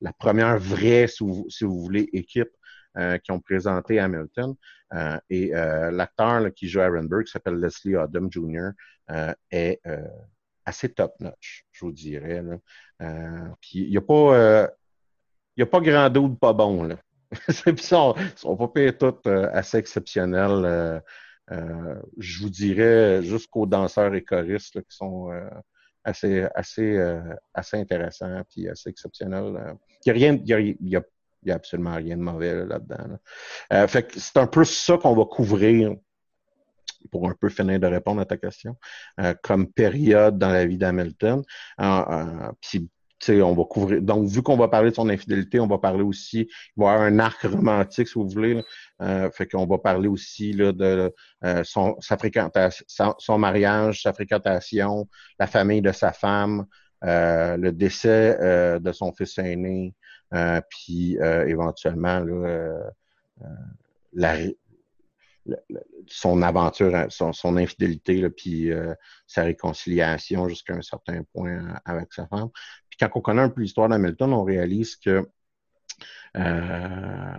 la, 0.00 0.12
première 0.14 0.58
vraie, 0.58 1.06
si 1.06 1.24
vous, 1.24 1.46
si 1.48 1.64
vous 1.64 1.78
voulez, 1.80 2.08
équipe 2.12 2.50
euh, 2.98 3.18
qui 3.18 3.30
ont 3.32 3.40
présenté 3.40 3.98
Hamilton. 3.98 4.54
Euh, 4.94 5.18
et 5.30 5.54
euh, 5.54 5.90
l'acteur 5.90 6.52
qui 6.54 6.68
joue 6.68 6.80
Aaron 6.80 7.04
Burke, 7.04 7.26
qui 7.26 7.32
s'appelle 7.32 7.58
Leslie 7.58 7.96
Odom 7.96 8.28
Jr., 8.30 8.70
euh, 9.10 9.32
est 9.50 9.80
euh, 9.86 10.06
assez 10.64 10.92
top-notch, 10.92 11.64
je 11.72 11.84
vous 11.84 11.92
dirais. 11.92 12.42
Là. 12.42 13.54
puis 13.60 13.80
il 13.80 13.90
n'y 13.90 13.96
a 13.96 14.00
pas... 14.00 14.68
il 15.56 15.62
a 15.62 15.66
pas 15.66 15.80
grand 15.80 16.10
doute 16.10 16.38
pas 16.38 16.52
bon, 16.52 16.84
là. 16.84 16.96
ils 17.66 17.80
sont, 17.80 18.14
sont 18.36 18.56
pas 18.56 18.68
payés 18.68 18.96
tous 18.96 19.26
assez 19.26 19.78
exceptionnels. 19.78 21.02
Euh, 21.52 22.00
je 22.18 22.42
vous 22.42 22.50
dirais 22.50 23.22
jusqu'aux 23.22 23.66
danseurs 23.66 24.14
et 24.14 24.24
choristes 24.24 24.80
qui 24.80 24.96
sont 24.96 25.30
euh, 25.30 25.48
assez, 26.04 26.46
assez, 26.54 26.96
euh, 26.96 27.20
assez 27.54 27.76
intéressants 27.76 28.42
et 28.56 28.68
assez 28.68 28.90
exceptionnels. 28.90 29.76
Il 30.06 30.14
n'y 30.14 30.52
a 30.52 30.60
y 30.60 30.96
a, 30.96 31.54
absolument 31.54 31.96
rien 31.96 32.16
de 32.16 32.22
mauvais 32.22 32.64
là-dedans. 32.64 33.18
c'est 33.88 34.36
un 34.36 34.46
peu 34.46 34.64
ça 34.64 34.96
qu'on 34.96 35.14
va 35.14 35.24
couvrir 35.24 35.94
pour 37.10 37.28
un 37.28 37.34
peu 37.34 37.48
finir 37.48 37.80
de 37.80 37.86
répondre 37.88 38.20
à 38.20 38.24
ta 38.24 38.36
question, 38.36 38.76
comme 39.42 39.72
période 39.72 40.38
dans 40.38 40.50
la 40.50 40.64
vie 40.66 40.78
d'Hamilton. 40.78 41.42
puis 42.60 42.88
on 43.30 43.54
va 43.54 43.64
couvrir. 43.64 44.02
Donc, 44.02 44.28
vu 44.28 44.42
qu'on 44.42 44.56
va 44.56 44.68
parler 44.68 44.90
de 44.90 44.94
son 44.96 45.08
infidélité, 45.08 45.60
on 45.60 45.66
va 45.66 45.78
parler 45.78 46.02
aussi, 46.02 46.48
il 46.76 46.82
va 46.82 46.86
y 46.86 46.94
avoir 46.94 47.06
un 47.06 47.18
arc 47.18 47.42
romantique, 47.42 48.08
si 48.08 48.14
vous 48.14 48.28
voulez. 48.28 48.62
Euh, 49.00 49.30
fait 49.30 49.46
qu'on 49.46 49.66
va 49.66 49.78
parler 49.78 50.08
aussi 50.08 50.52
là, 50.52 50.72
de 50.72 51.12
euh, 51.44 51.64
son, 51.64 51.96
sa 52.00 52.16
fréquentation, 52.16 52.84
son, 53.18 53.38
mariage, 53.38 54.02
sa 54.02 54.12
fréquentation, 54.12 55.08
la 55.38 55.46
famille 55.46 55.82
de 55.82 55.92
sa 55.92 56.12
femme, 56.12 56.66
euh, 57.04 57.56
le 57.56 57.72
décès 57.72 58.38
euh, 58.40 58.78
de 58.78 58.92
son 58.92 59.12
fils 59.12 59.36
aîné, 59.38 59.94
euh, 60.34 60.60
puis 60.70 61.16
éventuellement 61.16 62.20
là, 62.20 62.90
la, 64.12 64.36
son 66.06 66.42
aventure, 66.42 66.94
hein, 66.94 67.06
son, 67.08 67.32
son 67.32 67.56
infidélité, 67.56 68.20
là, 68.20 68.30
puis 68.30 68.70
sa 69.26 69.42
réconciliation 69.42 70.48
jusqu'à 70.48 70.74
un 70.74 70.82
certain 70.82 71.22
point 71.32 71.74
avec 71.84 72.12
sa 72.12 72.26
femme. 72.28 72.50
Puis 72.92 72.98
quand 73.00 73.08
on 73.14 73.22
connaît 73.22 73.40
un 73.40 73.48
peu 73.48 73.62
l'histoire 73.62 73.88
d'Hamilton, 73.88 74.34
on 74.34 74.44
réalise 74.44 74.96
que 74.96 75.26
euh, 76.36 77.36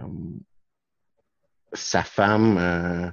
sa 1.73 2.03
femme, 2.03 2.57
euh, 2.57 3.11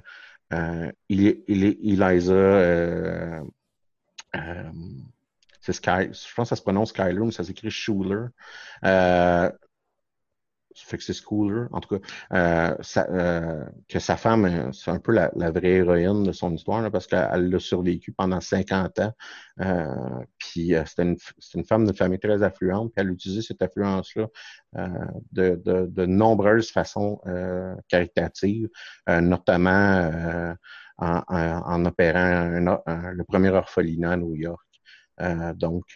Euh, 0.53 0.91
il 1.07 1.43
il 1.47 1.63
Eliza. 1.63 2.33
Euh, 2.33 3.41
c'est 5.61 5.73
Sky. 5.73 6.11
Je 6.11 6.33
pense 6.35 6.49
que 6.49 6.49
ça 6.49 6.55
se 6.55 6.61
prononce 6.61 6.89
Skyler, 6.89 7.19
mais 7.23 7.31
ça 7.31 7.43
s'écrit 7.43 7.71
Schuler. 7.71 8.25
Euh, 10.71 10.81
fait 10.85 10.97
que 10.97 11.03
c'est 11.03 11.13
en 11.71 11.79
tout 11.79 11.97
cas, 11.97 12.07
euh, 12.33 12.75
euh, 12.97 13.65
que 13.87 13.99
sa 13.99 14.17
femme, 14.17 14.45
euh, 14.45 14.71
c'est 14.71 14.91
un 14.91 14.99
peu 14.99 15.11
la, 15.11 15.29
vraie 15.51 15.69
héroïne 15.69 16.23
de 16.23 16.31
son 16.31 16.53
histoire, 16.53 16.89
parce 16.91 17.07
qu'elle 17.07 17.49
l'a 17.49 17.59
survécu 17.59 18.11
pendant 18.11 18.41
50 18.41 18.99
ans. 18.99 19.13
puis 20.37 20.73
c'était 20.85 21.03
une, 21.03 21.17
une, 21.55 21.65
femme 21.65 21.85
d'une 21.85 21.95
famille 21.95 22.19
très 22.19 22.43
affluente, 22.43 22.91
puis 22.93 23.01
elle 23.01 23.11
utilisait 23.11 23.41
cette 23.41 23.61
affluence-là 23.61 24.27
de, 25.31 25.61
de, 25.63 25.85
de, 25.87 26.05
nombreuses 26.05 26.71
façons 26.71 27.19
caritatives, 27.87 28.69
notamment 29.07 30.55
en, 30.97 31.21
en, 31.27 31.85
opérant 31.85 32.49
le 32.85 33.23
premier 33.23 33.49
orphelinat 33.49 34.11
à 34.11 34.17
New 34.17 34.35
York. 34.35 34.67
donc, 35.55 35.95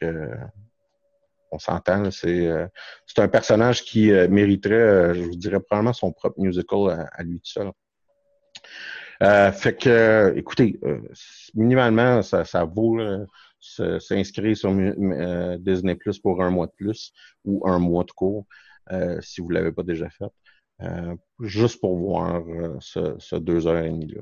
on 1.55 1.59
s'entend, 1.59 2.11
c'est 2.11 2.47
euh, 2.47 2.67
c'est 3.07 3.21
un 3.21 3.27
personnage 3.27 3.83
qui 3.83 4.11
euh, 4.11 4.27
mériterait, 4.27 4.73
euh, 4.73 5.13
je 5.13 5.21
vous 5.21 5.35
dirais, 5.35 5.59
probablement 5.59 5.93
son 5.93 6.11
propre 6.11 6.39
musical 6.39 7.07
à, 7.11 7.23
lui 7.23 7.39
tout 7.39 7.51
seul. 7.51 7.71
fait 9.53 9.77
que, 9.77 10.33
écoutez, 10.35 10.79
minimalement, 11.53 12.21
ça, 12.21 12.63
vaut 12.65 12.99
s'inscrire 13.59 14.57
sur 14.57 14.71
Disney 15.59 15.95
Plus 15.95 16.19
pour 16.19 16.43
un 16.43 16.49
mois 16.51 16.67
de 16.67 16.73
plus 16.73 17.13
ou 17.45 17.67
un 17.67 17.79
mois 17.79 18.03
de 18.03 18.11
cours 18.11 18.45
si 19.21 19.41
vous 19.41 19.49
ne 19.49 19.53
l'avez 19.53 19.71
pas 19.71 19.83
déjà 19.83 20.09
fait. 20.09 20.31
juste 21.39 21.79
pour 21.79 21.97
voir 21.97 22.43
ce, 22.79 23.35
deux 23.37 23.65
heures 23.67 23.83
et 23.83 23.89
demie 23.89 24.13
là. 24.13 24.21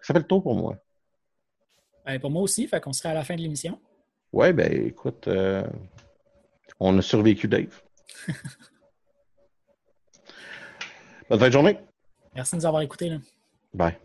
Ça 0.00 0.12
fait 0.12 0.20
le 0.20 0.26
tour 0.26 0.42
pour 0.42 0.54
moi. 0.54 0.76
Ben, 2.04 2.20
pour 2.20 2.30
moi 2.30 2.42
aussi, 2.42 2.66
fait 2.68 2.78
qu'on 2.80 2.92
sera 2.92 3.10
à 3.10 3.14
la 3.14 3.24
fin 3.24 3.36
de 3.36 3.40
l'émission. 3.40 3.80
Oui, 4.34 4.52
ben 4.52 4.86
écoute, 4.86 5.28
on 6.80 6.98
a 6.98 7.02
survécu, 7.02 7.48
Dave. 7.48 7.82
Bonne 11.30 11.38
fin 11.40 11.48
de 11.48 11.52
journée. 11.52 11.78
Merci 12.34 12.52
de 12.52 12.60
nous 12.60 12.66
avoir 12.66 12.82
écoutés. 12.82 13.10
Bye. 13.72 13.96